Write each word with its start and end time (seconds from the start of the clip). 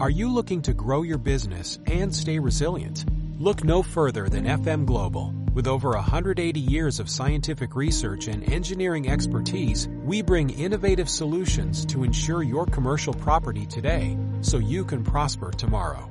Are 0.00 0.08
you 0.08 0.32
looking 0.32 0.62
to 0.62 0.72
grow 0.72 1.02
your 1.02 1.18
business 1.18 1.78
and 1.86 2.14
stay 2.14 2.38
resilient? 2.38 3.04
Look 3.38 3.64
no 3.64 3.82
further 3.82 4.30
than 4.30 4.46
FM 4.46 4.86
Global. 4.86 5.34
With 5.52 5.66
over 5.66 5.90
180 5.90 6.58
years 6.58 7.00
of 7.00 7.10
scientific 7.10 7.76
research 7.76 8.26
and 8.26 8.50
engineering 8.50 9.10
expertise, 9.10 9.88
we 10.02 10.22
bring 10.22 10.48
innovative 10.48 11.10
solutions 11.10 11.84
to 11.84 12.02
ensure 12.02 12.42
your 12.42 12.64
commercial 12.64 13.12
property 13.12 13.66
today 13.66 14.16
so 14.40 14.56
you 14.56 14.86
can 14.86 15.04
prosper 15.04 15.50
tomorrow. 15.50 16.10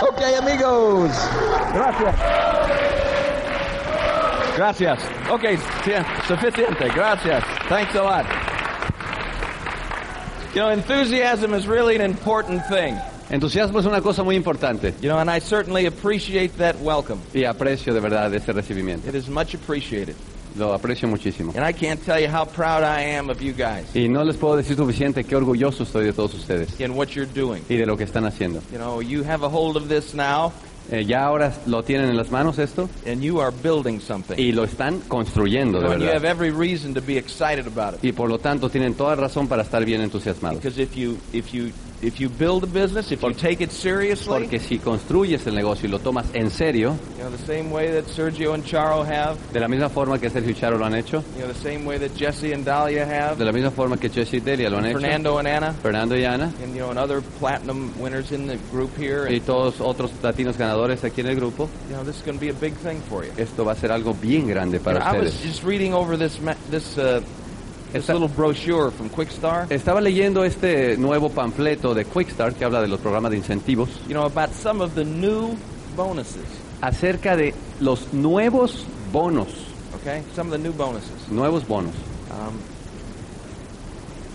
Ok, 0.00 0.38
amigos. 0.38 1.12
Gracias. 1.74 2.37
Gracias. 4.58 4.98
Ok, 5.30 5.44
suficiente. 6.26 6.88
Gracias. 6.92 7.44
Thanks 7.68 7.94
a 7.94 8.02
lot. 8.02 8.26
You 10.52 10.62
know, 10.62 10.70
enthusiasm 10.70 11.54
is 11.54 11.68
really 11.68 11.94
an 11.94 12.02
important 12.02 12.66
thing. 12.66 12.96
Entusiasmo 13.30 13.78
es 13.78 13.86
una 13.86 14.00
cosa 14.00 14.24
muy 14.24 14.34
importante 14.34 14.94
You 15.00 15.10
know, 15.10 15.18
and 15.18 15.30
I 15.30 15.38
certainly 15.38 15.86
appreciate 15.86 16.56
that 16.58 16.74
welcome. 16.80 17.20
y 17.32 17.44
aprecio 17.44 17.94
de 17.94 18.00
verdad 18.00 18.34
ese 18.34 18.52
recibimiento. 18.52 19.06
It 19.06 19.14
is 19.14 19.28
much 19.28 19.54
appreciated. 19.54 20.16
Lo 20.56 20.72
aprecio 20.76 21.06
muchísimo. 21.08 21.52
And 21.54 21.64
I 21.64 21.72
can't 21.72 22.04
tell 22.04 22.18
you 22.18 22.26
how 22.26 22.44
proud 22.44 22.82
I 22.82 23.02
am 23.16 23.30
of 23.30 23.40
you 23.40 23.52
guys 23.52 23.84
Y 23.94 24.08
no 24.08 24.24
les 24.24 24.36
puedo 24.36 24.56
decir 24.56 24.74
suficiente 24.76 25.22
qué 25.22 25.36
orgulloso 25.36 25.84
estoy 25.84 26.06
de 26.06 26.12
todos 26.12 26.34
ustedes 26.34 26.80
in 26.80 26.96
what 26.96 27.10
you're 27.14 27.30
doing. 27.32 27.62
y 27.68 27.76
de 27.76 27.86
lo 27.86 27.96
que 27.96 28.02
están 28.04 28.24
haciendo. 28.24 28.60
You 28.72 28.78
know, 28.78 29.00
you 29.00 29.22
have 29.22 29.44
a 29.44 29.48
hold 29.48 29.76
of 29.76 29.88
this 29.88 30.14
now, 30.14 30.52
Eh, 30.90 31.04
ya 31.04 31.24
ahora 31.24 31.52
lo 31.66 31.82
tienen 31.82 32.08
en 32.08 32.16
las 32.16 32.30
manos 32.30 32.58
esto 32.58 32.88
and 33.06 33.20
you 33.20 33.40
are 33.40 33.54
building 33.62 34.00
something. 34.00 34.36
y 34.38 34.52
lo 34.52 34.64
están 34.64 35.00
construyendo 35.06 35.80
de 35.80 35.84
know, 35.84 35.92
and 35.92 36.02
you 36.02 36.10
have 36.10 36.26
every 36.26 36.50
reason 36.50 36.94
to 36.94 37.02
be 37.02 37.18
excited 37.18 37.66
about 37.66 37.94
it. 37.94 38.04
Y 38.04 38.12
por 38.12 38.28
lo 38.28 38.38
tanto 38.38 38.70
tienen 38.70 38.94
toda 38.94 39.14
razón 39.14 39.48
para 39.48 39.62
estar 39.62 39.84
bien 39.84 40.00
entusiasmados. 40.00 40.62
Because 40.62 40.80
if 40.80 40.96
you 40.96 41.18
if 41.32 41.52
you 41.52 41.72
if 42.00 42.20
you 42.20 42.28
build 42.28 42.62
a 42.62 42.66
business, 42.66 43.10
if 43.10 43.22
you 43.22 43.32
take 43.32 43.60
it 43.60 43.72
seriously, 43.72 44.40
Porque 44.40 44.60
si 44.60 44.78
construyes 44.78 45.46
el 45.46 45.54
negocio 45.54 45.88
y 45.88 45.90
lo 45.90 45.98
tomas 45.98 46.26
en 46.34 46.50
serio, 46.50 46.96
you 47.16 47.24
know 47.24 47.30
the 47.30 47.44
same 47.46 47.70
way 47.70 47.90
that 47.90 48.06
Sergio 48.08 48.52
and 48.54 48.64
Charo 48.64 49.04
have, 49.04 49.36
de 49.52 49.58
la 49.60 49.66
misma 49.68 49.88
forma 49.88 50.18
que 50.18 50.30
Sergio 50.30 50.50
y 50.52 50.54
Charo 50.54 50.78
lo 50.78 50.84
han 50.86 50.94
hecho, 50.94 51.22
you 51.36 51.42
know 51.42 51.48
the 51.48 51.58
same 51.58 51.84
way 51.84 51.98
that 51.98 52.14
Jesse 52.16 52.52
and 52.52 52.64
Dahlia 52.64 53.04
have, 53.04 53.36
de 53.38 53.44
la 53.44 53.52
misma 53.52 53.70
forma 53.70 53.96
que 53.96 54.08
Jesse 54.08 54.34
y 54.36 54.40
Delia 54.40 54.70
lo 54.70 54.78
han 54.78 54.86
hecho, 54.86 55.00
Fernando 55.00 55.38
and 55.38 55.48
Anna, 55.48 55.72
Fernando 55.72 56.14
y 56.14 56.24
Ana, 56.24 56.52
and 56.62 56.72
you 56.74 56.80
know 56.80 56.90
and 56.90 56.98
other 56.98 57.20
platinum 57.38 57.92
winners 58.00 58.30
in 58.32 58.46
the 58.46 58.56
group 58.70 58.96
here. 58.96 59.26
y 59.28 59.40
todos 59.40 59.80
otros 59.80 60.12
latinos 60.22 60.56
ganadores 60.56 61.02
aquí 61.04 61.20
en 61.22 61.28
el 61.28 61.36
grupo, 61.36 61.68
you 61.88 61.94
know 61.96 62.04
this 62.04 62.16
is 62.16 62.22
going 62.22 62.38
to 62.38 62.40
be 62.40 62.50
a 62.50 62.54
big 62.54 62.74
thing 62.74 63.00
for 63.08 63.24
you. 63.24 63.32
esto 63.36 63.64
va 63.64 63.72
a 63.72 63.76
ser 63.76 63.90
algo 63.90 64.14
bien 64.14 64.46
grande 64.46 64.78
You 64.78 64.84
para 64.84 65.00
know, 65.00 65.06
I 65.06 65.18
was 65.18 65.34
ustedes. 65.34 65.42
just 65.54 65.64
reading 65.64 65.94
over 65.94 66.16
this 66.16 66.38
this 66.70 66.96
uh, 66.96 67.20
this 67.20 67.24
Esta- 67.94 68.12
little 68.12 68.28
brochure 68.28 68.90
from 68.90 69.08
Quickstar. 69.08 69.66
Estaba 69.70 70.00
leyendo 70.00 70.44
este 70.44 70.96
nuevo 70.98 71.30
panfleto 71.30 71.94
de 71.94 72.04
Quickstart 72.04 72.56
que 72.58 72.64
habla 72.64 72.80
de 72.82 72.88
los 72.88 73.00
programas 73.00 73.30
de 73.30 73.38
incentivos 73.38 73.88
You 74.06 74.14
know 74.14 74.24
about 74.26 74.52
some 74.52 74.82
of 74.82 74.94
the 74.94 75.04
new 75.04 75.56
bonuses. 75.96 76.44
acerca 76.80 77.36
de 77.36 77.54
los 77.80 78.12
nuevos 78.12 78.84
bonos, 79.12 79.48
Okay, 80.02 80.22
some 80.36 80.52
of 80.52 80.52
the 80.52 80.62
new 80.62 80.72
bonuses. 80.72 81.28
nuevos 81.30 81.66
bonos. 81.66 81.94
Um, 82.30 82.58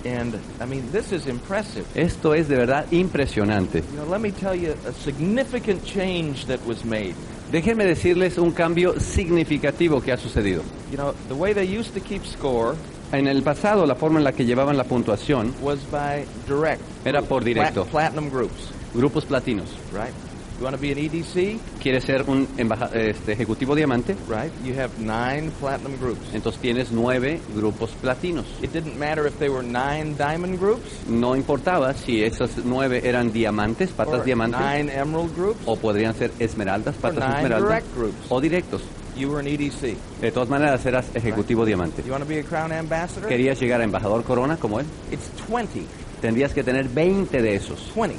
and 0.06 0.38
I 0.59 0.66
mean, 0.66 0.92
this 0.92 1.12
is 1.14 1.28
impressive. 1.28 1.86
Esto 1.96 2.34
es 2.34 2.48
de 2.50 2.58
verdad 2.58 2.92
impresionante. 2.92 3.84
You 3.94 4.00
know, 4.00 4.06
let 4.09 4.20
me 4.20 4.31
tell 4.31 4.54
you 4.56 4.76
a 4.88 4.92
significant 4.92 5.86
change 5.86 6.48
that 6.48 6.59
was 6.66 6.84
made. 6.84 7.16
Déjenme 7.52 7.86
decirles 7.86 8.38
un 8.38 8.52
cambio 8.52 9.00
significativo 9.00 10.02
que 10.04 10.12
ha 10.12 10.18
sucedido. 10.18 10.64
You 10.92 10.98
know, 10.98 11.14
the 11.30 11.36
way 11.36 11.54
they 11.54 11.66
used 11.66 11.94
to 11.94 12.02
keep 12.02 12.26
score 12.26 12.76
En 13.14 13.28
el 13.28 13.44
pasado, 13.44 13.86
la 13.86 13.94
forma 13.95 14.17
en 14.19 14.23
la 14.23 14.31
que 14.31 14.44
llevaban 14.44 14.75
la 14.75 14.83
puntuación, 14.86 15.53
was 15.61 15.80
by 15.92 16.25
direct. 16.47 16.81
Era 17.06 17.22
por 17.22 17.44
directo. 17.44 17.83
plat- 17.86 17.92
platinum 17.92 18.30
groups, 18.30 18.72
grupos 18.94 19.24
platinos. 19.25 19.69
right? 19.94 20.12
You 20.59 20.66
want 20.66 20.75
to 20.75 20.81
be 20.81 20.91
an 20.91 20.97
EDC, 21.00 21.59
Quieres 21.81 22.03
ser 22.06 22.24
un 22.28 22.47
este, 22.94 23.34
ejecutivo 23.34 23.75
diamante, 23.75 24.16
right? 24.29 24.51
You 24.63 24.74
have 24.79 24.91
nine 25.00 25.51
platinum 25.59 25.96
groups. 26.00 26.22
entonces 26.34 26.59
tienes 26.62 26.91
nueve 26.91 27.40
grupos 27.56 27.91
platinos. 28.01 28.46
It 28.62 28.72
didn't 28.72 28.97
matter 28.97 29.28
if 29.28 29.38
they 29.40 29.50
were 29.50 29.63
nine 29.63 30.16
diamond 30.18 30.59
groups 30.59 30.84
No 31.07 31.35
importaba 31.35 31.94
si 31.94 32.24
esos 32.24 32.51
nueve 32.66 33.01
eran 33.03 33.31
diamantes, 33.31 33.91
patas 33.91 34.19
or 34.22 34.24
diamantes, 34.25 34.59
nine 34.59 34.90
emerald 34.90 35.35
groups. 35.35 35.59
o 35.66 35.75
podrían 35.75 36.16
ser 36.16 36.31
esmeraldas, 36.40 36.95
patas 36.95 37.19
nine 37.19 37.35
esmeraldas, 37.44 37.69
direct 37.69 37.95
groups. 37.95 38.25
o 38.30 38.41
directos. 38.41 38.81
You 39.16 39.29
were 39.29 39.40
an 39.40 39.46
EDC. 39.46 39.96
De 40.22 40.31
todas 40.31 40.50
maneras, 40.50 40.85
eras 40.85 41.06
ejecutivo 41.13 41.66
diamante. 41.66 42.01
You 42.03 42.12
want 42.12 42.24
to 42.24 42.29
be 42.29 42.40
a 42.40 42.44
crown 42.44 42.72
ambassador? 42.72 43.29
¿Querías 43.29 43.59
llegar 43.59 43.81
a 43.81 43.84
embajador 43.84 44.24
corona 44.24 44.57
como 44.57 44.79
él? 44.79 44.85
It's 45.12 45.29
20. 45.47 45.85
Tendrías 46.22 46.53
que 46.53 46.63
tener 46.63 46.88
20 46.88 47.41
de 47.41 47.56
esos. 47.56 47.91
20. 47.94 48.18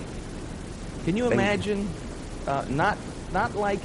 Can 1.04 1.16
you 1.16 1.24
20. 1.24 1.34
imagine 1.34 1.88
uh, 2.46 2.64
not 2.68 2.96
not 3.32 3.54
like 3.56 3.80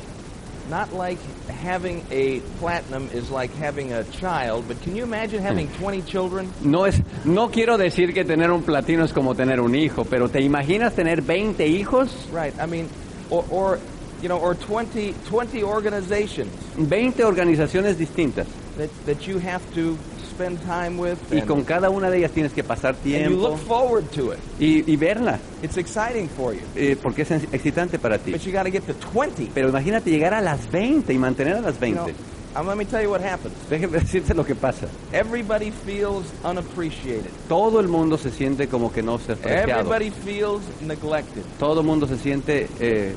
not 0.69 0.93
like 0.93 1.19
having 1.47 2.03
a 2.11 2.41
platinum 2.59 3.09
is 3.11 3.29
like 3.31 3.51
having 3.55 3.91
a 3.91 4.03
child, 4.11 4.67
but 4.67 4.79
can 4.83 4.95
you 4.95 5.03
imagine 5.03 5.41
having 5.41 5.67
20 5.79 6.03
children? 6.03 6.53
No 6.61 6.85
es, 6.85 7.01
no 7.25 7.49
quiero 7.49 7.77
decir 7.77 8.13
que 8.13 8.23
tener 8.23 8.51
un 8.51 8.63
platino 8.63 9.03
es 9.03 9.11
como 9.11 9.35
tener 9.35 9.59
un 9.59 9.73
hijo, 9.73 10.05
pero 10.05 10.29
¿te 10.29 10.41
imaginas 10.41 10.93
tener 10.93 11.21
20 11.21 11.65
hijos? 11.67 12.29
Right. 12.31 12.53
I 12.59 12.67
mean 12.67 12.87
or 13.29 13.45
or 13.49 13.79
you 14.21 14.27
know 14.27 14.37
or 14.37 14.55
20 14.55 15.13
20 15.29 15.63
organizations 15.63 16.49
20 16.75 17.23
organizaciones 17.23 17.97
distintas. 17.97 18.47
that 18.77 18.89
that 19.05 19.27
you 19.27 19.39
have 19.39 19.61
to 19.73 19.97
spend 20.29 20.57
time 20.63 20.97
with 20.97 21.17
Y 21.31 21.39
and, 21.39 21.47
con 21.47 21.63
cada 21.63 21.89
una 21.89 22.09
de 22.09 22.19
ellas 22.19 22.31
tienes 22.31 22.53
que 22.53 22.63
pasar 22.63 22.95
and 22.95 23.03
you 23.05 23.11
tiempo 23.11 23.49
look 23.49 23.57
forward 23.59 24.09
to 24.11 24.31
it. 24.31 24.39
y, 24.59 24.83
y 24.89 24.95
verla, 24.95 25.37
It's 25.61 25.77
exciting 25.77 26.29
for 26.29 26.53
you. 26.53 26.61
eh, 26.75 26.95
porque 27.01 27.23
es 27.23 27.31
excitante 27.31 27.99
para 27.99 28.17
ti. 28.17 28.31
But 28.31 28.41
you 28.45 28.53
got 28.53 28.63
to 28.63 28.71
get 28.71 28.83
to 28.87 28.93
20. 28.93 29.51
Pero 29.53 29.67
imagínate 29.69 30.09
llegar 30.09 30.33
a 30.33 30.39
las 30.41 30.71
20 30.71 31.11
y 31.13 31.17
mantener 31.17 31.55
a 31.55 31.61
las 31.61 31.75
You 31.75 31.81
20. 31.81 32.13
Um, 32.55 32.67
let 32.67 32.77
me 32.77 32.85
tell 32.85 33.01
you 33.01 33.09
what 33.09 33.21
happens. 33.21 33.53
Déjeme 33.69 33.99
decirte 33.99 34.33
lo 34.33 34.43
que 34.43 34.55
pasa. 34.55 34.87
Everybody 35.13 35.71
feels 35.71 36.25
unappreciated. 36.43 37.31
Todo 37.47 37.79
el 37.79 37.87
mundo 37.87 38.17
se 38.17 38.31
siente 38.31 38.67
como 38.67 38.91
que 38.91 39.01
no 39.01 39.17
se 39.19 39.33
apreciado. 39.33 39.69
Everybody 39.93 40.09
feels 40.11 40.61
neglected 40.81 41.43
Todo 41.59 41.81
el 41.81 41.85
mundo 41.85 42.07
se 42.07 42.17
siente 42.17 42.67
eh, 42.79 43.13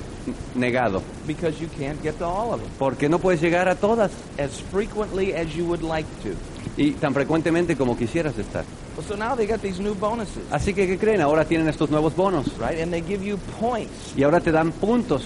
negado. 0.54 1.02
because 1.26 1.58
you 1.60 1.68
can't 1.78 2.00
get 2.02 2.18
to 2.18 2.24
all 2.24 2.52
of 2.52 2.60
them 2.60 2.70
Porque 2.78 3.08
no 3.08 3.18
puedes 3.18 3.40
llegar 3.40 3.68
a 3.68 3.74
todas 3.74 4.10
as 4.38 4.60
frequently 4.70 5.32
as 5.34 5.54
you 5.54 5.64
would 5.64 5.82
like 5.82 6.06
to. 6.22 6.30
y 6.76 6.92
tan 6.92 7.12
frecuentemente 7.12 7.76
como 7.76 7.96
quisieras 7.96 8.38
estar. 8.38 8.64
Well, 8.96 9.06
so 9.06 9.16
now 9.16 9.34
they 9.34 9.46
got 9.46 9.60
these 9.62 9.80
new 9.80 9.94
bonuses, 9.94 10.42
Así 10.50 10.74
que, 10.74 10.86
¿qué 10.86 10.98
creen? 10.98 11.20
Ahora 11.22 11.44
tienen 11.46 11.66
estos 11.68 11.90
nuevos 11.90 12.14
bonos 12.14 12.46
right? 12.58 12.80
And 12.80 12.92
they 12.92 13.00
give 13.02 13.24
you 13.24 13.38
points. 13.58 14.12
y 14.16 14.22
ahora 14.22 14.40
te 14.40 14.52
dan 14.52 14.70
puntos. 14.72 15.24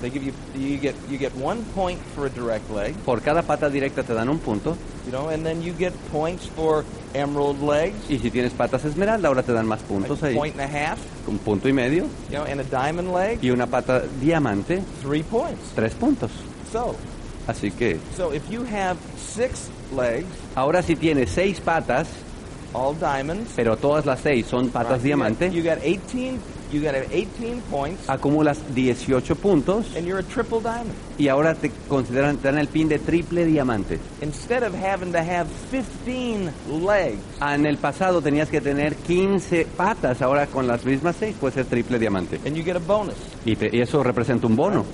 They 0.00 0.08
give 0.10 0.22
you 0.24 0.32
you 0.56 0.78
get 0.78 0.94
you 1.10 1.18
get 1.18 1.32
one 1.36 1.62
point 1.74 1.98
for 2.14 2.26
a 2.26 2.30
direct 2.30 2.70
leg, 2.70 2.94
Por 3.04 3.20
cada 3.20 3.42
pata 3.42 3.68
directa 3.68 4.02
te 4.02 4.14
dan 4.14 4.28
un 4.30 4.38
punto 4.38 4.76
you 5.04 5.12
know, 5.12 5.28
and 5.28 5.44
then 5.44 5.62
you 5.62 5.72
get 5.78 5.92
points 6.10 6.46
for 6.46 6.84
emerald 7.14 7.60
legs, 7.60 7.96
y 8.08 8.18
si 8.18 8.30
tienes 8.30 8.52
patas 8.52 8.84
esmeralda 8.84 9.28
ahora 9.28 9.42
te 9.42 9.52
dan 9.52 9.66
más 9.66 9.80
puntos 9.80 10.22
ahí. 10.22 10.34
point 10.36 10.58
and 10.58 10.62
a 10.62 10.66
half, 10.92 10.98
Un 11.26 11.38
punto 11.38 11.68
y 11.68 11.72
medio 11.72 12.04
you 12.30 12.36
know, 12.36 12.44
and 12.44 12.60
a 12.60 12.64
diamond 12.64 13.12
leg, 13.12 13.38
y 13.42 13.50
una 13.50 13.66
pata 13.66 14.02
diamante, 14.20 14.82
three 15.02 15.22
points. 15.22 15.60
tres 15.74 15.92
puntos. 15.94 16.30
So, 16.72 16.94
Así 17.46 17.70
que 17.70 17.98
so 18.16 18.32
if 18.32 18.48
you 18.50 18.62
have 18.64 18.96
six 19.18 19.68
legs, 19.94 20.26
ahora 20.54 20.82
si 20.82 20.94
tienes 20.96 21.30
seis 21.30 21.58
patas, 21.60 22.06
all 22.72 22.94
diamonds, 22.94 23.50
pero 23.56 23.76
todas 23.76 24.06
las 24.06 24.20
seis 24.20 24.46
son 24.46 24.70
patas 24.70 25.02
right, 25.02 25.10
you 25.10 25.16
got- 25.16 25.36
diamante, 25.38 25.50
you 25.50 25.62
got 25.62 25.78
18, 25.82 26.38
you 26.72 26.80
got 26.82 26.94
18 26.94 27.60
points, 27.70 28.08
acumulas 28.08 28.58
18 28.74 29.34
puntos 29.36 29.94
and 29.96 30.06
you're 30.06 30.20
a 30.20 30.22
triple 30.22 30.60
diamond. 30.60 30.92
y 31.18 31.28
ahora 31.28 31.54
te 31.54 31.70
consideran, 31.88 32.36
te 32.38 32.48
dan 32.48 32.58
el 32.58 32.68
pin 32.68 32.88
de 32.88 32.98
triple 32.98 33.44
diamante. 33.44 33.98
Instead 34.22 34.62
of 34.62 34.74
having 34.74 35.12
to 35.12 35.18
have 35.18 35.46
15 35.70 36.50
legs, 36.68 37.18
Ah, 37.40 37.54
En 37.54 37.66
el 37.66 37.76
pasado 37.78 38.20
tenías 38.22 38.48
que 38.48 38.60
tener 38.60 38.94
15 38.96 39.66
patas, 39.76 40.22
ahora 40.22 40.46
con 40.46 40.66
las 40.66 40.84
mismas 40.84 41.16
6 41.18 41.36
puede 41.40 41.54
ser 41.54 41.66
triple 41.66 41.98
diamante. 41.98 42.38
and 42.46 42.54
you 42.56 42.62
get 42.64 42.76
a 42.76 42.80
bonus. 42.80 43.16
Y, 43.44 43.56
te- 43.56 43.70
y 43.74 43.80
eso 43.80 44.02
representa 44.02 44.46
un 44.46 44.56
bono. 44.56 44.84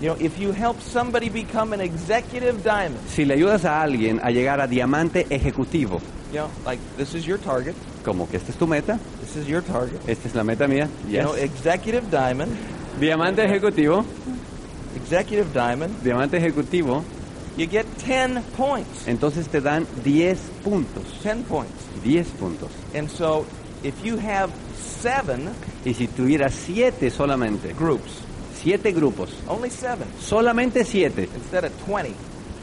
You 0.00 0.10
know, 0.14 0.16
if 0.20 0.38
you 0.38 0.52
help 0.52 0.80
somebody 0.80 1.28
become 1.28 1.72
an 1.74 1.80
executive 1.80 2.62
diamond, 2.62 2.98
Si 3.08 3.24
le 3.24 3.34
ayudas 3.34 3.64
a 3.64 3.82
alguien 3.82 4.20
a 4.22 4.30
llegar 4.30 4.60
a 4.60 4.68
diamante 4.68 5.26
ejecutivo, 5.28 5.98
you 6.32 6.38
know, 6.38 6.48
like 6.64 6.80
this 6.96 7.14
is 7.14 7.26
your 7.26 7.36
target, 7.38 7.74
como 8.08 8.26
que 8.28 8.38
esta 8.38 8.50
es 8.52 8.56
tu 8.58 8.66
meta, 8.66 8.98
this 9.20 9.36
is 9.36 9.46
your 9.46 9.62
target. 9.62 9.98
esta 10.06 10.28
es 10.28 10.34
la 10.34 10.42
meta 10.44 10.66
mía, 10.66 10.88
You 11.08 11.20
know, 11.20 11.34
yes. 11.34 11.44
executive 11.44 12.10
diamond, 12.10 12.50
diamante 12.98 13.44
ejecutivo, 13.44 14.02
executive 14.96 15.52
diamond, 15.52 15.92
diamante 16.02 16.38
ejecutivo, 16.38 17.04
you 17.56 17.66
get 17.68 17.84
10 18.06 18.42
points. 18.56 19.06
entonces 19.06 19.48
te 19.48 19.60
dan 19.60 19.86
10 20.04 20.38
puntos, 20.64 21.04
10 21.22 21.44
points. 21.44 21.72
10 22.02 22.26
puntos. 22.40 22.70
And 22.94 23.08
so 23.10 23.44
if 23.82 23.94
you 24.02 24.16
have 24.18 24.50
seven 24.74 25.50
Y 25.84 25.94
si 25.94 26.06
tuvieras 26.08 26.54
7 26.54 27.10
solamente, 27.10 27.72
groups, 27.74 28.20
7 28.62 28.92
grupos, 28.92 29.30
only 29.48 29.70
seven, 29.70 30.08
solamente 30.20 30.84
7, 30.84 31.28
instead 31.36 31.64
of 31.64 31.72
20, 31.86 32.14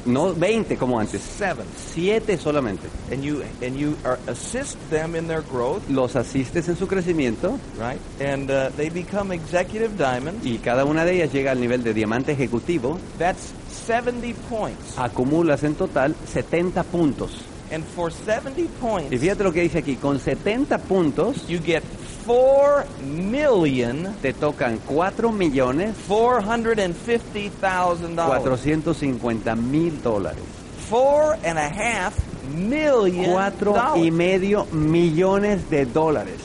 No 0.06 0.34
20 0.34 0.78
como 0.78 1.00
antes. 1.00 1.22
Seven. 1.22 1.66
7 1.94 2.38
solamente. 2.38 2.88
And 3.12 3.24
you 3.24 3.42
and 3.62 3.76
you 3.78 3.96
are, 4.04 4.20
assist 4.28 4.78
them 4.90 5.16
in 5.16 5.28
their 5.28 5.42
growth, 5.42 5.82
Los 5.90 6.16
asistes 6.16 6.68
en 6.70 6.76
su 6.78 6.88
crecimiento 6.88 7.58
right? 7.80 8.00
And 8.22 8.50
uh, 8.52 8.70
they 8.78 8.90
become 8.90 9.34
executive 9.34 9.98
diamonds. 9.98 10.46
y 10.46 10.60
cada 10.60 10.86
una 10.86 11.06
de 11.06 11.16
ellas 11.16 11.34
llega 11.34 11.52
al 11.52 11.60
nivel 11.60 11.84
de 11.84 11.94
diamante 11.94 12.32
ejecutivo. 12.34 13.00
That's 13.18 13.54
70 13.88 14.34
points. 14.50 14.98
Acumulas 14.98 15.64
en 15.64 15.76
total 15.76 16.16
70 16.32 16.84
puntos. 16.84 17.32
And 17.72 17.84
for 17.84 18.12
70 18.12 18.62
Y 18.62 18.68
points, 18.80 19.20
fíjate 19.20 19.44
lo 19.44 19.52
que 19.52 19.62
dice 19.62 19.80
aquí, 19.80 19.96
con 19.96 20.20
70 20.20 20.78
puntos 20.80 21.48
you 21.48 21.60
get 21.60 21.82
4 22.26 22.86
million 23.06 24.16
te 24.22 24.34
tocan 24.34 24.80
4 24.80 25.32
millones 25.32 25.96
$450,000. 26.08 28.26
450 28.26 29.56
mil 29.56 30.02
dólares. 30.02 30.44
Four 30.90 31.38
and 31.44 31.58
a 31.58 31.70
half 31.70 32.14
million 32.54 33.32
Cuatro 33.32 33.74
dollars. 33.74 34.06
y 34.06 34.12
medio 34.12 34.66
millones 34.72 35.70
de 35.70 35.86
dólares. 35.86 36.40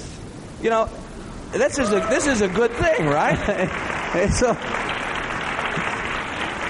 You 0.63 0.71
know, 0.71 0.89
this 1.53 1.79
is 1.79 1.91
a 1.91 2.01
this 2.09 2.27
is 2.27 2.41
a 2.43 2.49
good 2.49 2.71
thing, 2.73 3.07
right? 3.07 3.39
Eso, 4.15 4.57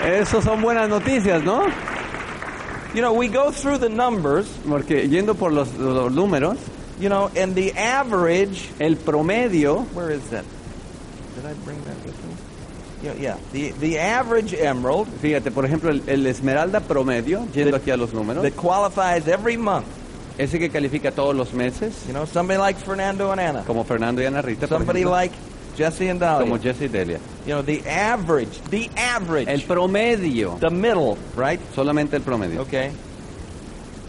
eso 0.04 0.42
son 0.42 0.60
buenas 0.60 0.90
noticias, 0.90 1.42
¿no? 1.42 1.66
you 2.94 3.00
know, 3.00 3.14
we 3.14 3.28
go 3.28 3.50
through 3.50 3.78
the 3.78 3.88
numbers, 3.88 4.46
Porque 4.68 5.08
yendo 5.08 5.34
por 5.34 5.50
los, 5.52 5.72
los 5.76 6.12
números, 6.12 6.58
you 7.00 7.08
know, 7.08 7.30
and 7.36 7.54
the 7.54 7.72
average. 7.72 8.68
el 8.78 8.96
promedio, 8.96 9.84
Where 9.94 10.10
is 10.10 10.22
that? 10.30 10.44
Did 11.36 11.46
I 11.46 11.54
bring 11.64 11.82
that 11.84 11.96
with 12.04 12.24
me? 12.24 12.34
Yeah, 13.02 13.14
yeah. 13.14 13.36
The 13.52 13.72
the 13.80 13.98
average 13.98 14.52
emerald 14.52 15.08
fíjate, 15.22 15.50
por 15.50 15.64
ejemplo, 15.64 15.90
el, 15.90 16.02
el 16.06 16.26
esmeralda 16.26 16.80
promedio, 16.80 17.46
yendo 17.54 17.76
aquí 17.76 17.90
a 17.90 17.96
los 17.96 18.12
números, 18.12 18.42
that 18.42 18.54
qualifies 18.56 19.26
every 19.26 19.56
month. 19.56 19.86
ese 20.38 20.58
que 20.58 20.68
califica 20.70 21.10
todos 21.10 21.34
los 21.34 21.52
meses, 21.54 22.04
You 22.06 22.12
know, 22.12 22.26
somebody 22.26 22.58
like 22.58 22.76
Fernando 22.78 23.30
and 23.30 23.40
Anna, 23.40 23.62
como 23.66 23.84
Fernando 23.84 24.20
y 24.22 24.26
Ana 24.26 24.42
Rita, 24.42 24.66
por 24.68 24.78
somebody 24.78 25.00
ejemplo, 25.00 25.10
like 25.12 25.32
Jesse 25.78 26.08
and 26.10 26.20
Dahlia. 26.20 26.46
como 26.46 26.58
Jesse 26.58 26.82
y 26.84 26.88
Delia. 26.88 27.18
You 27.46 27.54
know, 27.54 27.62
the 27.62 27.82
average, 27.88 28.60
the 28.70 28.90
average, 28.96 29.48
El 29.48 29.60
promedio, 29.62 30.58
the 30.60 30.68
middle, 30.70 31.16
right? 31.36 31.58
solamente 31.74 32.14
el 32.16 32.22
promedio, 32.22 32.60
Okay. 32.62 32.90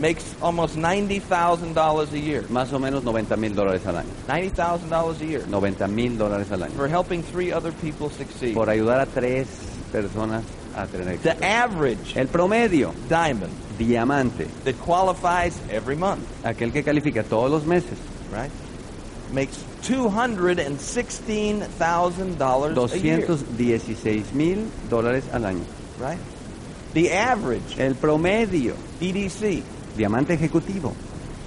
Makes 0.02 0.36
almost 0.42 0.76
ninety 0.76 1.20
thousand 1.20 1.76
dollars 1.76 2.12
a 2.12 2.18
year. 2.20 2.42
más 2.50 2.74
o 2.74 2.80
menos 2.80 3.04
90 3.04 3.38
mil 3.38 3.54
dólares 3.54 3.86
al 3.86 3.98
año. 3.98 4.10
Ninety 4.28 4.50
thousand 4.50 4.90
dollars 4.90 5.22
a 5.22 5.26
year 5.26 5.48
90 5.48 5.88
mil 5.90 6.18
dólares 6.18 6.52
al 6.52 6.64
año. 6.64 6.72
for 6.76 6.88
helping 6.88 7.22
three 7.22 7.52
other 7.52 7.72
people 7.72 8.10
succeed. 8.10 8.56
Por 8.56 8.68
ayudar 8.68 9.00
a 9.00 9.06
tres 9.06 9.48
personas 9.94 10.44
a 10.76 10.88
tener 10.88 11.08
éxito. 11.08 11.22
The 11.38 11.46
average 11.46 12.18
El 12.18 12.28
promedio, 12.28 12.94
diamond 13.10 13.54
diamante, 13.78 14.46
that 14.64 14.80
qualifies 14.82 15.56
every 15.70 15.96
month, 15.96 16.24
aquel 16.44 16.72
que 16.72 16.82
califica 16.84 17.24
todos 17.24 17.52
los 17.52 17.66
meses, 17.66 17.98
right, 18.32 18.52
makes 19.32 19.64
two 19.84 20.10
hundred 20.10 20.58
and 20.60 20.80
sixteen 20.80 21.62
thousand 21.78 22.40
dollars 22.40 22.76
a 22.92 22.98
year. 23.00 23.22
216 23.28 24.34
mil 24.34 24.66
dólares 24.90 25.32
al 25.32 25.44
año. 25.46 25.64
Right. 26.00 26.20
The 26.94 27.12
average 27.14 27.80
El 27.80 27.94
promedio, 27.96 28.76
EDC 29.00 29.62
diamante 29.96 30.34
ejecutivo, 30.34 30.94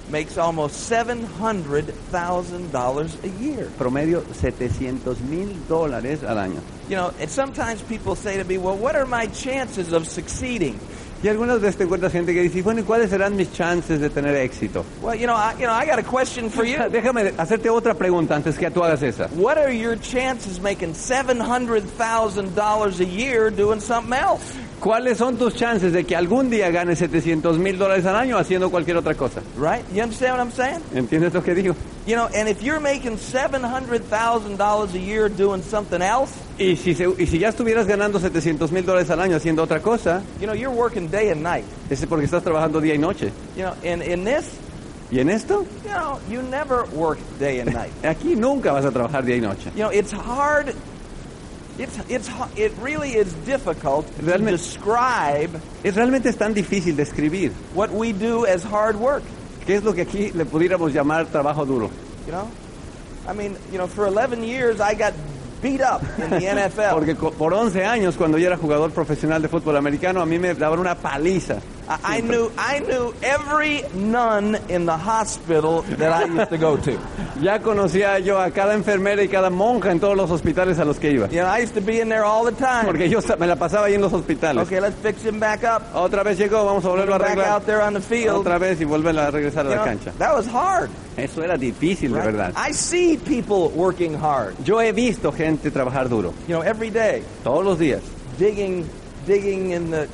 makes 0.09 0.37
almost 0.37 0.75
seven 0.87 1.23
hundred 1.23 1.85
thousand 2.11 2.71
dollars 2.71 3.17
a 3.23 3.29
year. 3.43 3.67
promedio 3.77 4.23
700 4.33 5.19
mil 5.29 5.49
dólares 5.67 6.23
al 6.23 6.37
año. 6.37 6.61
You 6.87 6.95
know, 6.95 7.11
and 7.19 7.29
sometimes 7.29 7.81
people 7.81 8.15
say 8.15 8.37
to 8.37 8.43
me, 8.43 8.57
"Well, 8.57 8.77
what 8.77 8.95
are 8.95 9.05
my 9.05 9.27
chances 9.27 9.93
of 9.93 10.07
succeeding?" 10.07 10.79
Y 11.23 11.29
algunas 11.29 11.59
veces 11.59 11.77
te 11.77 11.83
encuentras 11.85 12.11
gente 12.11 12.33
que 12.35 12.41
dice, 12.41 12.61
bueno, 12.61 12.81
¿y 12.81 12.83
cuáles 12.83 13.09
serán 13.09 13.35
mis 13.35 13.51
chances 13.51 13.99
de 13.99 14.09
tener 14.11 14.35
éxito? 14.35 14.85
Well, 15.01 15.15
you 15.15 15.25
know, 15.25 15.33
I, 15.33 15.53
you 15.53 15.65
know, 15.65 15.73
I 15.73 15.85
got 15.87 15.97
a 15.97 16.03
question 16.03 16.51
for 16.51 16.65
you. 16.65 16.77
Déjame 16.91 17.33
hacerte 17.37 17.69
otra 17.69 17.95
pregunta 17.95 18.35
antes 18.35 18.59
que 18.59 18.69
tú 18.69 18.83
hagas 18.83 19.01
esa. 19.01 19.27
What 19.33 19.57
are 19.57 19.71
your 19.71 19.95
chances 19.95 20.59
making 20.59 20.93
seven 20.93 21.39
hundred 21.39 21.83
thousand 21.97 22.53
dollars 22.53 22.99
a 22.99 23.05
year 23.05 23.49
doing 23.49 23.79
something 23.79 24.13
else? 24.13 24.43
¿Cuáles 24.79 25.17
son 25.17 25.37
tus 25.37 25.55
chances 25.55 25.93
de 25.93 26.03
que 26.03 26.15
algún 26.15 26.49
día 26.49 26.69
ganes 26.69 26.99
700 26.99 27.57
mil 27.57 27.77
dólares 27.77 28.05
al 28.05 28.15
año 28.15 28.37
haciendo 28.37 28.69
cualquier 28.69 28.97
otra 28.97 29.15
cosa? 29.15 29.41
Right? 29.57 29.83
You 29.93 30.03
understand 30.03 30.37
what 30.37 30.41
I'm 30.45 30.51
saying? 30.51 30.79
¿Entiendes 30.93 31.33
lo 31.33 31.41
que 31.41 31.55
digo? 31.55 31.75
You 32.05 32.15
know, 32.15 32.27
and 32.35 32.47
if 32.47 32.61
you're 32.61 32.79
making 32.79 33.17
seven 33.17 33.63
hundred 33.63 34.03
thousand 34.09 34.57
dollars 34.57 34.93
a 34.93 34.99
year 34.99 35.27
doing 35.27 35.63
something 35.63 36.01
else, 36.01 36.31
Y 36.59 36.75
si, 36.75 36.93
se- 36.93 37.07
y 37.17 37.25
si 37.25 37.39
ya 37.39 37.49
estuvieras 37.49 37.87
ganando 37.87 38.19
700 38.19 38.71
mil 38.71 38.85
dólares 38.85 39.09
al 39.09 39.19
año 39.21 39.35
haciendo 39.37 39.63
otra 39.63 39.81
cosa, 39.81 40.21
you 40.39 40.45
know, 40.45 40.53
you're 40.53 40.69
working 40.75 41.09
day 41.09 41.31
and 41.31 41.41
night. 41.41 41.65
es 41.89 42.05
porque 42.05 42.25
estás 42.25 42.43
trabajando 42.43 42.79
día 42.79 42.93
y 42.93 42.99
noche. 42.99 43.31
You 43.57 43.63
know, 43.63 43.73
and 43.83 44.03
in 44.03 44.23
this, 44.23 44.45
¿Y 45.11 45.19
en 45.19 45.29
esto? 45.29 45.65
you 45.83 45.89
know, 45.91 46.19
you 46.29 46.41
never 46.43 46.83
work 46.93 47.17
day 47.39 47.59
and 47.59 47.73
night. 47.73 47.91
Aquí 48.03 48.35
nunca 48.35 48.71
vas 48.71 48.85
a 48.85 48.91
trabajar 48.91 49.23
día 49.25 49.37
y 49.37 49.41
noche. 49.41 49.71
You 49.75 49.83
know, 49.83 49.89
it's 49.91 50.11
hard. 50.13 50.75
It's 51.77 51.97
it's 52.09 52.29
it 52.55 52.71
really 52.81 53.15
is 53.17 53.33
difficult 53.45 54.05
to 54.17 54.21
Realmente- 54.25 54.51
describe 54.57 55.49
Es 55.83 55.93
realmente 55.95 56.29
es 56.29 56.37
tan 56.37 56.53
difícil 56.53 56.95
describir 56.95 57.51
what 57.73 57.89
we 57.91 58.13
do 58.13 58.45
as 58.45 58.63
hard 58.63 58.95
work. 58.95 59.23
qué 59.65 59.75
es 59.75 59.83
lo 59.83 59.93
que 59.93 60.03
aquí 60.03 60.31
le 60.33 60.45
pudiéramos 60.45 60.93
llamar 60.93 61.25
trabajo 61.25 61.65
duro. 61.65 61.89
You 62.25 62.31
know, 62.31 62.47
I 63.29 63.33
mean, 63.33 63.57
you 63.71 63.77
know, 63.77 63.87
for 63.87 64.05
11 64.07 64.43
years 64.43 64.79
I 64.79 64.93
got 64.95 65.13
beat 65.61 65.81
up 65.81 66.01
in 66.17 66.29
the 66.29 66.45
NFL. 66.47 66.93
Porque 66.93 67.15
por 67.15 67.53
11 67.53 67.83
años, 67.83 68.15
cuando 68.15 68.37
yo 68.37 68.47
era 68.47 68.55
jugador 68.57 68.91
profesional 68.91 69.41
de 69.41 69.49
fútbol 69.49 69.75
americano, 69.75 70.21
a 70.21 70.25
mí 70.25 70.39
me 70.39 70.53
daban 70.53 70.79
una 70.79 70.95
paliza. 70.95 71.57
I, 71.87 72.21
knew 72.21 72.51
I 72.57 72.79
knew 72.79 73.13
every 73.21 73.83
nun 73.93 74.55
in 74.69 74.85
the 74.85 74.97
hospital 74.97 75.83
that 75.83 76.11
I 76.11 76.25
used 76.25 76.49
to 76.49 76.57
go 76.57 76.77
to. 76.77 76.97
Ya 77.41 77.59
conocía 77.59 78.17
yo 78.19 78.39
a 78.39 78.49
cada 78.51 78.75
enfermera 78.75 79.21
y 79.21 79.27
cada 79.27 79.49
monja 79.49 79.91
en 79.91 79.99
todos 79.99 80.15
los 80.15 80.31
hospitales 80.31 80.79
a 80.79 80.85
los 80.85 80.97
que 80.99 81.11
iba. 81.11 81.27
You 81.27 81.41
know, 81.41 81.47
I 81.49 81.59
used 81.61 81.73
to 81.75 81.81
be 81.81 81.99
in 81.99 82.07
there 82.07 82.23
all 82.23 82.45
the 82.45 82.53
time. 82.53 82.85
Porque 82.85 83.09
yo 83.09 83.19
me 83.37 83.45
la 83.45 83.57
pasaba 83.57 83.87
ahí 83.87 83.95
en 83.95 84.01
los 84.01 84.13
hospitales. 84.13 84.65
Okay, 84.65 84.79
let's 84.79 84.95
fix 85.01 85.21
him 85.21 85.37
back 85.37 85.65
up. 85.65 85.83
Otra 85.93 86.23
vez 86.23 86.37
llegó, 86.37 86.63
vamos 86.63 86.85
a 86.85 86.87
volverlo 86.87 87.15
a 87.15 87.17
him 87.17 87.21
back 87.23 87.31
arreglar. 87.37 87.47
out 87.49 87.65
there 87.65 87.81
on 87.81 87.93
the 87.93 87.99
field. 87.99 88.37
Otra 88.47 88.57
vez 88.57 88.79
y 88.79 88.85
vuelve 88.85 89.09
a 89.19 89.31
regresar 89.31 89.65
a 89.65 89.69
You 89.69 89.75
la 89.75 89.75
know, 89.75 89.85
cancha. 89.85 90.11
that 90.17 90.33
was 90.33 90.47
hard. 90.47 90.89
Eso 91.17 91.41
era 91.43 91.57
difícil, 91.57 92.13
de 92.13 92.19
right? 92.21 92.25
verdad. 92.31 92.53
I 92.55 92.71
see 92.71 93.17
people 93.17 93.67
working 93.75 94.13
hard. 94.13 94.55
Yo 94.63 94.79
he 94.79 94.93
visto 94.93 95.33
gente 95.33 95.71
trabajar 95.71 96.07
duro, 96.07 96.33
You 96.47 96.55
know, 96.55 96.61
every 96.61 96.89
day, 96.89 97.21
todos 97.43 97.65
los 97.65 97.77
días, 97.77 98.01
digging, 98.39 98.87
digging 99.27 99.71
in 99.71 99.91
the, 99.91 100.07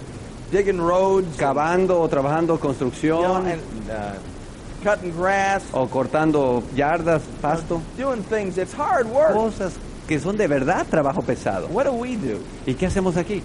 digging 0.52 0.80
roads, 0.80 1.38
cavando 1.38 2.00
o 2.00 2.08
trabajando 2.08 2.54
you 2.54 2.60
know, 2.60 2.68
construcción 2.68 3.48
and 3.48 3.62
uh, 3.90 4.14
cutting 4.84 5.12
grass, 5.12 5.64
o 5.74 5.88
cortando 5.88 6.64
yardas, 6.76 7.24
pasto. 7.42 7.82
doing 7.98 8.24
things. 8.24 8.58
It's 8.58 8.74
hard 8.74 9.08
work. 9.08 9.34
Cosas 9.34 9.74
que 10.08 10.20
son 10.20 10.38
de 10.38 10.48
verdad 10.48 10.86
trabajo 10.88 11.22
pesado. 11.22 11.68
What 11.70 11.86
do 11.86 11.94
we 11.94 12.18
do? 12.18 12.40
¿Y 12.66 12.74
qué 12.74 12.88
hacemos 12.88 13.16
aquí? 13.18 13.42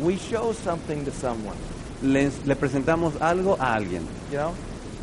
We 0.00 0.16
show 0.16 0.52
something 0.52 1.04
to 1.04 1.10
someone. 1.10 1.56
Le 2.02 2.56
presentamos 2.56 3.20
algo 3.20 3.56
a 3.58 3.74
alguien. 3.74 4.06
You 4.30 4.38
know, 4.38 4.52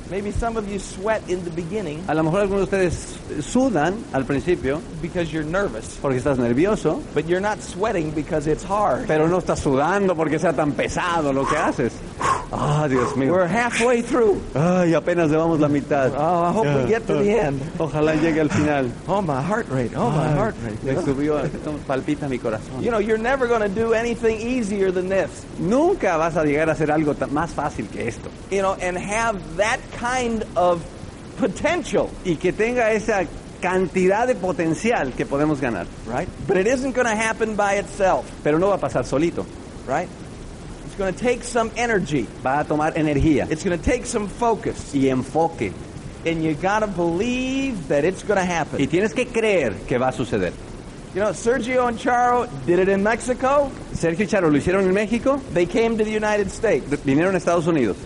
maybe 0.09 0.31
some 0.31 0.57
of 0.57 0.67
you 0.69 0.79
sweat 0.79 1.21
in 1.29 1.43
the 1.43 1.51
beginning 1.51 2.03
A 2.07 2.13
lo 2.13 2.23
mejor 2.23 2.41
algunos 2.41 2.69
de 2.69 2.87
ustedes 2.87 3.17
sudan 3.41 3.95
al 4.13 4.25
principio 4.25 4.81
because 5.01 5.31
you're 5.31 5.45
nervous, 5.49 5.97
porque 6.01 6.17
estás 6.17 6.37
nervioso, 6.37 7.01
but 7.13 7.25
you're 7.27 7.41
not 7.41 7.59
sweating 7.61 8.11
because 8.11 8.47
it's 8.47 8.63
hard. 8.63 9.07
pero 9.07 9.27
no 9.27 9.39
estás 9.39 9.59
sudando 9.59 10.15
porque 10.15 10.39
sea 10.39 10.53
tan 10.53 10.71
pesado 10.73 11.33
lo 11.33 11.45
que 11.45 11.57
haces. 11.57 11.93
Ah, 12.55 12.87
Dios 12.87 13.15
mío. 13.17 13.31
We're 13.31 13.47
halfway 13.47 14.03
through. 14.03 14.39
Ay, 14.53 14.93
apenas 14.93 15.29
llevamos 15.29 15.59
la 15.59 15.67
mitad. 15.67 16.13
Oh, 16.15 16.43
I 16.43 16.51
hope 16.51 16.67
we 16.67 16.87
get 16.87 17.07
to 17.07 17.15
the 17.15 17.39
end. 17.39 17.59
Ojalá 17.79 18.13
llegue 18.15 18.41
al 18.41 18.49
final. 18.49 18.91
Oh, 19.07 19.21
my 19.21 19.41
heart 19.41 19.67
rate. 19.69 19.91
Oh, 19.95 20.11
my 20.11 20.29
heart 20.29 20.55
rate. 20.63 20.83
Me 20.83 20.93
subió, 21.01 21.41
palpita 21.87 22.29
mi 22.29 22.37
corazón. 22.37 22.83
You 22.83 22.91
know, 22.91 22.99
you're 22.99 23.17
never 23.17 23.47
going 23.47 23.61
to 23.61 23.69
do 23.69 23.93
anything 23.93 24.39
easier 24.39 24.91
than 24.91 25.09
this. 25.09 25.45
Nunca 25.57 26.15
vas 26.17 26.37
a 26.37 26.43
llegar 26.43 26.69
a 26.69 26.73
hacer 26.73 26.91
algo 26.91 27.15
más 27.31 27.49
fácil 27.51 27.89
que 27.89 28.07
esto. 28.07 28.29
You 28.51 28.61
know, 28.61 28.75
and 28.79 28.97
have 28.97 29.57
that 29.57 29.79
kind 29.99 30.43
of 30.55 30.83
potential, 31.37 32.09
Y 32.25 32.35
que 32.35 32.51
tenga 32.53 32.91
esa 32.91 33.25
cantidad 33.61 34.27
de 34.27 34.35
potencial 34.35 35.13
que 35.15 35.25
podemos 35.25 35.59
ganar. 35.61 35.87
right? 36.05 36.27
But 36.47 36.57
it 36.57 36.67
isn't 36.67 36.93
going 36.93 37.07
to 37.07 37.15
happen 37.15 37.55
by 37.55 37.75
itself, 37.75 38.29
Pero 38.43 38.57
no 38.57 38.67
va 38.69 38.75
a 38.75 38.77
pasar 38.79 39.03
solito. 39.05 39.45
right? 39.87 40.07
It's 40.85 40.95
going 40.95 41.13
to 41.13 41.19
take 41.19 41.43
some 41.43 41.71
energy. 41.75 42.27
Va 42.43 42.59
a 42.59 42.63
tomar 42.65 42.91
energía 42.93 43.49
It's 43.49 43.63
going 43.63 43.77
to 43.77 43.83
take 43.83 44.05
some 44.05 44.27
focus. 44.27 44.93
y 44.93 45.07
enfoque. 45.09 45.73
And 46.25 46.43
you 46.43 46.53
got 46.53 46.79
to 46.81 46.87
believe 46.87 47.87
that 47.89 48.05
it's 48.05 48.23
going 48.23 48.37
to 48.39 48.45
Y 48.45 48.47
happen. 48.53 48.87
tienes 48.87 49.13
que 49.13 49.25
creer 49.25 49.73
que 49.87 49.97
va 49.97 50.09
a 50.09 50.13
suceder. 50.13 50.53
You 51.15 51.21
know, 51.21 51.31
Sergio 51.31 51.87
and 51.87 51.97
Charo 51.99 52.47
did 52.65 52.79
it 52.79 52.89
in 52.89 53.03
Mexico. 53.03 53.69
Sergio 53.93 54.25
y 54.25 54.27
Charo 54.27 54.49
lo 54.51 54.57
hicieron 54.57 54.83
en 54.87 54.93
México, 54.93 55.39
They 55.53 55.65
came 55.65 55.97
to 55.97 56.03
the 56.03 56.11
United 56.11 56.49
States. 56.51 56.85
vinieron 57.03 57.33
a 57.35 57.37
Estados 57.37 57.67
Unidos. 57.67 57.97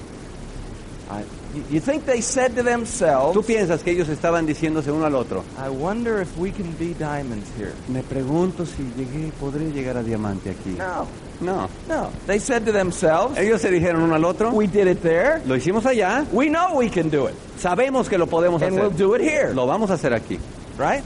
I- 1.10 1.24
You- 1.72 1.80
think 1.82 2.06
they 2.06 2.22
said 2.22 2.56
to 2.56 2.62
Tú 2.62 2.66
themselves, 2.66 3.46
piensas 3.46 3.82
que 3.84 3.92
ellos 3.92 4.10
estaban 4.10 4.46
diciéndose 4.46 4.92
uno 4.92 5.06
al 5.06 5.16
otro. 5.16 5.44
I 5.58 5.70
wonder 5.70 6.22
if 6.22 6.30
we 6.38 6.52
can 6.52 6.76
be 6.78 6.94
diamonds 6.94 7.48
here. 7.58 7.74
Me 7.88 8.02
pregunto 8.04 8.66
si 8.66 8.84
llegué, 8.98 9.32
podré 9.40 9.72
llegar 9.72 9.98
a 9.98 10.04
diamante 10.04 10.50
aquí. 10.52 10.76
No, 10.78 11.06
No. 11.40 11.70
no. 11.88 12.10
They 12.26 12.40
said 12.40 12.66
to 12.66 12.72
themselves, 12.72 13.38
Ellos 13.38 13.62
se 13.62 13.70
dijeron 13.70 14.02
uno 14.02 14.16
al 14.16 14.26
otro. 14.26 14.52
we 14.52 14.68
did 14.68 14.88
it 14.88 15.02
there. 15.02 15.42
Lo 15.46 15.56
hicimos 15.56 15.86
allá. 15.86 16.26
We 16.32 16.48
know 16.50 16.76
we 16.78 16.90
can 16.90 17.10
do 17.10 17.28
it. 17.28 17.36
Sabemos 17.60 18.08
que 18.10 18.18
lo 18.18 18.28
podemos 18.28 18.62
And 18.62 18.76
we'll 18.76 18.88
hacer. 18.92 18.98
do 18.98 19.16
it 19.16 19.22
here. 19.22 19.54
Lo 19.54 19.66
vamos 19.68 19.90
a 19.92 19.96
hacer 19.96 20.14
aquí. 20.14 20.40
Right? 20.78 21.04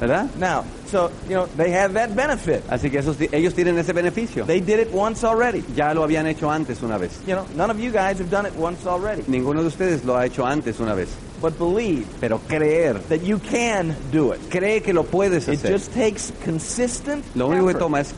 ¿Verdad? 0.00 0.26
Now, 0.38 0.64
so, 0.88 1.10
you 1.28 1.34
know, 1.34 1.46
they 1.56 1.70
have 1.70 1.94
that 1.94 2.14
benefit. 2.14 2.62
Así 2.68 2.90
que 2.90 2.98
esos, 3.00 3.16
ellos 3.32 3.54
tienen 3.54 3.76
ese 3.78 3.92
beneficio. 3.92 4.44
They 4.46 4.60
did 4.60 4.78
it 4.80 4.92
once 4.92 5.24
already. 5.24 5.62
Ya 5.74 5.92
lo 5.92 6.02
habían 6.06 6.26
hecho 6.26 6.50
antes 6.50 6.82
una 6.82 6.98
vez. 6.98 7.18
You 7.26 7.34
know, 7.34 7.46
none 7.56 7.70
of 7.70 7.78
you 7.80 7.90
guys 7.90 8.18
have 8.18 8.30
done 8.30 8.46
it 8.46 8.54
once 8.56 8.86
already. 8.86 9.22
Ninguno 9.26 9.62
de 9.62 9.68
ustedes 9.68 10.04
lo 10.04 10.14
ha 10.16 10.24
hecho 10.26 10.44
antes 10.46 10.78
una 10.80 10.94
vez. 10.94 11.08
But 11.40 11.58
believe 11.58 12.06
Pero 12.20 12.38
creer, 12.48 12.98
that 13.08 13.20
you 13.22 13.38
can 13.38 13.94
do 14.10 14.32
it. 14.32 14.40
cree 14.50 14.80
que 14.80 14.94
lo 14.94 15.02
puedes 15.04 15.48
It 15.48 15.58
hacer. 15.58 15.72
just 15.72 15.92
takes 15.92 16.32
consistent 16.44 17.24
Lo 17.34 17.48
único 17.48 17.64
que 17.66 17.70
effort. 17.72 17.78
toma 17.80 18.00
es 18.00 18.14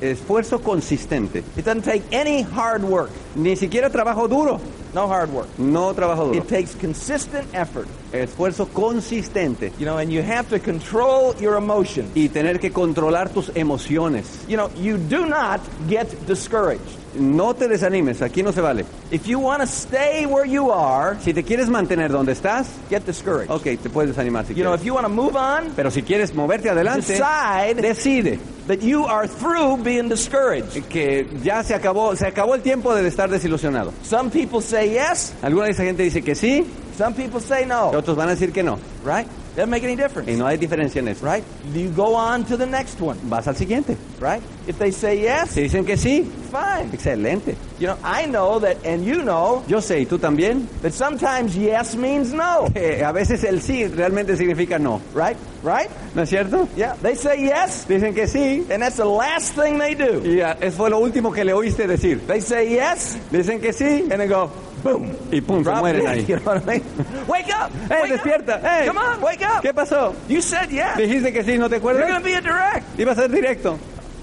esfuerzo 0.00 0.60
consistente. 0.62 1.44
It 1.56 1.64
doesn't 1.64 1.84
take 1.84 2.02
any 2.12 2.42
hard 2.42 2.82
work. 2.82 3.10
Ni 3.36 3.54
siquiera 3.56 3.88
trabajo 3.90 4.26
duro. 4.28 4.60
No 4.96 5.06
hard 5.08 5.30
work. 5.30 5.58
No 5.58 5.92
trabajo 5.92 6.32
duro. 6.32 6.38
It 6.38 6.48
takes 6.48 6.74
consistent 6.74 7.46
effort. 7.52 7.86
Esfuerzo 8.12 8.66
consistente. 8.66 9.70
You 9.78 9.84
know, 9.84 9.98
and 9.98 10.10
you 10.10 10.22
have 10.22 10.48
to 10.48 10.58
control 10.58 11.34
your 11.38 11.58
emotions. 11.58 12.16
Y 12.16 12.28
tener 12.28 12.58
que 12.58 12.70
controlar 12.70 13.28
tus 13.28 13.50
emociones. 13.50 14.48
You 14.48 14.56
know, 14.56 14.70
you 14.74 14.96
do 14.96 15.26
not 15.26 15.60
get 15.86 16.08
discouraged. 16.26 16.80
No 17.18 17.54
te 17.54 17.68
desanimes, 17.68 18.22
aquí 18.22 18.42
no 18.42 18.52
se 18.52 18.60
vale. 18.60 18.84
If 19.10 19.26
you 19.26 19.38
want 19.40 19.60
to 19.60 19.66
stay 19.66 20.26
where 20.26 20.46
you 20.48 20.70
are, 20.72 21.16
Si 21.22 21.32
te 21.32 21.42
quieres 21.42 21.68
mantener 21.68 22.10
donde 22.10 22.32
estás, 22.32 22.66
get 22.90 23.04
discouraged. 23.06 23.50
ok, 23.50 23.62
te 23.82 23.90
puedes 23.90 24.10
desanimar 24.10 24.44
si 24.46 24.54
You 24.54 24.62
know, 24.62 24.72
quieres. 24.72 24.80
if 24.80 24.86
you 24.86 24.94
want 24.94 25.06
to 25.06 25.12
move 25.12 25.36
on, 25.36 25.72
Pero 25.74 25.90
si 25.90 26.02
quieres 26.02 26.34
moverte 26.34 26.68
adelante, 26.70 27.12
decide 27.14 27.74
decide 27.82 28.38
that 28.66 28.80
you 28.80 29.04
are 29.06 29.26
through 29.28 29.76
being 29.82 30.08
discouraged. 30.08 30.82
que 30.88 31.26
ya 31.42 31.62
se 31.62 31.74
acabó, 31.74 32.14
se 32.16 32.26
acabó 32.26 32.54
el 32.54 32.62
tiempo 32.62 32.94
de 32.94 33.06
estar 33.08 33.30
desilusionado. 33.30 33.92
Some 34.04 34.30
people 34.30 34.60
say 34.60 34.90
yes, 34.90 35.32
Alguna 35.42 35.66
de 35.66 35.72
esa 35.72 35.84
gente 35.84 36.02
dice 36.02 36.22
que 36.22 36.34
sí, 36.34 36.66
some 36.98 37.14
people 37.14 37.40
say 37.40 37.64
y 37.64 37.66
no, 37.66 37.90
otros 37.90 38.16
van 38.16 38.28
a 38.28 38.32
decir 38.32 38.52
que 38.52 38.62
no. 38.62 38.78
right? 39.04 39.26
Doesn't 39.56 39.70
make 39.70 39.82
any 39.84 39.96
difference, 39.96 40.30
Y 40.30 40.36
no 40.36 40.46
hay 40.46 40.58
diferencia 40.58 40.98
en 41.00 41.08
eso. 41.08 41.24
right? 41.24 41.42
You 41.72 41.88
go 41.90 42.14
on 42.14 42.44
to 42.44 42.56
the 42.58 42.66
next 42.66 43.00
one, 43.00 43.18
Vas 43.24 43.48
al 43.48 43.54
siguiente. 43.54 43.96
right? 44.20 44.42
If 44.66 44.78
they 44.78 44.90
say 44.90 45.20
yes, 45.22 45.50
Si 45.50 45.62
dicen 45.62 45.86
que 45.86 45.96
sí, 45.96 46.24
fine. 46.52 46.90
excelente. 46.92 47.56
You 47.78 47.86
know, 47.88 47.96
I 48.04 48.26
know 48.26 48.58
that, 48.60 48.76
and 48.84 49.04
you 49.04 49.22
know, 49.22 49.62
Yo 49.66 49.78
sé, 49.80 50.00
y 50.00 50.04
tú 50.06 50.18
también, 50.18 50.66
that 50.82 50.92
sometimes 50.92 51.56
yes 51.56 51.96
means 51.96 52.32
no, 52.34 52.68
que 52.72 53.02
a 53.02 53.12
veces 53.12 53.44
el 53.44 53.60
sí 53.62 53.86
realmente 53.86 54.36
significa 54.36 54.78
no. 54.78 55.00
right? 55.14 55.36
Right? 55.62 55.88
¿No 56.14 56.22
es 56.22 56.28
cierto? 56.28 56.68
Yeah, 56.76 56.94
they 57.02 57.14
say 57.16 57.42
yes, 57.46 57.86
Dicen 57.88 58.14
que 58.14 58.26
sí, 58.26 58.66
and 58.70 58.82
that's 58.82 58.96
the 58.96 59.04
last 59.06 59.54
thing 59.54 59.78
they 59.78 59.94
do. 59.94 60.20
y 60.22 60.40
ah, 60.42 60.56
eso 60.60 60.76
fue 60.76 60.90
lo 60.90 60.98
último 60.98 61.32
que 61.32 61.44
le 61.44 61.52
oíste 61.54 61.86
decir. 61.86 62.20
They 62.26 62.40
say 62.40 62.68
yes, 62.68 63.16
Dicen 63.32 63.60
que 63.60 63.72
sí, 63.72 64.02
and 64.10 64.20
they 64.20 64.28
go, 64.28 64.50
boom. 64.92 65.12
y 65.32 65.40
pum, 65.40 65.64
se 65.64 65.70
mueren 65.70 66.02
dead, 66.04 66.12
ahí. 66.12 66.24
You 66.28 66.36
know 66.36 66.54
what 66.54 66.62
I 66.62 66.66
mean? 66.66 66.82
Wake 67.26 67.48
up! 67.52 67.70
¡Eh, 67.90 68.00
wake 68.02 68.12
despierta! 68.12 68.56
Up. 68.56 68.64
¡Eh! 68.64 68.84
Come 68.86 68.98
on, 68.98 69.20
wake 69.22 69.42
up! 69.42 69.62
¿Qué 69.62 69.74
pasó? 69.74 70.14
You 70.28 70.40
said 70.40 70.70
yes. 70.70 70.96
Dijiste 70.96 71.32
que 71.32 71.42
sí, 71.42 71.58
¿no 71.58 71.68
te 71.68 71.76
You're 71.80 71.92
going 71.92 72.02
acuerdas? 72.02 72.18
to 72.18 72.24
be 72.24 72.34
a 72.34 72.40
direct. 72.40 72.98
Iba 72.98 73.12
a 73.12 73.14
ser 73.14 73.28
directo. 73.30 73.78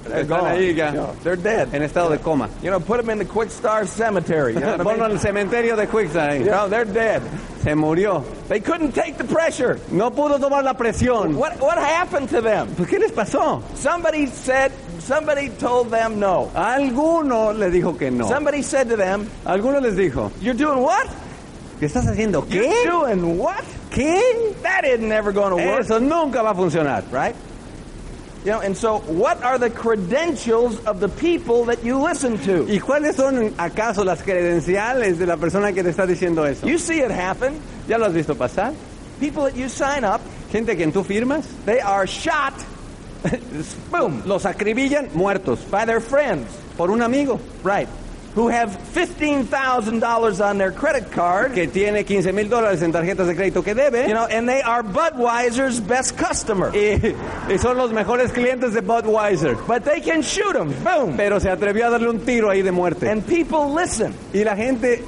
They're 0.05 0.24
Están 0.24 0.39
gone. 0.41 0.51
ahí 0.51 0.75
ya, 0.75 0.88
You 0.89 0.96
know, 0.98 1.15
they're 1.24 1.38
dead. 1.38 1.74
en 1.74 1.82
estado 1.82 2.10
de 2.10 2.17
coma. 2.17 2.50
You 2.62 2.72
know, 2.72 2.79
put 2.82 2.98
them 2.98 3.10
in 3.10 3.20
the 3.20 3.25
Quick 3.25 3.50
Star 3.51 3.88
Cemetery. 3.88 4.53
You 4.53 4.60
know, 4.60 4.75
what 4.77 4.86
Ponlo 4.98 5.05
en 5.05 5.12
el 5.12 5.17
cementerio 5.20 5.77
de 5.77 5.88
Quickside. 5.88 6.39
you 6.43 6.51
know, 6.51 6.67
they're 6.67 6.84
dead. 6.84 7.22
Se 7.62 7.74
murió. 7.74 8.22
They 8.50 8.60
couldn't 8.60 8.91
take 8.93 9.17
the 9.17 9.24
pressure. 9.24 9.79
No 9.91 10.12
pudo 10.12 10.39
tomar 10.41 10.62
la 10.65 10.74
presión. 10.74 11.36
What 11.38 11.58
what 11.62 11.77
happened 11.77 12.27
to 12.32 12.41
them? 12.41 12.67
Pues, 12.75 12.89
¿Qué 12.89 13.00
les 13.00 13.13
pasó? 13.13 13.62
Somebody 13.75 14.27
said. 14.27 14.74
Somebody 15.05 15.50
told 15.50 15.91
them 15.91 16.19
no. 16.19 16.50
Alguno 16.55 17.57
le 17.57 17.69
dijo 17.69 17.98
que 17.98 18.10
no. 18.10 18.27
Somebody 18.27 18.62
said 18.62 18.89
to 18.89 18.95
them, 18.95 19.29
Alguno 19.45 19.81
les 19.81 19.95
dijo, 19.95 20.31
"You're 20.41 20.53
doing 20.53 20.79
what? 20.81 21.07
¿qué 21.79 21.88
estás 21.88 22.05
haciendo? 22.07 22.43
¿Qué? 22.48 22.63
You're 22.86 22.89
doing 22.89 23.38
what? 23.38 23.63
¿Qué? 23.91 24.53
That 24.63 24.86
is 24.86 25.00
never 25.01 25.31
going 25.33 25.50
to 25.50 25.57
work, 25.57 25.81
Eso 25.81 26.00
nunca 26.00 26.41
va 26.41 26.51
a 26.51 26.55
funcionar. 26.55 27.03
right?" 27.12 27.36
You 28.45 28.51
know, 28.51 28.60
and 28.60 28.75
so 28.75 29.00
what 29.07 29.41
are 29.41 29.57
the 29.57 29.69
credentials 29.69 30.77
of 30.86 31.00
the 31.00 31.07
people 31.07 31.63
that 31.65 31.83
you 31.83 31.98
listen 31.98 32.38
to? 32.39 32.65
¿Y 32.67 32.79
cuáles 32.79 33.15
son 33.15 33.53
acaso 33.57 34.03
las 34.03 34.22
credenciales 34.22 35.17
de 35.17 35.25
la 35.25 35.38
persona 35.38 35.72
que 35.72 35.81
te 35.81 35.89
está 35.89 36.05
diciendo 36.05 36.45
eso? 36.45 36.67
You 36.67 36.77
see 36.77 37.00
it 37.00 37.10
happen. 37.12 37.60
¿Ya 37.88 37.98
lo 37.98 38.05
has 38.05 38.13
visto 38.13 38.36
pasar? 38.36 38.74
People 39.19 39.43
that 39.43 39.55
you 39.55 39.69
sign 39.69 40.03
up, 40.03 40.19
Gente 40.51 40.75
que 40.75 40.83
en 40.83 40.91
tú 40.91 41.03
firmas, 41.03 41.45
they 41.65 41.79
are 41.79 42.05
shot, 42.05 42.53
boom, 43.92 44.22
los 44.25 44.46
acribillan 44.46 45.10
muertos 45.13 45.60
by 45.70 45.86
their 45.86 46.01
friends, 46.01 46.48
por 46.77 46.89
un 46.92 47.01
amigo 47.01 47.39
right? 47.63 47.88
Who 48.36 48.48
have 48.50 48.72
$15,000 48.96 50.42
on 50.42 50.58
their 50.58 50.72
credit 50.72 51.12
card, 51.12 51.53
que 51.53 51.68
tiene 51.68 52.03
15 52.03 52.32
mil 52.34 52.50
dólares 52.50 52.82
en 52.82 52.92
tarjetas 52.92 53.27
de 53.27 53.36
crédito 53.36 53.63
que 53.63 53.75
debe 53.75 54.08
you 54.08 54.13
know, 54.15 54.25
and 54.25 54.48
they 54.50 54.62
are 54.63 54.82
Budweiser's 54.84 55.80
best 55.80 56.18
customer. 56.18 56.72
y, 56.75 57.15
y 57.48 57.58
son 57.60 57.77
los 57.77 57.92
mejores 57.92 58.32
clientes 58.32 58.74
de 58.74 58.82
Budweiser. 58.82 59.56
But 59.68 59.84
they 59.86 60.01
can 60.01 60.22
shoot 60.22 60.53
them, 60.53 60.74
boom. 60.84 61.15
Pero 61.15 61.39
se 61.39 61.50
atrevió 61.50 61.86
a 61.88 61.89
darle 61.92 62.10
un 62.10 62.22
tiro 62.25 62.50
ahí 62.50 62.63
de 62.63 62.72
muerte. 62.72 63.08
And 63.08 63.24
people 63.24 63.72
listen. 63.74 64.15
Y 64.34 64.44
la 64.44 64.56
gente 64.56 65.03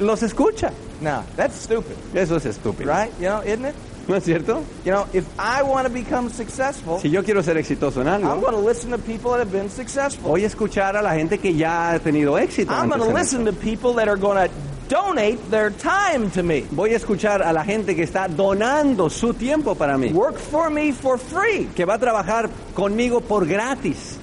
los 0.00 0.22
escucha. 0.22 0.72
Now, 1.02 1.22
that's 1.36 1.56
stupid, 1.56 1.96
Eso 2.14 2.36
es 2.36 2.46
estúpido. 2.46 2.86
right? 2.86 3.12
You 3.20 3.26
know, 3.28 3.42
isn't 3.42 3.66
it? 3.66 3.74
¿No 4.08 4.16
es 4.16 4.24
cierto? 4.24 4.62
You 4.84 4.92
know, 4.92 5.06
if 5.12 5.24
I 5.38 5.62
want 5.62 5.86
to 5.86 5.92
become 5.92 6.28
successful, 6.30 6.98
Si 7.00 7.10
yo 7.10 7.22
quiero 7.22 7.42
ser 7.42 7.56
exitoso 7.56 8.00
en 8.02 8.08
I'm 8.08 8.22
algo, 8.24 8.40
going 8.42 8.54
to 8.54 8.60
listen 8.60 8.90
to 8.90 8.98
people 8.98 9.30
that 9.32 9.40
have 9.40 9.52
been 9.52 9.70
successful. 9.70 10.30
voy 10.30 10.44
a 10.44 10.46
escuchar 10.48 10.96
a 10.96 11.02
la 11.02 11.14
gente 11.14 11.38
que 11.38 11.54
ya 11.54 11.92
ha 11.92 11.98
tenido 11.98 12.38
éxito. 12.38 12.70
I'm 12.72 12.88
going 12.88 13.00
to 13.00 13.08
en 13.08 13.14
listen 13.14 13.44
to 13.46 13.52
people 13.52 13.94
that 13.94 14.08
are 14.08 14.16
going 14.18 14.36
to 14.48 14.54
donate 14.88 15.38
their 15.50 15.70
time 15.70 16.30
to 16.32 16.42
me, 16.42 16.66
Voy 16.70 16.90
a 16.92 16.96
escuchar 16.98 17.40
a 17.42 17.52
la 17.54 17.64
gente 17.64 17.94
que 17.96 18.02
está 18.02 18.28
donando 18.28 19.08
su 19.08 19.32
tiempo 19.32 19.74
para 19.74 19.96
mí, 19.96 20.12
work 20.12 20.36
for 20.36 20.68
me 20.70 20.92
for 20.92 21.18
free 21.18 21.66
que 21.74 21.86
va 21.86 21.94
a 21.94 21.98
trabajar 21.98 22.50
conmigo 22.74 23.22
por 23.22 23.46
gratis 23.46 24.18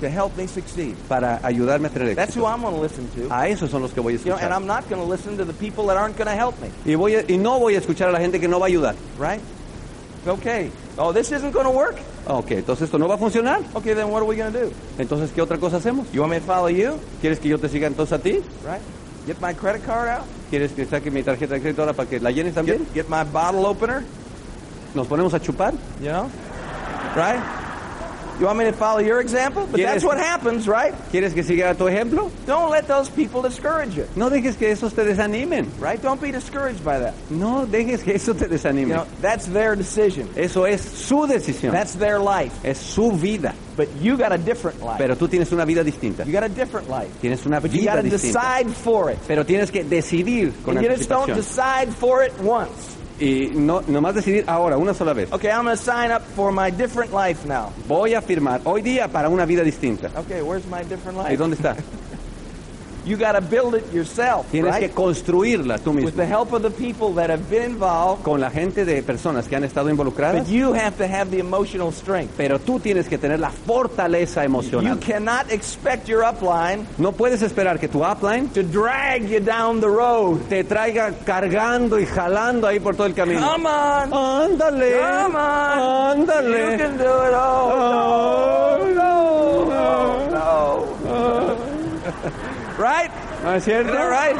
to 0.00 0.08
help 0.08 0.36
me 0.36 0.46
succeed. 0.48 0.94
para 1.08 1.38
ayudarme 1.42 1.88
a 1.88 1.90
tener 1.90 2.14
That's 2.14 2.34
who 2.36 2.42
éxito. 2.42 2.52
I'm 2.54 2.62
going 2.62 2.74
to 2.74 2.80
listen 2.82 3.08
to. 3.16 3.32
A 3.34 3.48
esos 3.48 3.70
son 3.70 3.82
los 3.82 3.92
que 3.92 4.00
voy 4.00 4.14
a 4.14 4.18
You 4.18 4.24
know, 4.26 4.32
and 4.36 4.42
escuchar. 4.50 4.52
I'm 4.56 4.66
not 4.66 4.88
going 4.88 5.00
to 5.02 5.06
listen 5.08 5.36
to 5.38 5.44
the 5.44 5.52
people 5.54 5.86
that 5.86 5.96
aren't 5.96 6.16
going 6.16 6.28
to 6.28 6.34
help 6.36 6.54
me, 6.60 6.68
Y, 6.84 6.94
voy 6.96 7.14
a- 7.16 7.24
y 7.28 7.36
no 7.38 7.58
voy 7.58 7.74
a 7.76 7.78
escuchar 7.78 8.08
a 8.08 8.12
la 8.12 8.18
gente 8.20 8.40
que 8.40 8.48
no 8.48 8.58
va 8.58 8.66
a 8.66 8.68
ayudar. 8.68 8.94
right? 9.18 9.40
Okay. 10.26 10.70
Oh, 10.98 11.12
this 11.12 11.32
isn't 11.32 11.52
going 11.52 11.64
to 11.64 11.70
work? 11.70 11.96
Ok, 12.26 12.50
entonces 12.50 12.84
esto 12.84 12.98
no 12.98 13.08
va 13.08 13.14
a 13.14 13.18
funcionar. 13.18 13.60
Okay, 13.74 13.94
then 13.94 14.10
what 14.10 14.20
are 14.22 14.26
we 14.28 14.36
going 14.36 14.52
to 14.52 14.58
do? 14.66 14.72
Entonces, 14.98 15.30
¿qué 15.34 15.40
otra 15.40 15.58
cosa 15.58 15.78
hacemos? 15.78 16.12
You 16.12 16.20
want 16.20 16.32
me 16.32 16.38
to 16.40 16.44
follow 16.44 16.68
you? 16.68 16.98
¿Quieres 17.22 17.40
que 17.40 17.48
yo 17.48 17.58
te 17.58 17.68
siga 17.70 17.86
entonces 17.86 18.12
a 18.12 18.18
ti? 18.18 18.42
Right? 18.64 18.82
Get 19.26 19.40
my 19.40 19.54
credit 19.54 19.82
card 19.86 20.08
out? 20.08 20.24
¿Quieres 20.50 20.72
que 20.72 20.84
saque 20.84 21.10
mi 21.10 21.22
tarjeta 21.22 21.54
de 21.54 21.60
crédito 21.62 21.80
ahora 21.82 21.94
para 21.94 22.08
que 22.08 22.20
la 22.20 22.30
llenes 22.30 22.52
también? 22.54 22.80
Get, 22.92 23.06
get 23.06 23.08
my 23.08 23.24
bottle 23.24 23.64
opener? 23.64 24.02
¿Nos 24.94 25.06
ponemos 25.06 25.32
a 25.32 25.40
chupar? 25.40 25.72
You 26.02 26.10
know? 26.10 26.28
Right? 27.16 27.40
You 28.40 28.46
want 28.46 28.58
me 28.58 28.64
to 28.64 28.72
follow 28.72 29.00
your 29.00 29.20
example? 29.20 29.68
But 29.70 29.80
that's 29.82 30.02
what 30.02 30.16
happens, 30.16 30.66
right? 30.66 30.94
¿Quieres 31.12 31.34
que 31.34 31.42
siga 31.42 31.76
tu 31.76 31.84
ejemplo? 31.88 32.30
Don't 32.46 32.70
let 32.70 32.88
those 32.88 33.10
people 33.10 33.42
discourage 33.42 33.94
you, 33.94 34.06
No 34.16 34.30
dejes 34.30 34.56
que 34.56 34.70
esos 34.72 34.94
te 34.94 35.02
desanimen. 35.04 35.66
right? 35.78 36.00
Don't 36.00 36.20
be 36.22 36.30
discouraged 36.32 36.82
by 36.82 36.98
that. 37.00 37.12
No 37.28 37.66
dejes 37.66 38.02
que 38.02 38.14
eso 38.14 38.32
te 38.32 38.46
desanime. 38.46 38.88
You 38.88 38.94
know, 38.94 39.06
that's 39.20 39.44
their 39.46 39.76
decision. 39.76 40.26
Eso 40.36 40.64
es 40.64 40.80
su 40.80 41.26
decisión. 41.26 41.72
That's 41.72 41.94
their 41.96 42.18
life. 42.18 42.52
Es 42.64 42.78
su 42.78 43.12
vida. 43.12 43.54
But 43.76 43.88
you 44.00 44.16
got 44.16 44.32
a 44.32 44.38
different 44.38 44.80
life. 44.82 44.96
Pero 44.98 45.16
tú 45.16 45.28
tienes 45.28 45.52
una 45.52 45.66
vida 45.66 45.84
distinta. 45.84 46.24
You 46.24 46.32
got 46.32 46.44
a 46.44 46.48
different 46.48 46.88
life. 46.88 47.10
Tienes 47.20 47.44
una 47.44 47.60
But 47.60 47.72
you 47.72 47.80
vida 47.82 47.96
got 47.96 48.02
to 48.02 48.08
distinta. 48.08 48.38
decide 48.38 48.70
for 48.74 49.10
it. 49.10 49.18
Pero 49.28 49.44
tienes 49.44 49.70
que 49.70 49.84
decidir 49.84 50.52
con 50.64 50.78
And 50.78 50.86
you 50.86 50.90
just 50.96 51.10
don't 51.10 51.34
decide 51.34 51.92
for 51.94 52.22
it 52.22 52.32
once. 52.40 52.96
Y 53.20 53.50
no, 53.54 53.82
nomás 53.86 54.14
decidir 54.14 54.44
ahora, 54.46 54.78
una 54.78 54.94
sola 54.94 55.12
vez. 55.12 55.30
Okay, 55.30 55.50
I'm 55.50 55.64
going 55.64 55.76
to 55.76 55.82
sign 55.82 56.10
up 56.10 56.22
for 56.34 56.50
my 56.50 56.70
different 56.70 57.12
life 57.12 57.44
now. 57.46 57.70
Voy 57.86 58.14
a 58.14 58.22
firmar 58.22 58.62
hoy 58.64 58.80
día 58.82 59.08
para 59.08 59.28
una 59.28 59.44
vida 59.44 59.62
distinta. 59.62 60.10
Okay, 60.16 60.40
where's 60.40 60.66
my 60.66 60.82
different 60.84 61.18
¿Y 61.18 61.22
life? 61.22 61.36
dónde 61.36 61.56
está? 61.56 61.76
You 63.10 63.16
got 63.16 63.32
to 63.32 63.40
build 63.40 63.74
it 63.74 63.92
yourself, 63.92 64.46
Tienes 64.52 64.76
que 64.78 64.88
construirla 64.90 65.78
tú 65.78 65.90
With 65.92 66.04
mismo. 66.04 66.16
the 66.16 66.26
help 66.26 66.52
of 66.52 66.62
the 66.62 66.70
people 66.70 67.12
that 67.14 67.28
have 67.28 67.50
been 67.50 67.72
involved. 67.72 68.22
Con 68.22 68.40
la 68.40 68.50
gente 68.50 68.84
de 68.84 69.02
personas 69.02 69.48
que 69.48 69.56
han 69.56 69.64
estado 69.64 69.90
involucradas. 69.90 70.44
But 70.44 70.48
you 70.48 70.72
have 70.74 70.96
to 70.98 71.08
have 71.08 71.30
the 71.32 71.40
emotional 71.40 71.90
strength. 71.92 72.34
Pero 72.36 72.60
tú 72.60 72.78
tienes 72.78 73.08
que 73.08 73.18
tener 73.18 73.40
la 73.40 73.50
fortaleza 73.50 74.42
You 74.42 74.46
emocional. 74.46 74.98
cannot 75.00 75.50
expect 75.50 76.06
your 76.08 76.22
upline 76.22 76.86
No 76.98 77.10
puedes 77.10 77.42
esperar 77.42 77.80
que 77.80 77.88
tu 77.88 78.04
upline 78.04 78.48
to 78.54 78.62
drag 78.62 79.28
you 79.28 79.40
down 79.40 79.80
the 79.80 79.88
road. 79.88 80.38
te 80.48 80.62
traiga 80.62 81.12
cargando 81.24 81.98
y 81.98 82.06
jalando 82.06 82.68
ahí 82.68 82.78
por 82.78 82.94
todo 82.94 83.08
el 83.08 83.14
camino. 83.14 83.40
Come 83.40 83.66
on. 83.66 84.12
Ándale. 84.12 84.92
Come 85.00 85.34
on. 85.36 86.20
Ándale. 86.20 86.72
You 86.72 86.78
can 86.78 86.96
do 86.96 87.04
it. 87.04 87.34
Oh, 87.34 88.78
no. 88.94 89.00
No. 89.00 89.59
Right? 92.80 93.10
¿No 93.42 93.56
es 93.56 93.64
cierto? 93.64 93.92
right? 93.92 94.34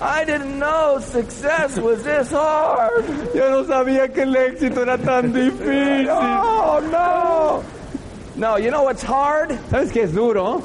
I 0.00 0.24
didn't 0.24 0.58
know 0.58 0.98
success 1.00 1.76
was 1.78 2.04
this 2.04 2.30
hard. 2.30 3.04
Yo 3.34 3.50
no 3.50 3.64
sabía 3.64 4.12
que 4.14 4.22
el 4.22 4.34
éxito 4.34 4.82
era 4.82 4.96
tan 4.96 5.32
difícil. 5.34 6.08
Oh, 6.08 6.80
no. 6.90 7.64
No, 8.36 8.56
you 8.56 8.70
know 8.70 8.84
what's 8.84 9.02
hard? 9.02 9.50
¿Sabes 9.70 9.92
qué 9.92 10.04
es 10.04 10.14
duro? 10.14 10.62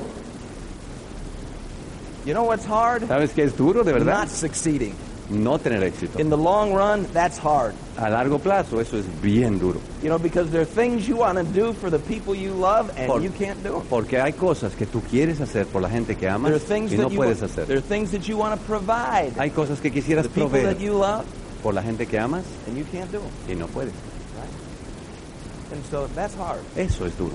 You 2.23 2.33
know 2.33 2.43
what's 2.45 2.65
hard? 2.65 3.01
¿Sabes 3.07 3.33
qué 3.33 3.43
es 3.43 3.57
duro 3.57 3.83
de 3.83 3.93
verdad? 3.93 4.19
Not 4.19 4.29
succeeding. 4.29 4.95
No 5.29 5.57
tener 5.57 5.81
éxito. 5.83 6.19
In 6.19 6.29
the 6.29 6.37
long 6.37 6.71
run, 6.73 7.05
that's 7.11 7.37
hard. 7.37 7.73
A 7.97 8.09
largo 8.09 8.37
plazo, 8.37 8.79
eso 8.79 8.97
es 8.97 9.05
bien 9.21 9.57
duro. 9.57 9.79
You 10.03 10.09
know, 10.09 10.19
because 10.19 10.51
there 10.51 10.61
are 10.61 10.65
things 10.65 11.07
you 11.07 11.15
want 11.17 11.37
to 11.37 11.43
do 11.43 11.73
for 11.73 11.89
the 11.89 11.97
people 11.97 12.35
you 12.35 12.53
love 12.53 12.91
and 12.95 13.07
Por- 13.07 13.21
you 13.21 13.31
can't 13.31 13.61
do 13.63 13.71
them. 13.71 13.87
Porque 13.89 14.19
hay 14.19 14.33
cosas 14.33 14.75
que 14.75 14.85
tú 14.85 15.01
quieres 15.01 15.41
hacer 15.41 15.65
por 15.65 15.81
la 15.81 15.89
gente 15.89 16.15
que 16.15 16.27
amas 16.27 16.51
There 16.51 16.55
are 16.55 16.59
things 16.59 16.91
y 16.91 16.97
no 16.97 17.03
that 17.03 17.11
you 17.11 17.17
puedes 17.17 17.55
there 17.55 17.77
are 17.77 17.81
things 17.81 18.11
that 18.11 18.27
you 18.27 18.37
want 18.37 18.59
to 18.59 18.65
provide 18.67 19.33
Hay 19.37 19.49
cosas 19.49 19.79
que 19.81 19.89
quisieras 19.91 20.23
the 20.23 20.29
people 20.29 20.49
proveer 20.49 20.73
that 20.73 20.79
you 20.79 20.93
love 20.93 21.25
por 21.63 21.73
la 21.73 21.81
gente 21.81 22.05
que 22.05 22.19
amas 22.19 22.43
and 22.67 22.77
you 22.77 22.85
can't 22.91 23.11
do 23.11 23.19
them. 23.19 23.31
y 23.47 23.55
no 23.55 23.65
puedes. 23.67 23.93
Right? 24.37 25.73
And 25.73 25.83
so 25.85 26.07
that's 26.13 26.35
hard. 26.35 26.59
Eso 26.77 27.05
es 27.05 27.17
duro. 27.17 27.33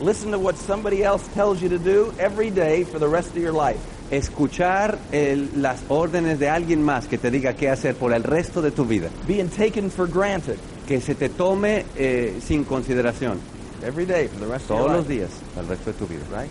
Listen 0.00 0.30
to 0.32 0.38
what 0.38 0.56
somebody 0.56 1.02
else 1.02 1.26
tells 1.34 1.62
you 1.62 1.70
to 1.70 1.78
do 1.78 2.12
every 2.18 2.50
day 2.50 2.84
for 2.84 2.98
the 2.98 3.08
rest 3.08 3.30
of 3.30 3.38
your 3.38 3.52
life. 3.52 3.80
Escuchar 4.10 4.98
el- 5.12 5.50
las 5.62 5.80
órdenes 5.88 6.38
de 6.38 6.48
alguien 6.48 6.82
más 6.82 7.06
que 7.06 7.16
te 7.18 7.30
diga 7.30 7.52
qué 7.54 7.68
hacer 7.70 7.94
por 7.94 8.12
el 8.12 8.24
resto 8.24 8.60
de 8.60 8.70
tu 8.72 8.84
vida. 8.84 9.08
Being 9.28 9.48
taken 9.48 9.90
for 9.90 10.08
granted 10.08 10.56
Que 10.86 11.00
se 11.00 11.14
te 11.14 11.28
tome 11.28 11.84
eh, 11.96 12.38
sin 12.44 12.64
consideración 12.64 13.38
every 13.86 14.04
day 14.04 14.26
for 14.28 14.40
the 14.40 14.46
rest 14.52 14.68
of 14.68 14.76
todos 14.76 14.86
your 14.88 14.96
los 14.96 15.06
life. 15.08 15.14
días 15.14 15.30
al 15.56 15.68
resto 15.68 15.92
de 15.92 15.98
tu 15.98 16.06
vida. 16.08 16.22
Right? 16.32 16.50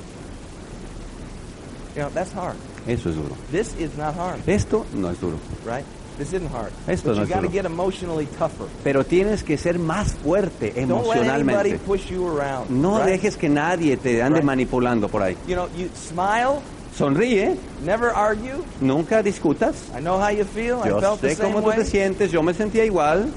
You 1.95 2.03
know, 2.03 2.09
that's 2.13 2.31
hard. 2.33 2.55
Eso 2.87 3.09
es 3.09 3.15
duro. 3.15 3.35
This 3.51 3.73
is 3.77 3.97
not 3.97 4.15
hard, 4.15 4.39
Esto 4.47 4.85
no 4.95 5.09
es 5.09 5.19
duro. 5.19 5.37
right? 5.65 5.83
This 6.17 6.33
isn't 6.33 6.51
hard. 6.53 6.71
Esto 6.87 7.09
but 7.09 7.17
no 7.17 7.23
you 7.25 7.33
es 7.33 7.41
duro. 7.41 7.51
get 7.51 7.65
emotionally 7.65 8.25
tougher. 8.37 8.67
Pero 8.83 9.03
tienes 9.05 9.43
que 9.43 9.57
ser 9.57 9.79
más 9.79 10.13
fuerte 10.13 10.71
Don't 10.87 11.05
let 11.07 11.29
anybody 11.29 11.71
emocionalmente. 11.71 11.79
push 11.85 12.09
you 12.09 12.25
around. 12.27 12.69
No 12.69 12.97
right? 12.99 13.07
dejes 13.07 13.35
que 13.37 13.49
nadie 13.49 13.97
te 13.97 14.21
ande 14.21 14.39
Right. 14.39 14.45
manipulando 14.45 15.07
por 15.09 15.21
ahí. 15.23 15.35
You 15.47 15.55
know, 15.55 15.67
you 15.77 15.89
smile, 15.95 16.59
Sonríe, 16.96 17.55
never 17.86 18.10
argue. 18.13 18.63
nunca 18.81 19.22
discutas. 19.24 19.75
I 19.96 20.01
know 20.01 20.19
how 20.19 20.29
you 20.29 20.43
feel. 20.43 20.81
I 20.84 20.89
Yo 20.89 21.00
felt 21.00 21.22
the 21.22 21.29
sé 21.29 21.36
same 21.36 21.50
cómo 21.53 21.62
tú 21.62 21.67
way. 21.69 21.77
te 21.77 21.86
sientes, 21.86 22.31
yo 22.31 22.43
me 22.43 22.53
sentía 22.53 22.86
igual, 22.86 23.31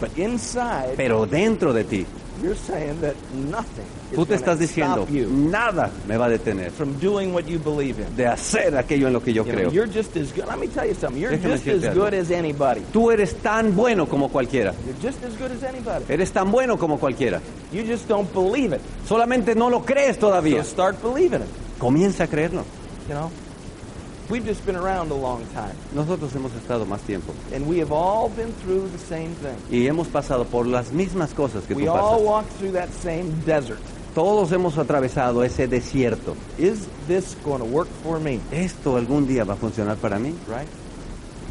But 0.00 0.16
inside, 0.18 0.94
pero 0.96 1.24
dentro 1.26 1.72
de 1.72 1.84
ti, 1.84 2.06
you're 2.42 2.56
saying 2.56 3.00
that 3.00 3.14
nothing 3.34 3.84
is 4.10 4.16
tú 4.16 4.26
te 4.26 4.34
estás 4.34 4.58
diciendo, 4.58 5.06
nada 5.30 5.90
me 6.06 6.16
va 6.16 6.26
a 6.26 6.28
detener 6.30 6.70
from 6.70 6.98
doing 7.00 7.32
what 7.32 7.44
you 7.46 7.58
believe 7.58 8.00
in. 8.00 8.16
de 8.16 8.26
hacer 8.26 8.76
aquello 8.76 9.06
en 9.06 9.12
lo 9.12 9.22
que 9.22 9.32
yo 9.32 9.44
creo. 9.44 9.70
Tú 12.92 13.10
eres 13.10 13.34
tan 13.36 13.74
bueno 13.74 14.06
como 14.08 14.28
cualquiera. 14.28 14.74
You're 14.86 15.12
just 15.12 15.24
as 15.24 15.36
good 15.38 15.50
as 15.52 15.62
anybody. 15.62 16.04
Eres 16.08 16.32
tan 16.32 16.50
bueno 16.50 16.78
como 16.78 16.98
cualquiera. 16.98 17.40
You 17.72 17.82
just 17.82 18.08
don't 18.08 18.32
believe 18.32 18.74
it. 18.74 18.80
Solamente 19.06 19.54
no 19.54 19.70
lo 19.70 19.84
crees 19.84 20.18
todavía. 20.18 20.62
start 20.64 21.02
believing 21.02 21.42
it. 21.42 21.78
Comienza 21.78 22.24
a 22.24 22.26
creerlo. 22.26 22.64
We've 24.28 24.44
just 24.44 24.64
been 24.66 24.76
around 24.76 25.10
a 25.10 25.14
long 25.14 25.44
time, 25.54 25.74
Nosotros 25.94 26.32
hemos 26.34 26.52
estado 26.54 26.84
más 26.86 27.00
tiempo 27.02 27.32
and 27.54 27.66
we 27.66 27.78
have 27.78 27.92
all 27.92 28.28
been 28.28 28.52
through 28.62 28.88
the 28.90 28.98
same 28.98 29.34
thing. 29.36 29.56
y 29.70 29.86
hemos 29.86 30.08
pasado 30.08 30.44
por 30.46 30.66
las 30.66 30.92
mismas 30.92 31.32
cosas 31.32 31.64
que 31.64 31.74
We 31.74 31.84
tú 31.84 31.90
all 31.92 32.22
walked 32.24 32.50
through 32.58 32.72
that 32.72 32.88
same 32.90 33.30
desert. 33.44 33.78
Todos 34.14 34.50
hemos 34.50 34.78
atravesado 34.78 35.44
ese 35.44 35.68
desierto. 35.68 36.34
Is 36.58 36.86
this 37.06 37.36
going 37.44 37.58
to 37.58 37.66
work 37.66 37.88
for 38.02 38.18
me? 38.18 38.40
¿Esto 38.50 38.96
algún 38.96 39.26
día 39.26 39.44
va 39.44 39.54
a 39.54 39.56
funcionar 39.56 39.96
para 39.96 40.18
mí? 40.18 40.34
Right? 40.48 40.66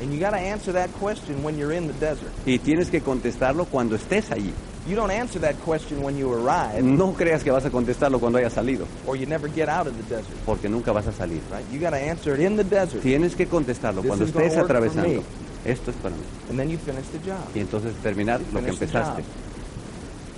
And 0.02 0.12
you 0.12 0.20
got 0.20 0.32
to 0.32 0.38
answer 0.38 0.74
that 0.74 0.90
question 1.00 1.42
when 1.44 1.58
you're 1.58 1.72
in 1.72 1.88
the 1.88 1.94
desert. 1.94 2.32
Y 2.46 2.58
tienes 2.58 2.90
que 2.90 3.02
contestarlo 3.02 3.66
cuando 3.66 3.96
estés 3.96 4.32
allí. 4.32 4.52
You 4.88 4.96
don't 4.96 5.10
answer 5.12 5.40
that 5.40 5.56
question 5.66 6.04
when 6.04 6.16
you 6.16 6.32
arrive, 6.32 6.84
No 6.84 7.14
creas 7.14 7.44
que 7.44 7.52
vas 7.52 7.66
a 7.66 7.72
contestarlo 7.72 8.20
cuando 8.20 8.38
hayas 8.38 8.54
salido, 8.54 8.86
or 9.08 9.16
you 9.18 9.26
never 9.26 9.48
get 9.50 9.68
out 9.68 9.88
of 9.88 9.96
the 9.98 10.04
desert. 10.04 10.36
porque 10.46 10.70
nunca 10.70 10.92
vas 10.92 11.08
a 11.08 11.12
salir. 11.12 11.42
Right? 11.52 11.66
You 11.72 11.80
got 11.80 11.92
to 11.92 11.98
answer 11.98 12.36
it 12.36 12.40
in 12.40 12.56
the 12.56 12.64
desert, 12.64 13.02
Tienes 13.02 13.36
que 13.36 13.48
contestarlo 13.48 14.02
This 14.02 14.10
cuando 14.10 14.26
estés 14.26 14.56
atravesando. 14.58 15.24
Esto 15.66 15.90
es 15.90 15.98
para 15.98 16.14
mí. 16.16 16.22
and 16.50 16.60
then 16.60 16.70
you 16.70 16.78
finish 16.78 17.06
the 17.08 17.18
job. 17.20 17.44
Y 17.56 17.60
entonces 17.62 17.96
terminar 18.04 18.40
lo 18.54 18.62
que 18.62 18.70
empezaste. 18.70 19.24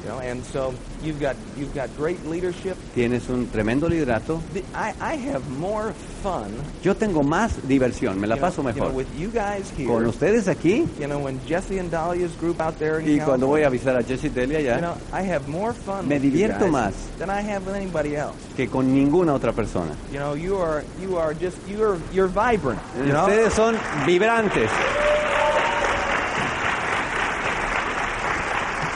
Job. 0.08 0.22
You 0.24 0.26
know, 0.26 0.32
and 0.32 0.43
so 0.46 0.74
you've 1.04 1.20
got 1.20 1.36
you've 1.58 1.74
got 1.76 1.89
great 1.98 2.26
leadership. 2.26 2.78
Tienes 2.96 3.30
un 3.30 3.48
tremendo 3.48 3.88
liderato. 3.89 4.41
The- 4.54 4.63
I, 4.74 4.93
I 5.02 5.15
have 5.15 5.48
more 5.60 5.93
fun. 6.24 6.54
Yo 6.84 6.93
tengo 6.96 7.24
más 7.24 7.52
diversión, 7.67 8.17
me 8.20 8.28
la 8.28 8.36
you 8.36 8.41
know, 8.41 8.48
paso 8.48 8.62
you 8.62 8.67
know, 8.70 8.74
mejor. 8.74 8.91
with 8.93 9.08
you 9.20 9.30
guys 9.30 9.70
here. 9.78 9.88
Con 9.88 10.06
ustedes 10.06 10.48
aquí 10.48 10.88
You 11.00 11.08
know, 11.08 11.20
when 11.20 11.39
Jesse 11.48 11.78
and 11.80 11.91
Dahlia's 11.91 12.32
group 12.39 12.60
out 12.62 12.78
there 12.80 13.00
in 13.00 13.08
y 13.20 13.24
cuando 13.24 13.48
voy 13.48 13.63
a 13.63 13.70
visitar 13.70 13.98
a 13.98 14.04
Jesse 14.04 14.30
Delia 14.30 14.60
you 14.60 14.70
allá, 14.70 14.82
know, 14.82 14.98
I 15.13 15.22
have 15.24 15.48
more 15.48 15.74
fun 15.74 16.08
Me 16.08 16.15
with 16.15 16.24
you 16.26 16.32
divierto 16.32 16.60
guys 16.65 16.72
más. 16.72 16.93
than 17.20 17.30
I 17.30 17.41
have 17.41 17.65
with 17.65 17.76
anybody 17.76 18.15
else. 18.15 18.36
que 18.56 18.67
con 18.67 18.93
ninguna 18.93 19.34
otra 19.34 19.52
persona. 19.54 19.96
You 20.12 20.20
know, 20.20 20.34
you 20.36 20.58
are 20.58 20.84
you 21.02 21.17
are 21.17 21.34
just 21.34 21.58
you're 21.67 21.98
you're 22.13 22.28
vibrant. 22.28 22.80
You 22.98 23.13
know, 23.13 23.28
Ustedes 23.28 23.54
son 23.54 23.76
vibrantes. 24.06 24.70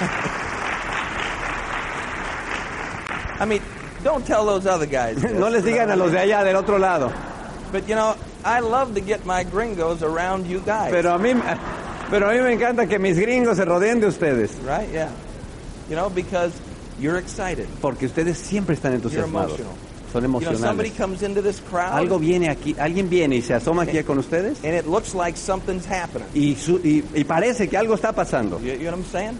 I 3.42 3.46
mean, 3.46 3.62
don't 4.04 4.26
tell 4.26 4.46
those 4.46 4.68
other 4.68 4.86
guys. 4.86 5.18
No 5.34 5.50
les 5.50 5.64
digan 5.64 5.90
a 5.92 5.96
los 5.96 6.12
de 6.12 6.20
allá 6.20 6.44
del 6.44 6.56
otro 6.56 6.78
lado. 6.78 7.12
But 7.72 7.88
you 7.90 7.96
know, 7.96 8.16
I 8.46 8.60
love 8.60 8.94
to 8.96 9.02
get 9.02 9.26
my 9.26 9.44
gringos 9.44 10.04
around 10.04 10.46
you 10.46 10.60
guys. 10.60 10.92
Pero 10.92 11.14
a 11.14 11.18
mí, 11.20 11.34
pero 12.10 12.30
a 12.30 12.34
mí 12.34 12.42
me 12.44 12.54
encanta 12.54 12.88
que 12.88 13.00
mis 13.00 13.18
gringos 13.18 13.58
se 13.58 13.66
rodeen 13.66 14.00
de 14.00 14.08
ustedes. 14.08 14.52
right? 14.64 14.90
Yeah. 14.92 15.10
You 15.90 15.96
know, 15.96 16.10
because 16.10 16.52
you're 17.00 17.18
excited. 17.18 17.68
Porque 17.82 18.06
ustedes 18.06 18.38
siempre 18.38 18.76
están 18.76 18.94
entusiasmados. 18.94 19.60
emotional. 19.60 19.76
Son 20.12 20.22
You 20.24 20.28
know, 20.28 20.42
somebody 20.58 20.90
emocionales. 20.90 20.98
comes 20.98 21.24
into 21.24 21.42
this 21.42 21.62
crowd 21.62 21.94
Algo 21.94 22.20
viene 22.20 22.50
aquí, 22.50 22.76
alguien 22.78 23.10
viene 23.10 23.38
y 23.38 23.42
se 23.42 23.54
asoma 23.54 23.84
aquí 23.84 24.04
con 24.04 24.18
ustedes 24.20 24.62
and 24.66 24.76
it 24.76 24.86
looks 24.86 25.16
like 25.16 25.38
something's 25.38 25.86
happening. 25.86 26.28
y, 26.36 26.54
su- 26.56 26.82
y- 26.84 27.02
y 27.16 27.24
parece 27.24 27.70
que 27.70 27.78
algo 27.78 27.96
está 27.96 28.12
pasando. 28.12 28.60
You, 28.60 28.74
you 28.74 28.78
know 28.90 28.92
what 28.92 29.00
I'm 29.00 29.06
saying? 29.06 29.38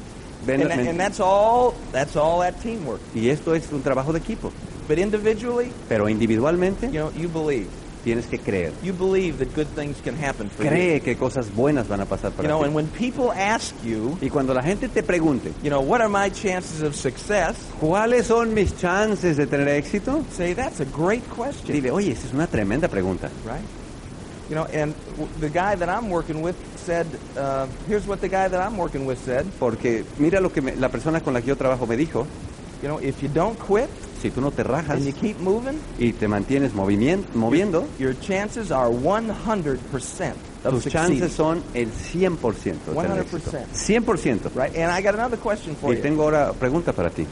And, 0.48 0.64
that- 0.64 0.80
and 0.80 1.00
that's 1.00 1.20
all. 1.20 1.74
That's 1.92 2.16
all 2.16 2.40
that 2.42 2.60
teamwork. 2.62 3.00
Y 3.14 3.30
esto 3.30 3.54
es 3.54 3.72
un 3.72 3.82
trabajo 3.84 4.12
de 4.12 4.20
equipo. 4.20 4.52
But 4.88 4.98
individually, 4.98 5.72
Pero 5.88 6.08
individualmente 6.10 6.88
you 6.88 7.00
know, 7.00 7.12
you 7.12 7.30
believe. 7.30 7.68
tienes 8.04 8.26
que 8.26 8.40
creer. 8.40 8.74
You 8.84 8.94
believe 8.94 9.38
that 9.38 9.54
good 9.56 9.68
things 9.76 10.02
can 10.04 10.16
happen 10.16 10.50
for 10.50 10.64
you. 10.64 10.70
Cree 10.70 11.00
que 11.02 11.16
cosas 11.16 11.54
buenas 11.54 11.88
van 11.88 12.02
a 12.02 12.06
pasar 12.08 12.32
You 12.32 12.38
para 12.38 12.48
know, 12.48 12.64
and 12.64 12.72
ti. 12.72 12.76
when 12.76 12.88
people 12.88 13.32
ask 13.32 13.76
you, 13.86 14.18
Y 14.20 14.30
cuando 14.30 14.54
la 14.56 14.64
gente 14.64 14.90
te 14.90 15.04
pregunte, 15.04 15.52
you 15.62 15.70
know, 15.70 15.82
what 15.82 16.02
are 16.02 16.10
my 16.10 16.30
chances 16.32 16.82
of 16.82 16.96
success? 16.96 17.56
¿cuáles 17.80 18.26
son 18.26 18.56
mis 18.56 18.76
chances 18.76 19.38
de 19.38 19.46
tener 19.46 19.68
éxito? 19.68 20.26
Say 20.36 20.54
that's 20.56 20.80
a 20.82 20.86
great 20.86 21.24
question, 21.30 21.74
Dile, 21.76 21.92
oye, 21.92 22.12
esa 22.14 22.28
es 22.28 22.34
una 22.34 22.48
tremenda 22.48 22.88
pregunta. 22.90 23.30
right? 23.46 23.62
You 24.50 24.56
know, 24.56 24.66
and 24.74 24.94
the 25.40 25.50
guy 25.50 25.76
that 25.76 25.88
I'm 25.88 26.10
working 26.10 26.42
with 26.42 26.56
said, 26.82 27.06
uh, 27.38 27.68
here's 27.88 28.06
what 28.08 28.20
the 28.22 28.28
guy 28.30 28.48
that 28.48 28.60
I'm 28.62 28.78
working 28.78 29.06
with 29.06 29.20
said. 29.24 29.46
Porque 29.60 30.04
mira 30.18 30.40
lo 30.42 30.52
que 30.52 30.62
me- 30.62 30.76
la 30.76 30.90
persona 30.90 31.22
con 31.22 31.34
la 31.34 31.42
que 31.42 31.48
yo 31.48 31.56
trabajo 31.56 31.86
me 31.88 31.96
dijo, 31.96 32.26
You 32.82 32.88
know, 32.90 33.00
if 33.00 33.22
you 33.22 33.30
don't 33.30 33.60
quit 33.60 33.90
si 34.24 34.32
tú 34.32 34.42
no 34.42 34.50
te 34.50 34.64
rajas 34.64 34.98
and 34.98 35.06
you 35.06 35.14
keep 35.14 35.38
moving, 35.40 35.80
y 36.00 36.14
te 36.14 36.28
mantienes 36.28 36.74
moviendo, 36.74 37.86
your 38.00 38.16
chances 38.20 38.72
are 38.72 38.90
100% 38.90 40.34
of 40.64 40.84
tus 40.84 40.92
chances 40.92 41.32
son 41.32 41.64
el 41.76 41.90
100% 41.92 42.64
de 42.64 42.96
tener 42.96 43.26
100%. 43.26 43.26
éxito. 43.26 43.68
100%. 43.74 44.56
Right? 44.56 44.76
And 44.76 44.92
I 44.92 45.02
got 45.02 45.14
another 45.16 45.38
question 45.38 45.76
for 45.76 45.92
Y 45.94 45.98
you. 45.98 46.02
tengo 46.02 46.24
ahora 46.24 46.54
pregunta 46.54 46.92
para 46.94 47.10
ti. 47.12 47.26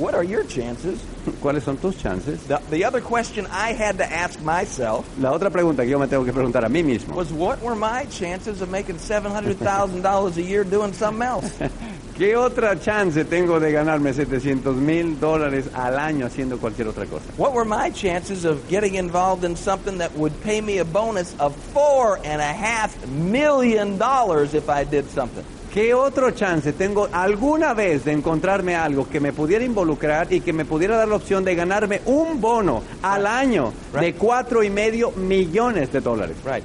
What 0.00 0.14
are 0.14 0.24
your 0.24 0.44
chances? 0.44 0.98
¿Cuáles 1.42 1.62
son 1.62 1.76
tus 1.76 1.94
chances? 1.98 2.42
The, 2.46 2.58
the 2.70 2.86
other 2.86 3.02
question 3.02 3.46
I 3.50 3.74
had 3.74 3.98
to 3.98 4.10
ask 4.10 4.40
myself 4.40 5.04
La 5.18 5.30
otra 5.30 5.50
pregunta 5.50 5.82
que 5.82 5.90
yo 5.90 5.98
me 5.98 6.06
tengo 6.06 6.24
que 6.24 6.32
preguntar 6.32 6.64
a 6.64 6.70
mí 6.70 6.82
mismo. 6.82 7.14
was 7.14 7.30
what 7.30 7.60
were 7.60 7.74
my 7.74 8.06
chances 8.06 8.62
of 8.62 8.70
making 8.70 8.96
$700,000 8.96 10.36
a 10.38 10.42
year 10.42 10.64
doing 10.64 10.94
something 10.94 11.22
else? 11.22 11.52
¿Qué 12.16 12.34
otra 12.34 12.80
chance 12.82 13.22
tengo 13.26 13.60
de 13.60 13.72
ganarme 13.72 14.14
700 14.14 14.74
mil 14.74 15.20
dólares 15.20 15.68
al 15.74 15.98
año 15.98 16.24
haciendo 16.24 16.58
cualquier 16.58 16.88
otra 16.88 17.04
cosa? 17.04 17.24
What 17.36 17.52
were 17.52 17.66
my 17.66 17.90
chances 17.90 18.46
of 18.46 18.66
getting 18.70 18.94
involved 18.94 19.44
in 19.44 19.54
something 19.54 19.98
that 19.98 20.16
would 20.16 20.32
pay 20.42 20.62
me 20.62 20.78
a 20.78 20.84
bonus 20.86 21.34
of 21.38 21.54
four 21.74 22.18
and 22.24 22.40
a 22.40 22.52
half 22.54 23.06
million 23.06 23.98
dollars 23.98 24.54
if 24.54 24.70
I 24.70 24.84
did 24.84 25.10
something? 25.10 25.44
¿Qué 25.72 25.94
otro 25.94 26.32
chance 26.32 26.72
tengo 26.72 27.08
alguna 27.12 27.74
vez 27.74 28.04
de 28.04 28.10
encontrarme 28.10 28.74
algo 28.74 29.08
que 29.08 29.20
me 29.20 29.32
pudiera 29.32 29.64
involucrar 29.64 30.32
y 30.32 30.40
que 30.40 30.52
me 30.52 30.64
pudiera 30.64 30.96
dar 30.96 31.06
la 31.06 31.14
opción 31.14 31.44
de 31.44 31.54
ganarme 31.54 32.00
un 32.06 32.40
bono 32.40 32.82
al 33.02 33.24
año 33.24 33.72
de 33.92 34.14
cuatro 34.14 34.64
y 34.64 34.70
medio 34.70 35.12
millones 35.12 35.92
de 35.92 36.00
dólares? 36.00 36.36
Right. 36.44 36.64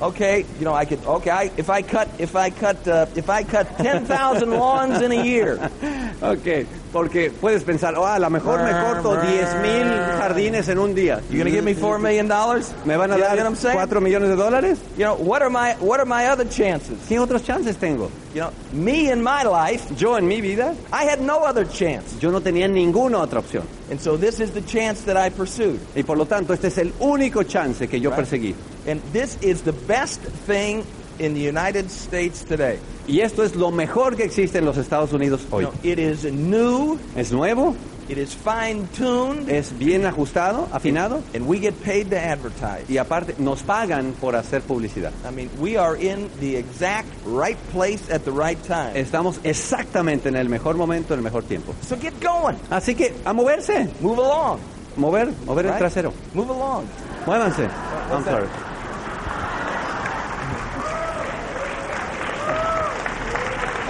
Okay, 0.00 0.44
you 0.58 0.64
know, 0.64 0.74
I 0.74 0.84
could. 0.86 1.04
Okay, 1.04 1.30
I, 1.30 1.50
if 1.56 1.70
I 1.70 1.80
cut, 1.82 2.08
if 2.18 2.34
I 2.34 2.50
cut, 2.50 2.86
uh, 2.88 3.06
if 3.14 3.30
I 3.30 3.44
cut 3.44 3.66
ten 3.78 4.04
thousand 4.04 4.50
lawns 4.50 5.00
in 5.00 5.12
a 5.12 5.24
year, 5.24 5.70
Ok, 6.22 6.66
porque 6.92 7.30
puedes 7.40 7.62
pensar, 7.64 7.94
oh, 7.96 8.04
a 8.04 8.18
lo 8.18 8.28
mejor 8.30 8.58
me 8.64 8.72
corto 8.72 9.16
10 9.20 9.54
mil 9.62 9.84
jardines 10.18 10.68
en 10.68 10.78
un 10.78 10.94
día. 10.94 11.20
you 11.30 11.38
gonna 11.38 11.50
give 11.50 11.64
me 11.64 11.74
four 11.74 11.98
million 11.98 12.26
dollars? 12.26 12.72
¿Me 12.84 12.96
van 12.96 13.12
a 13.12 13.18
dar 13.18 13.36
what 13.36 13.46
I'm 13.46 13.54
saying? 13.54 13.76
4 13.76 14.00
millones 14.00 14.28
de 14.30 14.36
dólares? 14.36 14.78
You 14.96 15.04
know, 15.04 15.14
what 15.16 15.42
are 15.42 15.50
my, 15.50 15.74
what 15.80 16.00
are 16.00 16.06
my 16.06 16.26
other 16.26 16.44
chances? 16.44 16.98
¿Qué 17.08 17.18
otros 17.18 17.44
chances 17.44 17.76
tengo? 17.76 18.10
You 18.34 18.40
know, 18.42 18.52
me 18.72 19.10
in 19.10 19.22
my 19.22 19.42
life, 19.44 19.92
Yo 19.96 20.16
en 20.16 20.26
mi 20.26 20.40
vida, 20.40 20.74
I 20.92 21.04
had 21.04 21.20
no 21.20 21.38
other 21.44 21.64
chance, 21.64 22.18
yo 22.20 22.30
no 22.30 22.40
tenía 22.40 22.68
ninguna 22.68 23.18
otra 23.18 23.38
opción. 23.40 23.64
and 23.90 24.00
so 24.00 24.16
this 24.16 24.40
is 24.40 24.50
the 24.52 24.62
chance 24.62 25.02
that 25.02 25.16
I 25.16 25.30
pursued, 25.30 25.78
Y 25.94 26.02
por 26.02 26.16
lo 26.16 26.24
tanto, 26.26 26.52
este 26.52 26.66
es 26.68 26.78
el 26.78 26.92
único 27.00 27.44
chance 27.44 27.86
que 27.86 28.00
yo 28.00 28.10
Right. 28.10 28.20
perseguí. 28.20 28.54
And 28.86 29.00
this 29.12 29.36
is 29.42 29.62
the 29.62 29.72
best 29.72 30.20
thing 30.46 30.84
in 31.18 31.34
the 31.34 31.40
United 31.40 31.90
States 31.90 32.42
today. 32.44 32.78
Y 33.06 33.20
esto 33.20 33.42
es 33.42 33.54
lo 33.54 33.70
mejor 33.70 34.16
que 34.16 34.24
existe 34.24 34.58
en 34.58 34.64
los 34.64 34.76
Estados 34.78 35.12
Unidos 35.12 35.46
hoy. 35.50 35.66
it 35.82 35.98
is 35.98 36.24
new, 36.24 36.98
Es 37.14 37.30
nuevo, 37.32 37.76
it 38.08 38.16
is 38.18 38.34
fine-tuned, 38.34 39.48
es 39.48 39.72
bien 39.78 40.06
ajustado, 40.06 40.68
afinado, 40.72 41.22
and 41.34 41.46
we 41.46 41.58
get 41.58 41.74
paid 41.84 42.08
to 42.10 42.16
advertise. 42.18 42.84
y 42.88 42.96
aparte 42.98 43.34
nos 43.38 43.62
pagan 43.62 44.12
por 44.20 44.34
hacer 44.34 44.62
publicidad. 44.62 45.12
I 45.26 45.30
mean, 45.30 45.50
we 45.60 45.76
are 45.76 45.96
in 45.96 46.28
the 46.40 46.56
exact 46.56 47.08
right 47.26 47.58
place 47.72 48.10
at 48.10 48.24
the 48.24 48.32
right 48.32 48.58
time. 48.66 48.94
Estamos 48.98 49.38
exactamente 49.44 50.28
en 50.28 50.36
el 50.36 50.48
mejor 50.48 50.76
momento, 50.76 51.12
en 51.14 51.20
el 51.20 51.24
mejor 51.24 51.42
tiempo. 51.44 51.74
So 51.86 51.96
get 51.96 52.14
going. 52.22 52.56
Así 52.70 52.94
que 52.94 53.12
a 53.24 53.32
moverse, 53.32 53.88
Move 54.00 54.18
along. 54.18 54.58
mover, 54.96 55.30
mover 55.46 55.66
el 55.66 55.78
trasero. 55.78 56.12
Move 56.34 56.50
along. 56.50 56.84
Muévanse. 57.26 57.68
I'm 58.10 58.24
sorry. 58.24 58.46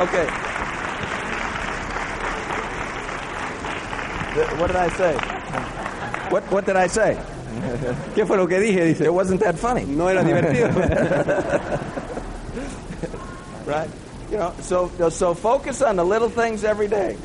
Okay. 0.01 0.27
What 4.59 4.67
did 4.69 4.77
I 4.77 4.89
say? 4.97 5.15
What 6.31 6.43
What 6.51 6.67
did 6.67 6.77
I 6.77 6.87
say? 6.89 7.17
¿Qué 8.15 8.27
fue 8.27 8.37
lo 8.37 8.47
que 8.49 8.59
dije? 8.59 8.85
Dice, 8.85 9.03
It 9.03 9.13
wasn't 9.15 9.41
that 9.43 9.57
funny, 9.59 9.85
no 9.85 10.09
era 10.09 10.25
divertido. 10.25 10.75
right? 13.67 13.89
You 14.31 14.39
know, 14.39 14.53
so 14.61 14.91
so 15.11 15.35
focus 15.35 15.83
on 15.83 15.97
the 15.97 16.05
little 16.05 16.29
things 16.29 16.65
every 16.65 16.89
day 16.89 17.17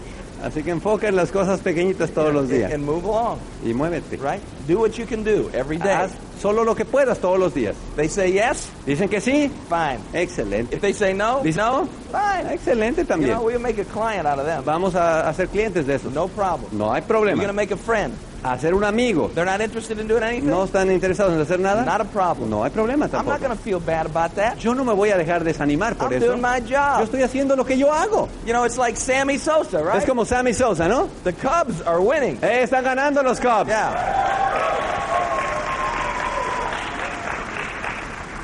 Así 0.44 0.64
que 0.64 0.72
enfoca 0.72 1.08
en 1.08 1.16
las 1.16 1.32
cosas 1.32 1.60
pequeñitas 1.62 2.12
todos 2.14 2.34
los 2.34 2.48
días. 2.48 2.72
and 2.72 2.86
move 2.86 3.04
along, 3.04 3.40
Y 3.66 3.74
muévete. 3.74 4.18
right? 4.22 4.42
Do 4.68 4.80
what 4.80 4.98
you 4.98 5.06
can 5.06 5.24
do 5.24 5.50
every 5.54 5.78
day. 5.78 5.94
Haz 5.94 6.12
solo 6.39 6.63
lo 6.63 6.75
que 6.75 6.86
puedas 6.86 7.19
todos 7.19 7.38
los 7.39 7.54
días. 7.54 7.75
They 7.95 8.08
say 8.10 8.32
yes, 8.34 8.69
Dicen 8.86 9.10
que 9.10 9.19
sí. 9.21 9.52
fine. 9.69 9.99
Excelente. 10.13 10.75
If 10.75 10.82
they 10.82 10.93
say 10.93 11.13
no, 11.13 11.41
Dicen 11.43 11.58
no. 11.65 11.88
fine. 12.12 12.52
Excelente 12.54 13.02
You 13.02 13.08
también. 13.08 13.32
know, 13.36 13.43
we'll 13.43 13.60
make 13.60 13.80
a 13.80 13.86
client 13.86 14.25
out 14.25 14.39
of 14.39 14.45
them. 14.45 14.63
Vamos 14.63 14.95
a 14.95 15.28
hacer 15.30 15.47
clientes 15.49 15.86
de 15.86 15.95
esos. 15.95 16.13
No 16.13 16.28
problem. 16.28 16.69
No 16.78 16.91
hay 16.93 17.02
We're 17.02 17.08
going 17.19 17.36
to 17.36 17.43
problema. 17.43 17.54
make 17.54 17.71
a 17.71 17.78
friend. 17.78 18.13
Hacer 18.41 18.73
un 18.73 18.86
amigo. 18.86 19.30
They're 19.36 19.43
not 19.45 19.60
interested 19.60 19.99
in 19.99 20.08
doing 20.08 20.23
anything. 20.23 20.47
¿No 20.49 20.63
están 20.63 20.89
interesados 20.89 21.34
en 21.34 21.41
hacer 21.41 21.60
nada? 21.60 21.84
Not 21.84 21.99
a 21.99 22.06
problem. 22.06 22.49
No 22.49 22.63
hay 22.63 22.69
problema 22.71 23.08
I'm 23.12 23.25
not 23.25 23.41
tampoco. 23.41 23.49
to 23.49 23.56
feel 23.58 23.80
bad 23.82 24.06
about 24.06 24.34
that. 24.36 24.58
Yo 24.60 24.73
no 24.73 24.86
me 24.86 24.93
voy 24.93 25.10
a 25.12 25.17
dejar 25.17 25.43
desanimar 25.43 25.95
por 25.97 26.08
I'm 26.13 26.13
eso. 26.23 26.28
doing 26.28 26.41
my 26.41 26.62
Yo 26.62 26.78
job. 26.78 27.04
estoy 27.04 27.21
haciendo 27.23 27.58
lo 27.58 27.65
que 27.65 27.78
yo 27.78 27.91
hago. 27.91 28.30
You 28.45 28.54
know, 28.54 28.63
it's 28.63 28.78
like 28.78 28.95
Sammy 28.95 29.38
Sosa, 29.38 29.84
right? 29.84 29.97
Es 29.97 30.06
como 30.06 30.23
Sammy 30.23 30.54
Sosa, 30.54 30.88
¿no? 30.88 31.10
The 31.25 31.34
Cubs 31.34 31.82
are 31.86 31.99
winning. 31.99 32.38
Eh, 32.41 32.63
están 32.63 32.86
ganando 32.86 33.21
los 33.23 33.41
Cubs. 33.41 33.67
Yeah. 33.67 34.38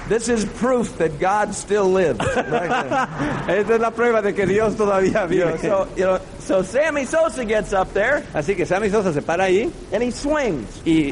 This 0.07 0.29
is 0.29 0.45
proof 0.45 0.97
that 0.99 1.19
God 1.19 1.55
still 1.55 1.89
lives. 1.91 2.19
Right? 2.35 3.49
Esta 3.49 3.73
es 3.75 3.79
la 3.81 3.91
prueba 3.91 4.21
de 4.21 4.33
que 4.33 4.45
Dios 4.45 4.75
todavía 4.75 5.27
You 5.31 5.45
know, 5.45 5.51
vive. 5.57 5.61
so, 5.61 5.87
you 5.95 6.03
know, 6.05 6.19
so 6.39 6.61
Sammy 6.61 7.05
Sosa 7.05 7.43
gets 7.43 7.73
up 7.73 7.91
there 7.93 8.21
Así 8.33 8.55
que 8.55 8.65
Sammy 8.65 8.89
Sosa 8.89 9.11
se 9.13 9.21
para 9.21 9.45
ahí 9.45 9.71
and 9.91 10.03
he 10.03 10.11
swings. 10.11 10.81
y 10.85 11.11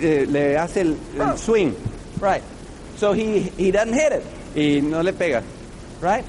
eh, 0.00 0.26
le 0.28 0.56
hace 0.58 0.80
el, 0.80 0.96
el 1.18 1.36
swing 1.38 1.74
Right. 2.20 2.42
So 2.96 3.12
he 3.12 3.40
he 3.58 3.70
doesn't 3.70 3.94
hit 3.94 4.12
it. 4.12 4.24
y 4.56 4.80
no 4.82 5.02
le 5.02 5.12
pega. 5.12 5.42
Right. 6.00 6.24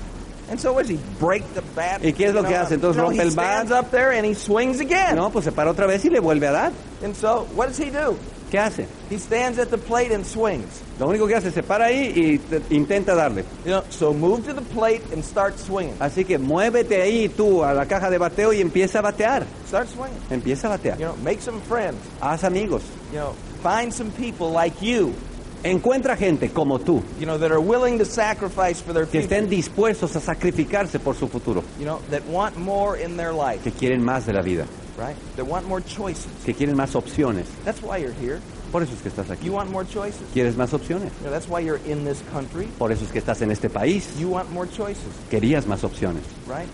And 0.49 0.60
so 0.60 0.73
what 0.73 0.84
does 0.88 0.89
he 0.89 0.99
break 1.19 1.43
the 1.56 1.62
bat? 1.76 2.02
¿Y 2.04 2.12
qué 2.13 2.28
es 2.28 2.34
lo 2.36 2.43
que 2.43 2.56
hace? 2.56 2.76
Entonces 2.76 2.97
no, 2.97 3.10
rompe 3.10 3.17
he 3.17 3.21
el 3.28 3.32
bat. 3.32 3.67
stands 3.67 3.71
up 3.71 3.91
there 3.91 4.12
and 4.12 4.26
he 4.26 4.34
swings 4.36 4.80
again. 4.82 5.15
No, 5.15 5.30
pues 5.32 5.45
se 5.45 5.52
para 5.52 5.71
otra 5.71 5.88
vez 5.88 6.04
y 6.06 6.10
le 6.10 6.19
vuelve 6.19 6.47
a 6.47 6.52
dar. 6.52 6.71
And 7.04 7.15
so 7.15 7.47
what 7.56 7.67
does 7.69 7.78
he 7.80 7.89
do? 7.89 8.17
¿Qué 8.53 8.59
hace? 8.59 8.85
He 9.09 9.17
stands 9.17 9.57
at 9.57 9.69
the 9.69 9.79
plate 9.79 10.13
and 10.13 10.23
swings. 10.23 10.67
Lo 10.99 11.07
único 11.07 11.25
que 11.27 11.33
hace 11.33 11.47
es 11.47 11.55
se 11.55 11.63
para 11.63 11.85
ahí 11.85 12.13
y 12.15 12.37
te- 12.37 12.61
intenta 12.69 13.15
darle. 13.15 13.45
You 13.65 13.71
know, 13.71 13.83
so 13.89 14.13
move 14.13 14.45
to 14.45 14.53
the 14.53 14.61
plate 14.61 15.01
and 15.11 15.23
start 15.23 15.57
swinging. 15.57 15.95
Así 15.99 16.23
que 16.23 16.37
muévete 16.37 17.01
ahí 17.01 17.29
tú 17.29 17.63
a 17.63 17.73
la 17.73 17.87
caja 17.87 18.11
de 18.11 18.19
bateo 18.19 18.53
y 18.53 18.61
empieza 18.61 18.99
a 18.99 19.01
batear. 19.01 19.43
Start 19.67 19.87
swinging. 19.89 20.19
Empieza 20.29 20.67
a 20.67 20.77
batear. 20.77 20.99
You 20.99 21.05
know, 21.07 21.15
make 21.23 21.41
some 21.41 21.59
friends. 21.61 21.97
Haz 22.21 22.43
amigos. 22.43 22.83
You 23.11 23.21
know, 23.21 23.33
find 23.63 23.91
some 23.91 24.11
people 24.11 24.51
like 24.51 24.75
you, 24.85 25.15
Encuentra 25.63 26.15
gente 26.15 26.49
como 26.51 26.77
tú 26.77 27.01
you 27.19 27.25
know, 27.25 27.39
that 27.39 27.49
are 27.51 27.59
willing 27.59 27.97
to 27.97 28.05
sacrifice 28.05 28.79
for 28.81 28.93
their 28.93 29.05
que 29.07 29.21
future. 29.21 29.35
estén 29.37 29.49
dispuestos 29.49 30.15
a 30.15 30.19
sacrificarse 30.19 30.99
por 30.99 31.15
su 31.15 31.27
futuro, 31.27 31.63
You 31.79 31.85
know, 31.85 32.01
that 32.11 32.21
want 32.27 32.55
more 32.57 32.97
in 33.01 33.17
their 33.17 33.33
life, 33.33 33.63
que 33.63 33.71
quieren 33.71 34.03
más 34.03 34.25
de 34.27 34.33
la 34.33 34.41
vida, 34.43 34.65
right? 35.03 35.15
That 35.35 35.45
want 35.45 35.67
more 35.67 35.81
choices. 35.81 36.27
que 36.45 36.53
quieren 36.53 36.75
más 36.75 36.95
opciones. 36.95 37.45
That's 37.65 37.81
why 37.81 37.97
you're 37.97 38.13
here. 38.13 38.39
Por 38.71 38.81
eso 38.81 38.93
es 38.93 39.01
que 39.01 39.09
estás 39.09 39.29
aquí. 39.29 39.45
You 39.45 39.53
want 39.53 39.69
more 39.69 39.85
choices. 39.85 40.21
¿Quieres 40.33 40.55
más 40.55 40.73
opciones? 40.73 41.11
You 41.19 41.25
know, 41.25 41.31
that's 41.31 41.47
why 41.47 41.59
you're 41.59 41.79
in 41.85 42.05
this 42.05 42.21
country. 42.31 42.67
Por 42.79 42.91
eso 42.91 43.03
es 43.05 43.11
que 43.11 43.19
estás 43.19 43.41
en 43.41 43.51
este 43.51 43.69
país. 43.69 44.17
You 44.19 44.29
want 44.29 44.49
more 44.51 44.67
choices, 44.67 45.03
Querías 45.29 45.67
más 45.67 45.83
opciones. 45.83 46.23
right? 46.47 46.67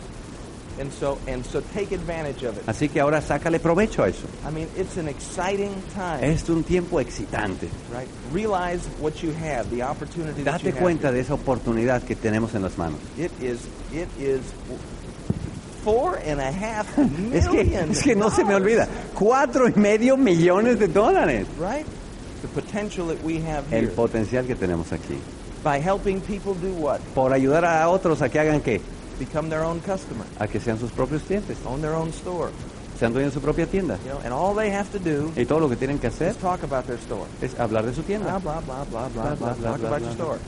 And 0.80 0.90
so 0.94 1.18
and 1.28 1.44
so 1.46 1.60
take 1.74 1.92
advantage 1.94 2.42
of 2.46 2.56
it. 2.58 2.64
Así 2.66 2.88
que 2.88 3.02
ahora 3.02 3.20
sácale 3.22 3.60
provecho 3.60 4.02
a 4.02 4.08
eso. 4.08 4.26
I 4.48 4.52
mean, 4.52 4.70
it's 4.78 4.96
an 4.96 5.10
exciting 5.10 5.74
time, 5.94 6.22
Es 6.24 6.48
un 6.48 6.64
tiempo 6.64 7.02
excitante. 7.02 7.68
right? 7.92 8.08
Realize 8.32 8.88
what 9.02 9.22
you 9.22 9.34
have, 9.34 9.70
the 9.72 9.84
opportunity 9.84 10.42
that 10.44 10.60
you 10.62 10.72
Date 10.72 10.76
have. 10.76 10.82
cuenta 10.82 11.12
de 11.12 11.20
esa 11.20 11.34
oportunidad 11.34 12.02
que 12.04 12.16
tenemos 12.16 12.56
en 12.56 12.62
las 12.62 12.78
manos. 12.78 13.00
It 13.18 13.30
is 13.42 13.60
it 13.92 14.08
is 14.18 14.40
four 14.70 14.78
and 14.78 14.88
a 14.88 15.34
half 15.34 15.69
Es 17.34 17.48
que, 17.48 17.64
million 17.64 17.92
es 17.92 18.04
que 18.04 18.16
no 18.16 18.30
se 18.30 18.44
me 18.44 18.56
olvida. 18.56 18.88
Cuatro 19.14 19.68
y 19.68 19.74
medio 19.74 20.18
millones 20.18 20.80
de 20.80 20.88
dólares. 20.88 21.46
right? 21.60 21.86
The 22.42 22.48
potential 22.62 23.08
that 23.08 23.22
we 23.24 23.38
have 23.42 23.66
El 23.72 23.86
here 23.86 23.92
potencial 23.96 24.46
que 24.46 24.56
tenemos 24.56 24.92
aquí. 24.92 25.18
by 25.64 25.80
helping 25.80 26.22
people 26.22 26.54
do 26.54 26.72
what? 26.80 27.00
Por 27.14 27.34
ayudar 27.34 27.66
a 27.66 27.88
otros 27.90 28.22
a 28.22 28.30
que 28.30 28.40
hagan 28.40 28.62
qué? 28.62 28.80
Become 29.20 29.50
their 29.50 29.64
own 29.64 29.80
customer, 29.82 30.24
A 30.40 30.48
que 30.48 30.60
sean 30.62 30.80
sus 30.80 30.92
propios 30.92 31.22
clientes. 31.24 31.58
own 31.66 31.82
their 31.82 31.94
own 31.94 32.10
store, 32.10 32.52
Sean 32.98 33.14
dueños 33.14 33.34
de 33.34 33.40
su 33.40 33.42
propia 33.42 33.66
tienda. 33.66 33.98
you 34.06 34.12
know, 34.12 34.20
and 34.24 34.34
all 34.34 34.56
they 34.56 34.70
have 34.72 34.90
to 34.92 35.00
do 35.00 35.32
Y 35.36 35.46
todo 35.46 35.60
lo 35.60 35.68
que 35.70 35.76
tienen 35.76 36.00
que 36.00 36.08
hacer 36.08 36.32
is 36.32 36.38
talk 36.38 36.64
about 36.64 36.86
their 36.86 36.98
store. 37.00 37.26
es 37.42 37.54
hablar 37.60 37.86
de 37.86 37.94
su 37.94 38.02
Blah 38.04 38.08
tienda. 38.08 38.40
blah 38.40 38.62
blah 38.62 38.84
blah 38.86 38.86
blah 38.86 39.08
Bla, 39.10 39.24
blah. 39.24 39.36
bla, 39.36 39.36
bla, 39.36 39.72
Talk 39.72 39.80
bla, 39.80 39.88
about 39.90 40.00
bla, 40.00 40.00
your 40.00 40.16
bla. 40.16 40.26
store. 40.26 40.40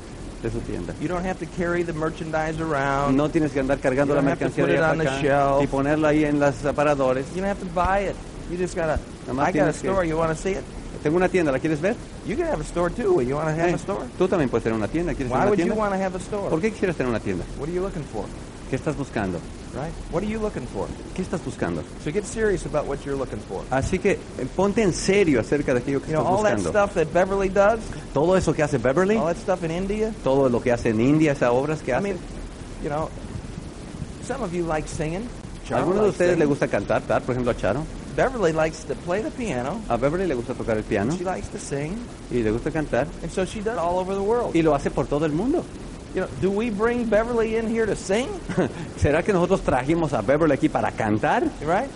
De 0.42 0.50
su 0.50 0.60
tienda. 0.62 0.94
You 1.00 1.08
don't 1.08 1.26
have 1.26 1.38
to 1.40 1.46
carry 1.56 1.84
the 1.84 1.94
merchandise 1.94 2.60
around. 2.60 3.16
No 3.16 3.30
tienes 3.30 3.52
que 3.52 3.60
andar 3.60 3.80
cargando 3.80 4.14
You 4.14 4.22
la 4.22 4.22
don't 4.22 4.32
have 4.32 4.40
to 4.40 4.46
mercancía 4.46 4.66
de 4.66 4.74
it 4.74 4.80
allá 4.80 4.92
on 4.92 4.98
para 4.98 5.10
the 5.22 5.28
acá 5.30 5.64
y 5.64 5.68
ponerla 5.68 6.08
ahí 6.10 6.26
en 6.26 6.40
los 6.40 6.66
aparadores. 6.66 7.26
You 7.36 7.42
don't 7.42 7.50
have 7.50 7.60
to 7.60 7.68
buy 7.76 8.10
it. 8.10 8.16
You 8.50 8.58
just 8.58 8.76
gotta. 8.76 8.96
I 9.28 9.34
got 9.36 9.48
a 9.48 9.52
tienes 9.52 9.80
que- 9.82 9.88
store. 9.90 10.08
You 10.08 10.18
want 10.18 10.32
to 10.32 10.36
see 10.36 10.52
it? 10.54 10.64
Tengo 11.04 11.18
una 11.18 11.30
tienda, 11.30 11.52
¿la 11.52 11.60
quieres 11.60 11.80
ver? 11.82 11.96
You 12.28 12.36
can 12.36 12.48
have 12.48 12.60
a 12.60 12.64
store 12.64 12.90
too. 12.94 13.22
You 13.22 13.36
want 13.36 13.48
to 13.50 13.54
have 13.56 13.70
Eh, 13.70 13.74
a 13.74 13.78
store? 13.78 14.06
Tú 14.18 14.28
también 14.28 14.50
puedes 14.50 14.64
tener 14.64 14.78
una 14.78 14.88
tienda. 14.88 15.14
¿Quieres 15.14 15.32
Why 15.32 15.40
tener 15.40 15.48
una 15.48 15.56
tienda? 15.56 15.74
Why 15.74 15.80
would 15.80 15.90
you 15.90 15.94
want 15.94 15.94
to 15.94 16.06
have 16.06 16.16
a 16.16 16.20
store? 16.20 16.50
¿Por 16.50 16.62
qué 16.62 16.72
quisieras 16.72 16.96
tener 16.96 17.10
una 17.10 17.20
tienda? 17.20 17.44
What 17.60 17.70
are 17.70 17.74
you 17.76 17.82
looking 17.82 18.04
for? 18.04 18.26
¿Qué 18.72 18.78
estás 18.78 18.96
buscando? 18.98 19.38
Right? 19.76 19.92
What 20.12 20.24
are 20.24 20.28
you 20.28 20.40
looking 20.40 20.66
for? 20.66 20.88
¿Qué 21.14 21.22
estás 21.22 21.44
buscando? 21.44 21.84
So 22.04 22.12
get 22.12 22.24
serious 22.26 22.66
about 22.66 22.88
what 22.88 23.00
you're 23.06 23.18
looking 23.18 23.40
for. 23.40 23.64
Así 23.70 24.00
que 24.00 24.12
eh, 24.14 24.48
ponte 24.56 24.82
en 24.82 24.94
serio 24.94 25.42
acerca 25.42 25.74
de 25.74 25.82
aquello 25.82 26.02
que 26.02 26.12
You 26.12 26.18
know, 26.18 26.24
estás 26.24 26.38
all 26.38 26.44
that 26.44 26.56
buscando. 26.56 26.70
stuff 26.88 26.94
that 26.96 27.08
Beverly 27.14 27.50
does, 27.50 27.80
Todo 28.14 28.36
eso 28.38 28.54
que 28.54 28.64
hace 28.64 28.78
Beverly, 28.78 29.18
all 29.18 29.26
that 29.26 29.36
stuff 29.38 29.64
in 29.66 29.72
India. 29.72 30.14
todo 30.24 30.48
lo 30.50 30.62
que 30.62 30.72
hace 30.72 30.90
en 30.90 31.02
India, 31.02 31.34
esas 31.34 31.52
obras 31.52 31.82
que 31.82 31.92
I 31.92 31.96
hace. 31.96 32.04
mean, 32.04 32.18
you 32.82 32.90
know, 32.90 33.10
some 34.26 34.42
of 34.42 34.54
you 34.54 34.66
like 34.66 34.88
singing. 34.88 35.28
¿A 35.28 35.68
Charo 35.68 35.84
alguno 35.84 36.04
de 36.04 36.10
ustedes 36.10 36.38
le 36.40 36.46
gusta 36.46 36.68
cantar? 36.68 37.02
Por 37.04 37.34
ejemplo, 37.36 37.52
a 37.52 37.56
Charo. 37.58 37.84
Beverly 38.16 38.52
likes 38.54 38.84
to 38.88 38.96
play 39.06 39.22
the 39.22 39.32
piano. 39.32 39.80
A 39.90 39.98
Beverly 39.98 40.28
le 40.28 40.36
gusta 40.36 40.54
tocar 40.54 40.76
el 40.78 40.84
piano 40.84 41.14
She 41.18 41.24
likes 41.24 41.48
to 41.50 41.58
sing, 41.60 41.96
y 42.30 42.42
le 42.42 42.52
gusta 42.52 42.72
cantar 42.72 43.08
and 43.22 43.32
so 43.32 43.46
she 43.46 43.62
does 43.62 43.78
all 43.78 44.00
over 44.00 44.16
the 44.16 44.22
world. 44.22 44.56
y 44.56 44.62
lo 44.62 44.74
hace 44.76 44.90
por 44.92 45.08
todo 45.08 45.26
el 45.26 45.34
mundo. 45.34 45.64
You 46.14 46.22
know, 46.22 46.28
do 46.42 46.52
we 46.52 46.70
bring 46.70 47.06
Beverly 47.06 47.56
in 47.56 47.68
here 47.68 47.86
to 47.86 47.96
sing? 47.96 48.28
¿Será 48.98 49.24
que 49.24 49.32
nosotros 49.34 49.62
trajimos 49.62 50.12
a 50.14 50.22
Beverly 50.22 50.54
aquí 50.54 50.70
para 50.70 50.92
cantar? 50.92 51.44
Right? 51.62 51.90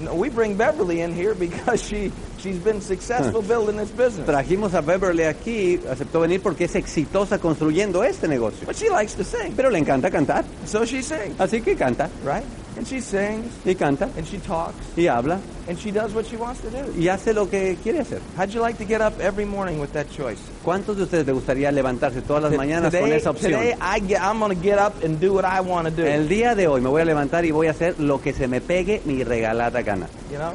No, 0.00 0.14
we 0.14 0.28
bring 0.28 0.56
Beverly 0.56 1.00
in 1.00 1.14
here 1.14 1.32
because 1.34 1.80
she 1.82 2.12
she's 2.38 2.58
been 2.58 2.80
successful 2.82 3.40
building 3.46 3.76
this 3.76 3.90
business. 3.90 4.26
Trajimos 4.28 4.74
a 4.74 4.82
Beverly 4.82 5.22
aquí, 5.24 5.78
aceptó 5.88 6.20
venir 6.20 6.42
porque 6.42 6.64
es 6.64 6.74
exitosa 6.74 7.38
construyendo 7.38 8.02
este 8.04 8.26
negocio. 8.28 8.66
But 8.66 8.76
she 8.76 8.90
likes 8.90 9.14
to 9.14 9.24
sing, 9.24 9.54
Pero 9.56 9.70
le 9.70 9.78
encanta 9.78 10.10
cantar, 10.10 10.44
so 10.66 10.84
she 10.84 11.00
sings. 11.02 11.38
así 11.40 11.62
que 11.62 11.76
canta. 11.76 12.10
Right? 12.24 12.44
And 12.76 12.86
she 12.86 13.00
sings, 13.00 13.50
y 13.64 13.74
canta 13.74 14.08
and 14.18 14.26
she 14.26 14.36
talks, 14.38 14.74
y 14.96 15.06
habla 15.06 15.40
and 15.66 15.78
she 15.78 15.90
does 15.90 16.12
what 16.12 16.26
she 16.26 16.36
wants 16.36 16.60
to 16.60 16.68
do. 16.70 16.92
y 16.94 17.08
hace 17.08 17.32
lo 17.32 17.48
que 17.48 17.76
quiere 17.82 18.00
hacer. 18.00 18.20
How'd 18.36 18.50
you 18.52 18.60
like 18.60 18.76
to 18.78 18.84
get 18.84 19.00
up 19.00 19.18
every 19.18 19.46
morning 19.46 19.80
with 19.80 19.92
that 19.94 20.10
choice? 20.10 20.38
¿Cuántos 20.62 20.96
de 20.96 21.04
ustedes 21.04 21.24
les 21.26 21.34
gustaría 21.34 21.72
levantarse 21.72 22.20
todas 22.20 22.42
las 22.42 22.52
mañanas 22.52 22.92
con 22.92 23.04
today, 23.04 23.16
esa 23.16 23.30
opción? 23.30 23.52
today 23.52 23.74
I 23.80 24.00
get, 24.00 24.20
I'm 24.20 24.38
going 24.38 24.54
to 24.54 24.62
get 24.62 24.78
up 24.78 25.02
and 25.02 25.18
do 25.18 25.32
what 25.32 25.46
I 25.46 25.60
want 25.62 25.88
to 25.88 25.90
do. 25.90 26.04
El 26.04 26.28
día 26.28 26.54
de 26.54 26.68
hoy 26.68 26.82
me 26.82 26.90
voy 26.90 27.00
a 27.00 27.06
levantar 27.06 27.46
y 27.46 27.50
voy 27.50 27.68
a 27.68 27.70
hacer 27.70 27.98
lo 27.98 28.20
que 28.20 28.34
se 28.34 28.46
me 28.46 28.60
pegue 28.60 29.00
mi 29.06 29.24
regalada 29.24 29.80
gana. 29.82 30.06
You 30.30 30.36
know, 30.36 30.52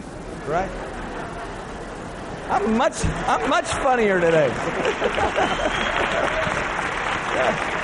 right? 0.47 0.69
I'm 2.51 2.77
much, 2.77 3.03
I'm 3.27 3.49
much 3.49 3.65
funnier 3.81 4.19
today. 4.19 4.51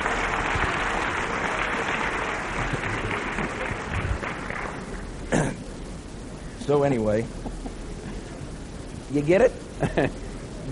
so 6.68 6.84
anyway, 6.84 7.26
you 9.12 9.22
get 9.22 9.42
it? 9.42 9.52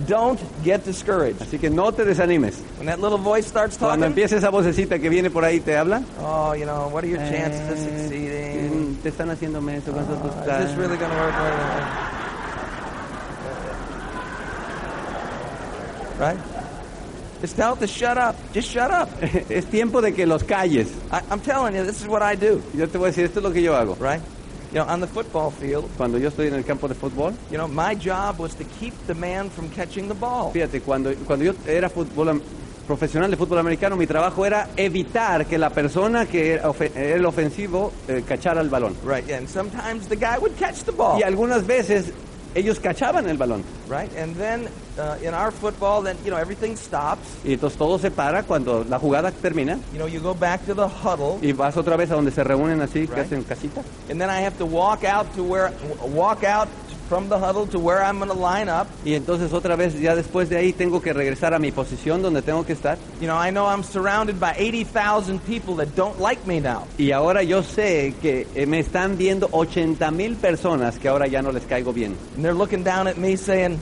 Don't 0.07 0.39
get 0.61 0.83
discouraged. 0.83 1.39
Así 1.39 1.57
que 1.57 1.69
no 1.69 1.89
te 1.91 2.03
desanimes. 2.03 2.59
When 2.77 2.87
that 2.87 2.99
little 2.99 3.17
voice 3.17 3.47
starts 3.47 3.77
talking, 3.77 4.01
Cuando 4.01 4.05
empiece 4.07 4.33
esa 4.35 4.49
vocecita 4.51 4.99
que 4.99 5.09
viene 5.09 5.29
por 5.29 5.43
ahí 5.45 5.61
te 5.61 5.77
habla, 5.77 6.03
oh, 6.19 6.51
you 6.53 6.65
know, 6.65 6.89
what 6.89 7.05
are 7.05 7.07
your 7.07 7.19
chances 7.19 7.61
of 7.71 7.77
eh, 7.77 7.99
succeeding? 8.01 8.95
mm, 8.97 9.01
te 9.03 9.09
están 9.09 9.29
haciendo 9.29 9.61
menso, 9.61 9.93
¿cuántos 9.93 10.21
tú 10.21 10.27
Uh, 10.27 10.41
estás? 10.41 10.61
is 10.63 10.67
this 10.71 10.77
really 10.77 10.97
going 10.97 11.09
to 11.09 11.17
work? 11.17 11.33
Right? 16.19 16.37
Just 17.41 17.55
tell 17.57 17.73
it 17.73 17.79
to 17.79 17.87
shut 17.87 18.17
up. 18.17 18.35
Just 18.53 18.69
shut 18.69 18.91
up. 18.91 19.09
es 19.49 19.65
tiempo 19.65 20.01
de 20.01 20.11
que 20.13 20.25
los 20.25 20.43
calles. 20.43 20.87
I, 21.11 21.21
I'm 21.29 21.39
telling 21.41 21.73
you, 21.75 21.83
this 21.85 22.01
is 22.01 22.07
what 22.07 22.21
I 22.21 22.35
do. 22.35 22.61
Yo 22.73 22.85
te 22.87 22.97
voy 22.97 23.09
a 23.09 23.11
decir, 23.11 23.25
esto 23.25 23.39
es 23.39 23.43
lo 23.43 23.51
que 23.51 23.61
yo 23.61 23.73
hago. 23.75 23.95
Right? 23.99 24.21
You 24.75 24.81
know, 24.81 24.91
on 24.91 24.99
the 24.99 25.07
football 25.07 25.51
field, 25.51 25.89
Cuando 25.95 26.17
yo 26.17 26.27
estoy 26.27 26.47
en 26.47 26.53
el 26.55 26.65
campo 26.65 26.89
de 26.89 26.95
fútbol, 26.95 27.33
you 27.49 27.57
know, 27.57 27.65
my 27.65 27.95
job 27.95 28.37
was 28.39 28.53
to 28.55 28.65
keep 28.77 28.93
the 29.07 29.13
man 29.13 29.49
from 29.49 29.69
catching 29.69 30.09
the 30.09 30.13
ball. 30.13 30.51
fíjate, 30.51 30.81
cuando, 30.81 31.15
cuando 31.25 31.45
yo 31.45 31.53
era 31.65 31.87
fútbol, 31.87 32.41
profesional 32.85 33.31
de 33.31 33.37
fútbol 33.37 33.59
americano, 33.59 33.95
mi 33.95 34.05
trabajo 34.05 34.45
era 34.45 34.67
evitar 34.75 35.45
que 35.45 35.57
la 35.57 35.69
persona 35.69 36.25
que 36.25 36.55
era 36.55 36.73
el 36.93 37.25
ofensivo 37.25 37.93
eh, 38.09 38.25
cachara 38.27 38.59
el 38.59 38.69
balón. 38.69 38.97
Right? 39.05 39.31
And 39.31 39.47
sometimes 39.47 40.09
the 40.09 40.17
guy 40.17 40.37
would 40.37 40.57
catch 40.59 40.83
the 40.83 40.91
ball. 40.91 41.21
Y 41.21 41.23
algunas 41.23 41.65
veces 41.65 42.11
ellos 42.55 42.79
cachaban 42.79 43.27
el 43.27 43.37
balón. 43.37 43.63
Right? 43.89 44.09
And 44.17 44.35
then 44.35 44.67
uh, 44.97 45.17
in 45.21 45.33
our 45.33 45.51
football, 45.51 46.01
then, 46.01 46.17
you 46.23 46.31
know, 46.31 46.37
everything 46.37 46.75
stops. 46.75 47.27
Y 47.43 47.53
entonces 47.53 47.77
todo 47.77 47.99
se 47.99 48.09
para 48.09 48.43
cuando 48.43 48.83
la 48.89 48.97
jugada 48.97 49.31
termina 49.31 49.77
You 49.93 49.99
know, 49.99 50.07
you 50.07 50.19
go 50.21 50.33
back 50.33 50.65
to 50.65 50.73
the 50.73 50.87
huddle. 50.87 51.37
y 51.41 51.51
vas 51.51 51.75
otra 51.77 51.97
vez 51.97 52.09
a 52.11 52.15
donde 52.15 52.31
se 52.31 52.43
reúnen 52.43 52.81
así, 52.81 53.07
que 53.07 53.15
Right. 53.15 53.25
hacen 53.25 53.43
casita. 53.43 53.81
And 54.09 54.19
then 54.19 54.29
I 54.29 54.39
have 54.41 54.57
to 54.57 54.65
walk 54.65 55.03
out 55.03 55.27
to 55.35 55.43
where, 55.43 55.71
walk 56.13 56.43
out 56.43 56.67
from 57.07 57.29
the 57.29 57.37
huddle 57.37 57.67
to 57.67 57.79
where 57.79 58.01
I'm 58.03 58.17
going 58.19 58.29
to 58.29 58.37
line 58.37 58.69
up. 58.69 58.87
Y 59.05 59.13
entonces 59.13 59.53
otra 59.53 59.75
vez, 59.75 59.99
ya 59.99 60.15
después 60.15 60.49
de 60.49 60.57
ahí, 60.57 60.73
tengo 60.73 61.01
que 61.01 61.13
regresar 61.13 61.53
a 61.53 61.59
mi 61.59 61.71
posición 61.71 62.21
donde 62.21 62.41
tengo 62.41 62.65
que 62.65 62.73
estar. 62.73 62.97
You 63.21 63.27
know, 63.27 63.37
I 63.37 63.51
know 63.51 63.65
I'm 63.67 63.83
surrounded 63.83 64.39
by 64.39 64.53
80,000 64.57 65.39
people 65.45 65.75
that 65.77 65.95
don't 65.95 66.19
like 66.19 66.45
me 66.47 66.59
now. 66.59 66.87
Y 66.97 67.11
ahora 67.11 67.43
yo 67.43 67.61
sé 67.63 68.13
que 68.21 68.47
eh, 68.55 68.65
me 68.65 68.79
están 68.79 69.17
viendo 69.17 69.47
80 69.51 70.11
mil 70.11 70.35
personas 70.35 70.97
que 70.99 71.07
ahora 71.07 71.27
ya 71.27 71.41
no 71.41 71.51
les 71.51 71.63
caigo 71.65 71.93
bien. 71.93 72.15
And 72.35 72.43
they're 72.43 72.53
looking 72.57 72.83
down 72.83 73.07
at 73.07 73.17
me 73.17 73.35
saying, 73.37 73.79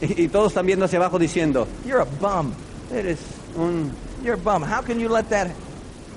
Y, 0.00 0.24
y 0.24 0.28
todos 0.28 0.52
están 0.52 0.66
viendo 0.66 0.84
hacia 0.84 0.98
abajo 0.98 1.18
diciendo, 1.18 1.66
You're 1.84 2.02
a 2.02 2.04
bum. 2.20 2.52
eres 2.92 3.18
un... 3.56 3.92
You're 4.22 4.34
a 4.34 4.36
bum. 4.36 4.62
How 4.62 4.82
can 4.82 4.98
you 5.00 5.08
let 5.08 5.28
that... 5.30 5.48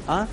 ¿Ah? 0.08 0.28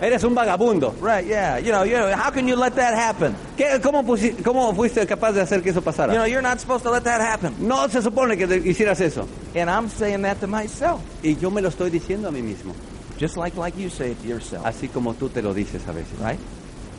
Eres 0.00 0.22
un 0.24 0.34
vagabundo. 0.34 0.94
Right, 1.00 1.26
yeah. 1.26 1.58
You 1.58 1.72
know, 1.72 1.82
you 1.84 1.96
know, 1.96 2.14
how 2.14 2.30
can 2.30 2.46
you 2.46 2.56
let 2.56 2.74
that 2.76 2.94
happen? 2.94 3.34
¿Qué- 3.56 3.80
cómo, 3.82 4.02
¿Cómo 4.42 4.74
fuiste 4.74 5.06
capaz 5.06 5.32
de 5.32 5.40
hacer 5.40 5.62
que 5.62 5.70
eso 5.70 5.80
pasara? 5.80 6.12
You 6.12 6.18
know, 6.18 6.26
you're 6.26 6.42
not 6.42 6.60
supposed 6.60 6.82
to 6.84 6.90
let 6.90 7.04
that 7.04 7.20
happen. 7.20 7.54
no 7.60 7.86
se 7.88 8.00
supone 8.02 8.36
que 8.36 8.46
hicieras 8.46 9.00
eso. 9.00 9.26
And 9.54 9.70
I'm 9.70 9.88
saying 9.88 10.22
that 10.22 10.40
to 10.40 10.46
myself. 10.46 11.00
Y 11.22 11.36
yo 11.36 11.50
me 11.50 11.62
lo 11.62 11.68
estoy 11.70 11.90
diciendo 11.90 12.28
a 12.28 12.30
mí 12.30 12.42
mismo. 12.42 12.74
Just 13.18 13.36
like, 13.38 13.56
like 13.56 13.76
you 13.78 13.88
say 13.88 14.10
it 14.10 14.20
to 14.22 14.28
yourself. 14.28 14.64
Así 14.66 14.88
como 14.88 15.14
tú 15.14 15.28
te 15.30 15.40
lo 15.40 15.54
dices 15.54 15.86
a 15.88 15.92
veces. 15.92 16.18
Right? 16.20 16.38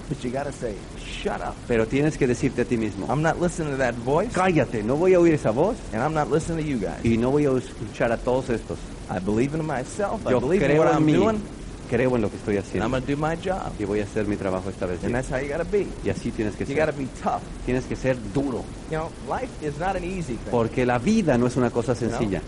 But 0.09 0.23
you 0.23 0.31
got 0.31 0.45
to 0.45 0.53
say, 0.53 0.73
shut 0.97 1.41
up. 1.41 1.53
Pero 1.67 1.85
tienes 1.85 2.17
que 2.17 2.25
decirte 2.27 2.61
a 2.61 2.65
ti 2.65 2.77
mismo. 2.77 3.07
I'm 3.09 3.21
not 3.21 3.39
listening 3.39 3.71
to 3.73 3.77
that 3.77 3.93
voice. 3.93 4.31
Cállate, 4.33 4.81
no 4.83 4.95
voy 4.95 5.13
a 5.13 5.19
oír 5.19 5.33
esa 5.33 5.51
voz 5.51 5.75
And 5.91 6.01
I'm 6.01 6.13
not 6.13 6.31
listening 6.31 6.63
to 6.63 6.67
you 6.71 6.77
guys. 6.79 7.03
y 7.03 7.17
no 7.17 7.29
voy 7.29 7.45
a 7.45 7.51
escuchar 7.51 8.11
a 8.13 8.17
todos 8.17 8.49
estos. 8.49 8.77
I 9.11 9.19
believe 9.19 9.53
in 9.53 9.65
myself. 9.67 10.25
I 10.25 10.31
Yo 10.31 10.39
believe 10.39 10.63
in 10.63 10.71
creo 10.71 10.79
what 10.79 10.87
en 10.91 10.95
I'm 10.97 11.05
mí, 11.05 11.13
doing. 11.13 11.41
Creo 11.89 12.15
en 12.15 12.21
lo 12.21 12.29
que 12.29 12.37
estoy 12.37 12.57
And 12.57 12.65
I'm 12.83 12.93
haciendo 12.93 13.15
do 13.15 13.17
my 13.17 13.35
job. 13.35 13.71
y 13.79 13.85
voy 13.85 13.99
a 14.01 14.03
hacer 14.03 14.27
mi 14.27 14.35
trabajo 14.35 14.69
esta 14.69 14.85
vez. 14.85 15.03
And 15.03 15.13
that's 15.13 15.29
how 15.31 15.37
you 15.39 15.47
got 15.49 15.57
to 15.59 15.65
be. 15.65 15.87
Y 16.03 16.09
así 16.09 16.31
tienes 16.31 16.55
que 16.55 16.65
You 16.65 16.75
ser. 16.75 16.93
be 16.93 17.07
tough. 17.23 17.41
Tienes 17.65 17.85
que 17.85 17.95
ser 17.95 18.17
duro, 18.33 18.63
You 18.91 18.97
know, 18.97 19.09
life 19.29 19.49
is 19.61 19.77
not 19.79 19.95
an 19.95 20.03
easy 20.03 20.35
thing. 20.35 20.51
porque 20.51 20.85
la 20.85 20.99
vida 20.99 21.37
no 21.37 21.47
es 21.47 21.55
una 21.57 21.69
cosa 21.69 21.95
sencilla. 21.95 22.41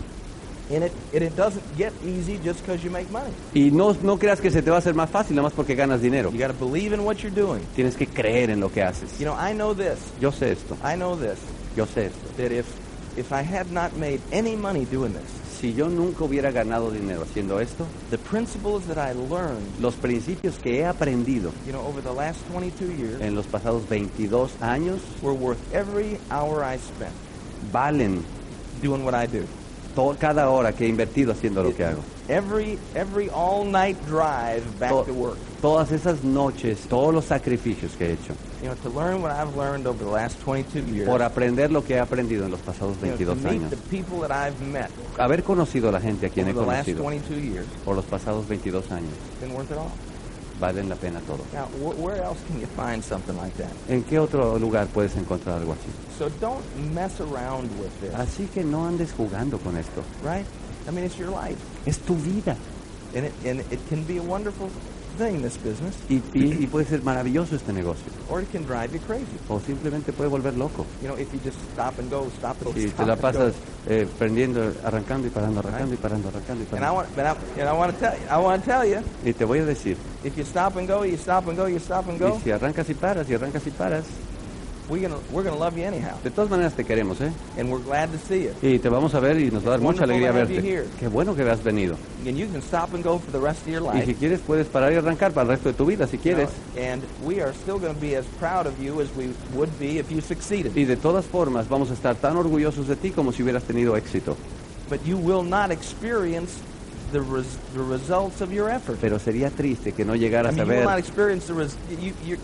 And 0.72 0.84
it, 0.84 0.92
and 1.12 1.22
it 1.24 1.34
doesn't 1.34 1.64
get 1.76 1.92
easy 2.06 2.38
just 2.44 2.60
because 2.60 2.84
you 2.84 2.92
make 2.92 3.10
money. 3.10 3.32
Y 3.54 3.70
no, 3.72 3.96
no 4.04 4.16
creas 4.20 4.40
que 4.40 4.52
se 4.52 4.62
te 4.62 4.70
va 4.70 4.76
a 4.76 4.78
hacer 4.78 4.94
más 4.94 5.10
fácil, 5.10 5.34
nada 5.34 5.48
más 5.48 5.52
porque 5.52 5.74
ganas 5.74 6.00
dinero. 6.00 6.30
You 6.30 6.38
got 6.38 6.56
to 6.56 6.64
believe 6.64 6.94
in 6.94 7.00
what 7.04 7.16
you're 7.24 7.34
doing. 7.34 7.60
Tienes 7.74 7.96
que 7.96 8.06
creer 8.06 8.50
en 8.50 8.60
lo 8.60 8.70
que 8.70 8.80
haces. 8.84 9.18
You 9.18 9.24
know, 9.26 9.34
I 9.36 9.52
know 9.52 9.74
this. 9.74 9.98
Yo 10.20 10.30
sé 10.30 10.52
esto, 10.52 10.76
I 10.84 10.94
know 10.94 11.16
this. 11.16 11.38
yo 11.76 11.86
sé 11.86 12.06
esto. 12.06 12.28
That 12.36 12.52
if 12.52 12.66
if 13.16 13.32
I 13.32 13.42
had 13.42 13.72
not 13.72 13.96
made 13.96 14.20
any 14.30 14.54
money 14.54 14.84
doing 14.84 15.12
this, 15.12 15.24
Si 15.60 15.74
yo 15.74 15.88
nunca 15.90 16.24
hubiera 16.24 16.50
ganado 16.50 16.90
dinero 16.90 17.22
haciendo 17.22 17.60
esto, 17.60 17.84
the 18.10 18.16
principles 18.16 18.84
that 18.86 18.96
I 18.96 19.12
learned, 19.12 19.60
los 19.80 19.94
principios 19.94 20.54
que 20.58 20.78
he 20.80 20.86
aprendido 20.86 21.50
you 21.66 21.72
know, 21.72 21.86
over 21.86 22.00
the 22.02 22.12
last 22.12 22.38
22 22.50 22.86
years, 22.96 23.20
en 23.20 23.34
los 23.34 23.46
pasados 23.46 23.82
22 23.88 24.52
años 24.62 25.00
were 25.22 25.34
worth 25.36 25.58
every 25.74 26.18
hour 26.30 26.64
I 26.64 26.78
spent 26.78 27.12
valen 27.70 28.22
doing 28.82 29.04
what 29.04 29.14
I 29.14 29.26
do. 29.26 29.44
to- 29.94 30.16
cada 30.18 30.48
hora 30.48 30.72
que 30.72 30.86
he 30.86 30.88
invertido 30.88 31.32
haciendo 31.32 31.62
lo 31.62 31.74
que 31.74 31.84
hago. 31.84 32.00
Every 32.28 32.78
every 32.94 33.28
all 33.28 33.64
night 33.66 33.98
drive 34.06 34.62
back 34.78 34.90
To- 34.90 35.04
to 35.04 35.12
work. 35.12 35.36
todas 35.60 35.92
esas 35.92 36.22
noches, 36.24 36.86
todos 36.88 37.12
los 37.12 37.26
sacrificios 37.26 37.92
que 37.98 38.06
he 38.06 38.12
hecho 38.12 38.32
You 38.62 38.68
know, 38.68 38.74
to 38.82 38.90
learn 38.90 39.22
what 39.22 39.32
I've 39.32 39.56
learned 39.56 39.86
over 39.86 40.04
the 40.04 40.10
last 40.10 40.38
22 40.40 40.80
years. 40.92 41.08
por 41.08 41.22
aprender 41.22 41.70
lo 41.72 41.82
que 41.82 41.94
he 41.96 41.98
aprendido 41.98 42.44
en 42.44 42.50
los 42.50 42.60
pasados 42.60 42.96
you 43.00 43.06
know, 43.08 43.16
to 43.16 43.24
22 43.24 43.36
meet 43.36 43.62
años. 43.62 43.70
the 43.70 43.76
people 43.88 44.20
that 44.20 44.30
I've 44.30 44.60
met 44.60 44.90
Haber 45.18 45.42
conocido 45.42 45.88
a 45.88 45.92
la 45.92 46.00
gente 46.00 46.26
a 46.26 46.28
quien 46.28 46.46
he 46.46 46.50
over 46.52 46.60
the 46.62 46.66
last 46.66 46.86
conocido 46.88 47.02
22 47.02 47.40
years, 47.40 47.66
por 47.84 47.96
los 47.96 48.04
pasados 48.04 48.46
22 48.46 48.90
años 48.90 49.08
it's 49.30 49.40
been 49.40 49.54
worth 49.54 49.70
it 49.70 49.78
all. 49.78 49.90
valen 50.60 50.90
la 50.90 50.96
pena 50.96 51.20
todo. 51.20 51.38
Now, 51.54 51.68
wh- 51.80 51.98
where 51.98 52.22
else 52.22 52.38
can 52.48 52.60
you 52.60 52.66
find 52.76 53.02
something 53.02 53.34
like 53.38 53.56
that? 53.56 53.70
¿En 53.88 54.02
qué 54.04 54.18
otro 54.18 54.58
lugar 54.58 54.88
puedes 54.88 55.16
encontrar 55.16 55.56
algo 55.58 55.72
así? 55.72 55.88
So 56.18 56.28
don't 56.38 56.62
mess 56.92 57.18
around 57.22 57.70
with 57.80 57.90
this, 58.02 58.12
Así 58.14 58.44
que 58.52 58.62
no 58.62 58.86
andes 58.86 59.12
jugando 59.16 59.56
con 59.58 59.78
esto. 59.78 60.02
right? 60.22 60.44
I 60.86 60.90
mean, 60.90 61.06
it's 61.06 61.16
your 61.16 61.30
life, 61.30 61.56
Es 61.86 61.98
tu 62.00 62.14
vida. 62.14 62.56
and 63.14 63.24
it 63.24 63.32
and 63.46 63.60
it 63.72 63.80
can 63.88 64.04
be 64.04 64.18
a 64.18 64.22
wonderful 64.22 64.68
thing, 65.20 65.42
this 65.42 65.56
business, 65.58 65.94
Y, 66.08 66.16
y- 66.34 66.56
y 66.64 66.66
puede 66.66 66.86
ser 66.86 67.02
maravilloso 67.02 67.54
este 67.54 67.72
negocio. 67.72 68.04
or 68.30 68.42
it 68.42 68.50
can 68.50 68.64
drive 68.64 68.92
you 68.92 69.00
crazy. 69.06 69.26
O 69.48 69.60
simplemente 69.60 70.12
puede 70.12 70.30
volver 70.30 70.56
loco. 70.56 70.86
You 71.02 71.08
know, 71.08 71.16
if 71.18 71.32
you 71.32 71.40
just 71.44 71.58
stop 71.72 71.98
and 71.98 72.10
go, 72.10 72.26
stop 72.38 72.56
and 72.64 72.74
Si 72.74 72.88
te 72.88 73.04
la 73.04 73.16
pasas 73.16 73.54
eh, 73.88 74.06
prendiendo, 74.18 74.72
arrancando 74.84 75.26
y 75.26 75.30
parando, 75.30 75.60
arrancando 75.60 75.94
y 75.94 75.96
parando, 75.98 76.28
arrancando 76.28 76.64
y 76.64 76.66
And 76.66 76.84
I 76.84 76.88
parando. 76.88 76.94
want, 76.94 77.08
but 77.16 77.24
I, 77.26 77.60
and 77.60 77.68
I 77.68 77.72
want 77.72 77.92
to 77.92 77.98
tell 78.00 78.14
you, 78.18 78.26
I 78.30 78.38
want 78.38 78.64
to 78.64 78.70
tell 78.70 78.86
you, 78.86 78.98
Y 79.24 79.32
te 79.34 79.44
voy 79.44 79.58
a 79.58 79.64
decir, 79.66 79.96
if 80.24 80.36
you 80.36 80.44
stop 80.44 80.76
and 80.76 80.88
go, 80.88 81.04
you 81.04 81.16
stop 81.16 81.46
and 81.48 81.56
go, 81.58 81.66
you 81.68 81.78
stop 81.78 82.08
and 82.08 82.16
y 82.20 82.24
go, 82.24 82.40
si 82.42 82.50
arrancas 82.50 82.88
y 82.88 82.94
paras, 82.94 83.28
y 83.28 83.34
arrancas 83.34 83.66
y 83.66 83.70
paras, 83.70 84.04
we're 84.90 85.00
gonna 85.00 85.16
we're 85.32 85.42
gonna 85.44 85.56
love 85.56 85.78
you 85.78 85.84
anyhow, 85.84 86.18
de 86.22 86.30
todas 86.30 86.50
maneras 86.50 86.74
te 86.74 86.84
queremos, 86.84 87.20
¿eh? 87.20 87.30
and 87.56 87.70
we're 87.70 87.82
glad 87.82 88.10
to 88.10 88.18
see 88.18 88.44
you. 88.44 88.52
Y 88.60 88.78
te 88.78 88.88
vamos 88.88 89.14
a 89.14 89.20
ver 89.20 89.38
y 89.40 89.50
nos 89.50 89.62
va 89.64 89.68
a 89.68 89.70
dar 89.72 89.80
mucha 89.80 90.04
alegría 90.04 90.32
verte. 90.32 90.84
Qué 90.98 91.08
bueno 91.08 91.34
que 91.34 91.42
has 91.48 91.62
venido. 91.62 91.96
And 92.26 92.36
you 92.36 92.46
can 92.48 92.60
stop 92.60 92.92
and 92.92 93.02
go 93.04 93.18
for 93.18 93.30
the 93.32 93.40
rest 93.40 93.62
of 93.62 93.68
your 93.68 93.82
Y 93.94 94.00
si 94.00 94.06
life. 94.08 94.18
quieres 94.18 94.40
puedes 94.40 94.66
parar 94.66 94.92
y 94.92 94.96
arrancar 94.96 95.32
para 95.32 95.44
el 95.44 95.48
resto 95.56 95.68
de 95.70 95.74
tu 95.74 95.86
vida, 95.86 96.06
si 96.06 96.18
quieres. 96.18 96.50
and 96.76 97.02
we 97.24 97.40
are 97.40 97.52
still 97.54 97.78
going 97.78 97.94
to 97.94 98.00
be 98.00 98.16
as 98.16 98.26
proud 98.38 98.66
of 98.66 98.78
you 98.82 99.00
as 99.00 99.08
we 99.16 99.28
would 99.54 99.70
be 99.78 99.98
if 99.98 100.10
you 100.10 100.20
succeeded. 100.20 100.76
Y 100.76 100.84
de 100.84 100.96
todas 100.96 101.24
formas 101.24 101.68
vamos 101.68 101.90
a 101.90 101.94
estar 101.94 102.16
tan 102.16 102.36
orgullosos 102.36 102.86
de 102.88 102.96
ti 102.96 103.10
como 103.10 103.32
si 103.32 103.42
hubieras 103.42 103.62
tenido 103.62 103.96
éxito. 103.96 104.36
But 104.88 105.04
you 105.06 105.16
will 105.16 105.44
not 105.44 105.70
experience 105.70 106.58
the 107.12 107.20
res, 107.20 107.46
the 107.74 107.82
results 107.82 108.40
of 108.40 108.52
your 108.52 108.68
effort. 108.68 108.98
Pero 109.00 109.18
sería 109.18 109.50
triste 109.50 109.92
que 109.92 110.04
no 110.04 110.14
I 110.14 110.18
llegaras 110.18 110.54
mean, 110.54 110.62
a 110.68 110.72
you 110.72 110.78
will 110.80 110.84
not 110.84 110.94
ver, 110.96 110.98
experience 110.98 111.46
the 111.46 111.54
res, 111.54 111.76
you 112.26 112.36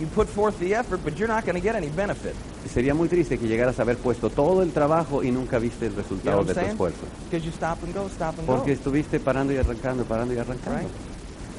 you 0.00 0.06
put 0.08 0.28
forth 0.28 0.58
the 0.58 0.74
effort, 0.74 1.00
but 1.04 1.16
you're 1.18 1.28
not 1.28 1.44
going 1.44 1.54
to 1.54 1.60
get 1.60 1.76
any 1.76 1.88
benefit. 1.88 2.34
sería 2.68 2.94
muy 2.94 3.08
triste 3.08 3.38
que 3.38 3.46
llegaras 3.46 3.78
a 3.78 3.82
haber 3.82 3.96
puesto 3.98 4.28
todo 4.30 4.62
el 4.62 4.72
trabajo 4.72 5.22
y 5.22 5.30
nunca 5.30 5.58
viste 5.58 5.86
el 5.86 5.92
You 5.92 5.96
know 5.96 6.02
resultado 6.02 6.44
de 6.44 6.54
tu 6.54 6.60
esfuerzo. 6.60 7.04
Because 7.30 7.44
you 7.46 7.52
stop 7.52 7.82
and 7.84 7.94
go, 7.94 8.06
stop 8.08 8.38
and 8.38 8.46
Porque 8.46 8.72
go. 8.72 8.78
estuviste 8.78 9.20
parando 9.20 9.52
y 9.52 9.56
arrancando, 9.58 10.04
parando 10.04 10.34
y 10.34 10.38
arrancando. 10.38 10.80
Right? 10.80 10.90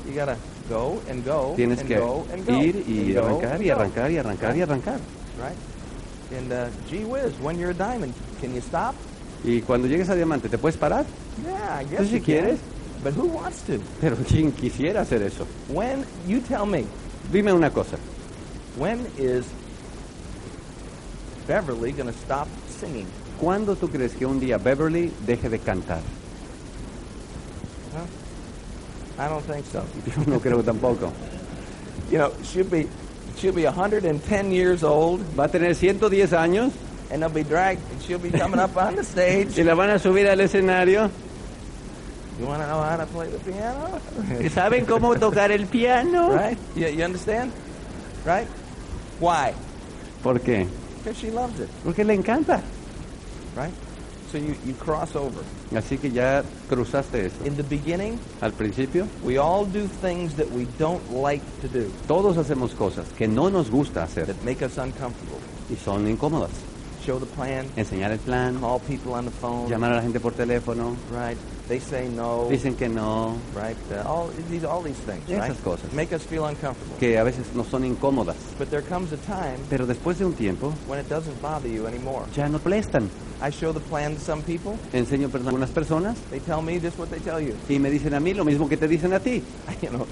You 0.07 0.13
got 0.13 0.27
to 0.27 0.37
go 0.69 0.99
and 1.09 1.25
go 1.25 1.53
Tienes 1.55 1.79
and 1.79 1.87
que 1.87 1.97
go 1.97 2.25
and 2.31 2.45
go. 2.45 2.53
ir 2.61 2.83
y 2.87 3.15
and 3.15 3.17
arrancar 3.17 3.61
y 3.61 3.67
go. 3.69 3.75
arrancar 3.75 4.11
y 4.11 4.17
arrancar 4.17 4.57
y 4.57 4.61
arrancar. 4.61 4.99
Right? 5.39 6.37
And 6.37 6.51
uh, 6.51 6.67
gee 6.89 7.05
whiz, 7.05 7.33
when 7.41 7.57
you're 7.57 7.71
a 7.71 7.73
diamond, 7.73 8.13
can 8.41 8.53
you 8.53 8.61
stop? 8.61 8.95
Y 9.43 9.61
cuando 9.61 9.87
llegues 9.87 10.09
a 10.09 10.15
diamante, 10.15 10.49
¿te 10.49 10.57
puedes 10.57 10.75
parar? 10.77 11.05
Yeah, 11.43 11.79
I 11.81 11.83
guess 11.85 11.97
Pues 11.97 12.09
si 12.09 12.15
you 12.15 12.19
can. 12.19 12.25
quieres. 12.25 12.59
But 13.03 13.13
who 13.13 13.27
wants 13.27 13.61
to? 13.67 13.79
Pero 14.01 14.15
¿quién 14.27 14.51
quisiera 14.51 15.01
hacer 15.01 15.21
eso? 15.21 15.45
When 15.69 16.03
you 16.27 16.41
tell 16.41 16.65
me, 16.65 16.85
Dime 17.31 17.51
una 17.53 17.71
cosa. 17.71 17.97
When 18.77 19.05
is 19.17 19.45
Beverly 21.47 21.91
going 21.91 22.11
to 22.11 22.17
stop 22.19 22.47
singing? 22.67 23.07
¿Cuándo 23.39 23.75
tú 23.75 23.89
crees 23.89 24.13
que 24.13 24.25
un 24.25 24.39
día 24.39 24.57
Beverly 24.57 25.11
deje 25.25 25.49
de 25.49 25.59
cantar? 25.59 26.01
I 29.17 29.29
don't 29.29 29.43
think 29.45 29.65
so. 29.65 29.85
Yo 30.05 30.23
no 30.25 30.39
creo 30.39 30.61
tampoco. 30.61 31.11
You 32.11 32.17
know, 32.17 32.33
she'll 32.43 32.65
be 32.65 32.87
she'll 33.37 33.53
be 33.53 33.63
110 33.63 34.51
years 34.51 34.83
old, 34.83 35.21
Va 35.35 35.45
a 35.45 35.47
tener 35.47 35.73
110 35.73 36.33
años 36.33 36.71
and 37.11 37.21
they'll 37.21 37.29
be 37.29 37.43
dragged, 37.43 37.81
and 37.91 38.01
she'll 38.01 38.19
be 38.19 38.31
coming 38.31 38.59
up 38.59 38.75
on 38.75 38.95
the 38.95 39.03
stage. 39.03 39.55
y 39.57 39.63
la 39.63 39.75
van 39.75 39.91
a 39.91 39.99
subir 39.99 40.27
al 40.27 40.39
escenario. 40.39 41.09
You 42.39 42.45
want 42.45 42.61
to 42.61 42.67
know 42.67 42.81
how 42.81 42.97
to 42.97 43.05
play 43.05 43.29
the 43.29 43.39
piano? 43.39 44.01
¿Saben 44.49 44.85
cómo 44.85 45.17
tocar 45.17 45.51
el 45.51 45.67
piano? 45.67 46.33
right? 46.35 46.57
You, 46.75 46.87
you 46.87 47.03
understand? 47.03 47.53
Right? 48.25 48.47
Why? 49.19 49.53
¿Por 50.23 50.39
qué? 50.39 50.67
Because 51.03 51.19
she 51.19 51.31
loves 51.31 51.59
it. 51.59 51.69
Porque 51.83 52.03
le 52.03 52.13
encanta. 52.13 52.61
Right? 53.55 53.73
So 54.31 54.37
you, 54.39 54.55
you 54.65 54.73
cross 54.73 55.15
over. 55.15 55.43
Así 55.75 55.97
que 55.97 56.11
ya 56.11 56.43
cruzaste 56.67 57.27
eso. 57.27 57.35
In 57.45 57.55
the 57.55 57.63
beginning, 57.63 58.19
Al 58.41 58.51
principio, 58.51 59.07
we 59.23 59.37
all 59.37 59.65
do 59.65 59.87
things 60.01 60.35
that 60.35 60.49
we 60.51 60.65
don't 60.77 61.01
like 61.11 61.43
to 61.61 61.67
do 61.67 61.89
todos 62.07 62.37
hacemos 62.37 62.73
cosas 62.75 63.05
que 63.17 63.27
no 63.27 63.49
nos 63.49 63.69
gusta 63.69 64.03
hacer 64.03 64.25
that 64.25 64.43
make 64.43 64.63
us 64.65 64.77
uncomfortable. 64.77 65.39
y 65.69 65.75
son 65.75 66.07
incómodas. 66.07 66.51
Show 67.05 67.19
the 67.19 67.27
plan, 67.27 67.67
Enseñar 67.75 68.11
el 68.11 68.17
plan, 68.17 68.59
call 68.59 68.79
people 68.79 69.13
on 69.13 69.25
the 69.25 69.31
phone. 69.31 69.69
llamar 69.69 69.91
a 69.91 69.95
la 69.97 70.01
gente 70.01 70.19
por 70.19 70.33
teléfono, 70.33 70.95
Right? 71.11 71.37
They 71.67 71.79
say 71.79 72.09
no. 72.09 72.47
dicen 72.49 72.75
que 72.75 72.89
no, 72.89 73.37
Right? 73.55 73.77
Uh, 73.91 74.07
all 74.07 74.29
these 74.49 74.65
all 74.65 74.81
these 74.81 74.97
things. 75.05 75.23
Esas 75.29 75.49
right? 75.49 75.63
cosas. 75.63 75.93
Make 75.93 76.13
us 76.15 76.23
feel 76.23 76.45
uncomfortable. 76.45 76.97
que 76.99 77.17
a 77.19 77.23
veces 77.23 77.45
no 77.53 77.63
son 77.63 77.85
incómodas. 77.85 78.35
But 78.57 78.69
there 78.71 78.81
comes 78.81 79.11
a 79.13 79.17
time 79.17 79.57
Pero 79.69 79.85
después 79.85 80.17
de 80.17 80.25
un 80.25 80.33
tiempo, 80.33 80.73
when 80.87 80.99
it 80.99 81.07
doesn't 81.07 81.39
bother 81.43 81.69
you 81.69 81.85
anymore. 81.85 82.25
ya 82.35 82.47
no 82.47 82.57
prestan. 82.57 83.07
I 83.39 83.51
show 83.51 83.71
the 83.71 83.81
plan 83.81 84.15
to 84.15 84.19
some 84.21 84.41
people. 84.41 84.75
Enseño 84.93 85.29
a 85.31 85.37
algunas 85.37 85.69
personas 85.69 86.17
They 86.31 86.39
tell 86.39 86.63
me 86.63 86.79
just 86.79 86.97
what 86.97 87.09
they 87.11 87.19
tell 87.19 87.39
you. 87.39 87.53
y 87.69 87.77
me 87.77 87.91
dicen 87.91 88.15
a 88.15 88.19
mí 88.19 88.33
lo 88.33 88.43
mismo 88.45 88.67
que 88.67 88.77
te 88.77 88.87
dicen 88.87 89.13
a 89.13 89.19
ti. 89.19 89.43
You 89.83 89.89
know, 89.91 90.07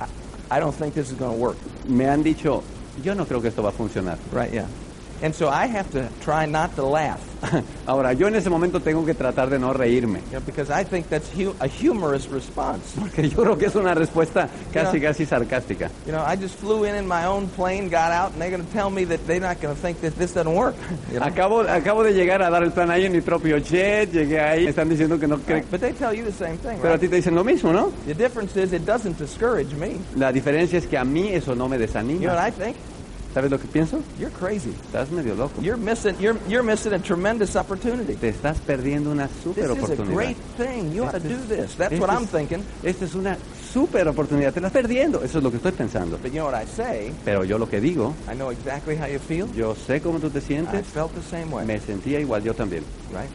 I, 0.00 0.56
I 0.56 0.60
don't 0.60 0.74
think 0.74 0.92
this 0.94 1.10
is 1.10 1.16
going 1.18 1.32
to 1.32 1.38
work. 1.38 1.56
Me 1.88 2.04
han 2.06 2.22
dicho, 2.22 2.62
yo 3.02 3.14
no 3.14 3.24
creo 3.24 3.40
que 3.40 3.48
esto 3.48 3.62
va 3.62 3.70
a 3.70 3.72
funcionar. 3.72 4.18
Right? 4.32 4.52
Yeah. 4.52 4.66
And 5.22 5.34
so 5.34 5.48
I 5.50 5.66
have 5.66 5.90
to 5.92 6.08
try 6.24 6.46
not 6.46 6.74
to 6.76 6.82
laugh, 6.84 7.20
Ahora, 7.86 8.12
yo 8.12 8.26
en 8.26 8.34
ese 8.36 8.50
momento 8.50 8.80
tengo 8.80 9.04
que 9.04 9.14
tratar 9.14 9.48
de 9.50 9.58
no 9.58 9.72
reírme, 9.72 10.20
you 10.30 10.32
know, 10.38 10.40
because 10.44 10.70
I 10.70 10.84
think 10.84 11.08
that's 11.08 11.28
hu- 11.32 11.54
a 11.60 11.66
humorous 11.68 12.28
response. 12.28 12.94
porque 12.98 13.28
yo 13.28 13.36
creo 13.42 13.56
que 13.58 13.66
es 13.66 13.74
una 13.76 13.94
respuesta 13.94 14.48
casi, 14.72 14.98
Ya. 15.00 15.08
casi 15.08 15.24
sarcástica. 15.26 15.90
You 16.06 16.12
know, 16.12 16.22
I 16.22 16.36
just 16.36 16.54
flew 16.58 16.84
in 16.84 16.94
in 16.94 17.06
my 17.08 17.24
own 17.26 17.48
plane, 17.48 17.88
got 17.88 18.12
out, 18.12 18.32
and 18.32 18.40
they're 18.42 18.50
going 18.50 18.64
to 18.64 18.72
tell 18.72 18.90
me 18.90 19.04
that 19.06 19.26
they're 19.26 19.40
not 19.40 19.60
going 19.60 19.74
to 19.74 19.80
think 19.80 20.00
that 20.02 20.14
this 20.16 20.32
doesn't 20.34 20.54
work. 20.54 20.74
you 21.12 21.18
know? 21.18 21.26
Acabo, 21.26 21.60
acabo 21.66 22.02
de 22.04 22.12
llegar 22.12 22.42
a 22.42 22.50
dar 22.50 22.62
el 22.62 22.72
plan 22.72 22.90
ahí 22.90 23.06
en 23.06 23.12
mi 23.12 23.20
propio 23.22 23.58
jet, 23.58 24.10
llegué 24.12 24.38
ahí, 24.40 24.66
están 24.66 24.88
diciendo 24.90 25.18
que 25.18 25.26
no 25.26 25.38
creen, 25.38 25.64
But 25.70 25.80
they 25.80 25.92
tell 25.92 26.12
you 26.14 26.24
the 26.24 26.32
same 26.32 26.58
thing, 26.58 26.78
pero 26.80 26.90
a 26.94 26.96
right? 26.96 27.00
ti 27.00 27.08
te 27.08 27.16
dicen 27.16 27.34
lo 27.34 27.42
mismo, 27.44 27.72
¿no? 27.72 27.90
The 28.06 28.14
difference 28.14 28.54
is 28.56 28.72
it 28.74 28.84
doesn't 28.84 29.18
discourage 29.18 29.72
me. 29.74 29.98
La 30.16 30.30
diferencia 30.32 30.78
es 30.78 30.86
que 30.86 30.98
a 30.98 31.04
mí 31.04 31.28
eso 31.32 31.54
no 31.54 31.68
me 31.68 31.78
You 31.78 31.86
know 31.86 32.34
what 32.34 32.42
desanima. 32.42 32.46
I 32.46 32.50
think? 32.50 32.76
¿Sabes 33.34 33.50
lo 33.50 33.60
que 33.60 33.68
pienso? 33.68 34.00
You're 34.18 34.34
crazy. 34.34 34.70
Estás 34.86 35.10
medio 35.12 35.36
loco. 35.36 35.62
You're 35.62 35.76
missing. 35.80 36.16
You're 36.18 36.36
you're 36.48 36.64
missing 36.64 36.92
a 36.92 36.98
tremendous 36.98 37.54
opportunity. 37.54 38.14
Te 38.16 38.28
estás 38.30 38.58
perdiendo 38.58 39.10
una 39.12 39.28
This 39.28 39.36
super 39.44 39.64
is 39.64 39.70
a 39.70 39.72
oportunidad. 39.74 40.14
great 40.14 40.36
thing. 40.56 40.92
You 40.92 41.04
ought 41.04 41.12
to 41.12 41.16
Este 41.18 41.28
do 41.28 41.34
es- 41.36 41.48
this. 41.48 41.76
That's 41.76 41.92
este 41.92 42.00
what 42.00 42.10
I'm 42.10 42.24
es- 42.24 42.30
thinking. 42.30 42.64
Esta 42.82 43.04
es 43.04 43.14
una 43.14 43.38
super 43.72 44.08
oportunidad, 44.08 44.52
te 44.52 44.58
estás 44.58 44.72
perdiendo. 44.72 45.22
Eso 45.22 45.38
es 45.38 45.44
lo 45.44 45.50
que 45.50 45.58
estoy 45.58 45.70
pensando. 45.72 46.18
But 46.18 46.32
you 46.32 46.40
know 46.40 46.50
what 46.50 46.60
I 46.60 46.66
say? 46.66 47.12
Pero 47.24 47.44
yo 47.44 47.56
lo 47.56 47.68
que 47.68 47.80
digo, 47.80 48.14
I 48.28 48.34
know 48.34 48.50
exactly 48.50 48.96
how 48.96 49.06
you 49.06 49.20
feel. 49.20 49.46
yo 49.54 49.76
sé 49.76 50.00
cómo 50.00 50.18
tú 50.18 50.28
te 50.30 50.40
I 50.40 50.42
sientes, 50.42 50.86
felt 50.88 51.12
the 51.14 51.22
same 51.22 51.52
way, 51.54 51.64
me 51.64 51.78
sentía 51.78 52.18
igual 52.18 52.42
yo 52.42 52.52
también. 52.54 52.82
right? 53.12 53.30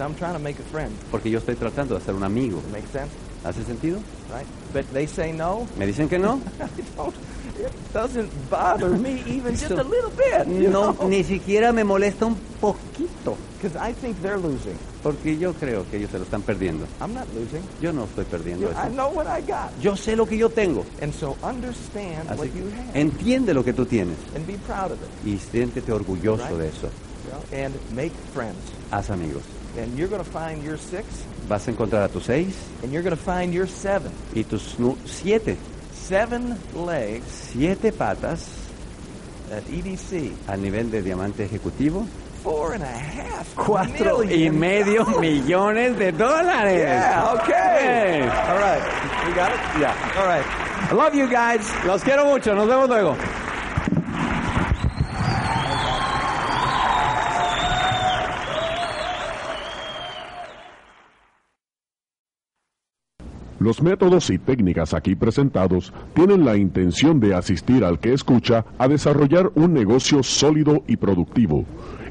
I'm 0.00 0.14
trying 0.14 0.32
to 0.32 0.38
make 0.38 0.58
a 0.60 0.64
friend. 0.72 0.92
Porque 1.10 1.28
yo 1.28 1.38
estoy 1.40 1.56
tratando 1.56 1.94
de 1.96 2.00
hacer 2.00 2.14
un 2.14 2.22
amigo. 2.22 2.62
Make 2.72 2.86
sense, 2.92 3.10
¿Hace 3.44 3.62
sentido? 3.64 3.98
right? 4.32 4.46
But 4.72 4.84
they 4.92 5.06
say 5.06 5.32
no. 5.32 5.66
¿Me 5.78 5.86
dicen 5.86 6.08
que 6.08 6.18
no? 6.18 6.40
I 6.60 6.82
don't. 6.96 7.14
It 7.56 7.70
doesn't 7.92 8.30
bother 8.50 8.90
me 8.90 9.22
even 9.26 9.52
just 9.54 9.70
a 9.70 9.84
little 9.84 10.10
bit. 10.10 10.46
No, 10.48 10.92
know? 10.92 11.08
ni 11.08 11.22
siquiera 11.22 11.72
me 11.72 11.84
molesta 11.84 12.26
un 12.26 12.34
poquito. 12.60 13.36
Because 13.56 13.76
I 13.76 13.92
think 13.92 14.20
they're 14.22 14.38
losing. 14.38 14.76
Porque 15.02 15.38
yo 15.38 15.52
creo 15.54 15.88
que 15.88 15.98
ellos 15.98 16.10
se 16.10 16.18
lo 16.18 16.24
están 16.24 16.42
perdiendo. 16.42 16.86
I'm 17.00 17.14
not 17.14 17.26
losing. 17.34 17.62
Yo 17.80 17.92
no 17.92 18.04
estoy 18.04 18.24
perdiendo 18.24 18.68
I 18.68 18.72
eso. 18.72 18.88
know 18.90 19.10
what 19.10 19.26
I 19.28 19.40
got. 19.40 19.70
Yo 19.80 19.94
sé 19.94 20.16
lo 20.16 20.26
que 20.26 20.36
yo 20.36 20.48
tengo. 20.50 20.84
And 21.00 21.12
so 21.14 21.36
understand 21.42 22.28
Así 22.28 22.38
what 22.38 22.48
que 22.52 22.58
you 22.58 22.66
have 22.70 22.98
entiende 22.98 23.54
lo 23.54 23.62
que 23.62 23.72
tú 23.72 23.86
tienes 23.86 24.16
and 24.34 24.44
be 24.46 24.54
proud 24.66 24.90
of 24.92 24.98
it. 25.00 25.26
y 25.26 25.38
siéntete 25.38 25.92
orgulloso 25.92 26.44
Right. 26.48 26.58
de 26.58 26.68
eso. 26.68 26.88
know, 27.30 27.64
And 27.64 27.74
make 27.94 28.12
friends. 28.34 28.58
Haz 28.90 29.10
amigos. 29.10 29.42
And 29.78 29.96
you're 29.96 30.08
going 30.08 30.22
to 30.24 30.30
find 30.30 30.62
your 30.64 30.76
six, 30.78 31.04
Vas 31.48 31.66
a 31.68 31.70
encontrar 31.70 32.02
a 32.04 32.08
tus 32.08 32.24
seis 32.24 32.54
and 32.82 32.90
you're 32.92 33.02
going 33.02 33.16
to 33.16 33.22
find 33.22 33.52
your 33.52 33.66
seven. 33.68 34.10
y 34.34 34.44
tus 34.44 34.78
nu- 34.78 34.96
siete. 35.04 35.56
Seven 35.92 36.56
legs 36.74 37.24
Siete 37.52 37.92
patas 37.92 38.46
at 39.52 39.62
EDC. 39.68 40.32
al 40.48 40.60
nivel 40.62 40.90
de 40.90 41.02
diamante 41.02 41.44
ejecutivo. 41.44 42.06
Four 42.42 42.74
and 42.74 42.82
a 42.82 42.86
half. 42.86 43.54
Cuatro 43.56 44.22
y 44.22 44.26
million 44.50 44.58
medio 44.58 45.04
dollars. 45.04 45.20
millones 45.20 45.98
de 45.98 46.12
dólares. 46.12 46.78
Yeah, 46.78 47.32
okay. 47.34 47.78
Hey. 47.80 48.22
All 48.22 48.58
right. 48.58 48.82
We 49.26 49.32
got 49.34 49.50
it? 49.52 49.80
Ya. 49.80 49.94
All 50.18 50.26
right. 50.26 50.44
I 50.90 50.94
love 50.94 51.14
you 51.14 51.26
guys. 51.26 51.66
Los 51.86 52.02
quiero 52.02 52.26
mucho. 52.26 52.54
Nos 52.54 52.66
vemos 52.68 52.86
luego. 52.88 53.16
Los 63.64 63.80
métodos 63.80 64.28
y 64.28 64.36
técnicas 64.36 64.92
aquí 64.92 65.14
presentados 65.14 65.90
tienen 66.12 66.44
la 66.44 66.54
intención 66.54 67.18
de 67.18 67.34
asistir 67.34 67.82
al 67.82 67.98
que 67.98 68.12
escucha 68.12 68.66
a 68.76 68.88
desarrollar 68.88 69.52
un 69.54 69.72
negocio 69.72 70.22
sólido 70.22 70.84
y 70.86 70.98
productivo. 70.98 71.64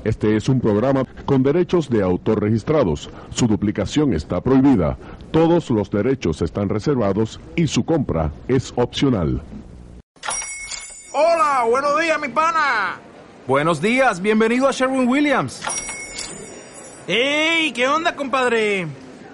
Este 0.04 0.36
es 0.36 0.50
un 0.50 0.60
programa 0.60 1.06
con 1.28 1.44
derechos 1.44 1.92
de 1.92 2.02
autor 2.02 2.42
registrados. 2.42 3.08
Su 3.30 3.46
duplicación 3.46 4.16
está 4.16 4.42
prohibida. 4.42 4.98
Todos 5.30 5.70
los 5.70 5.92
derechos 5.92 6.42
están 6.42 6.70
reservados 6.70 7.40
y 7.56 7.68
su 7.68 7.86
compra 7.86 8.32
es 8.48 8.74
opcional. 8.76 9.44
Hola, 11.12 11.66
buenos 11.70 12.02
días, 12.02 12.20
mi 12.20 12.30
pana. 12.30 13.00
Buenos 13.46 13.80
días, 13.80 14.20
bienvenido 14.20 14.68
a 14.68 14.72
Sherwin 14.72 15.08
Williams. 15.08 15.62
¡Ey! 17.08 17.72
¿Qué 17.74 17.88
onda, 17.88 18.16
compadre? 18.16 19.03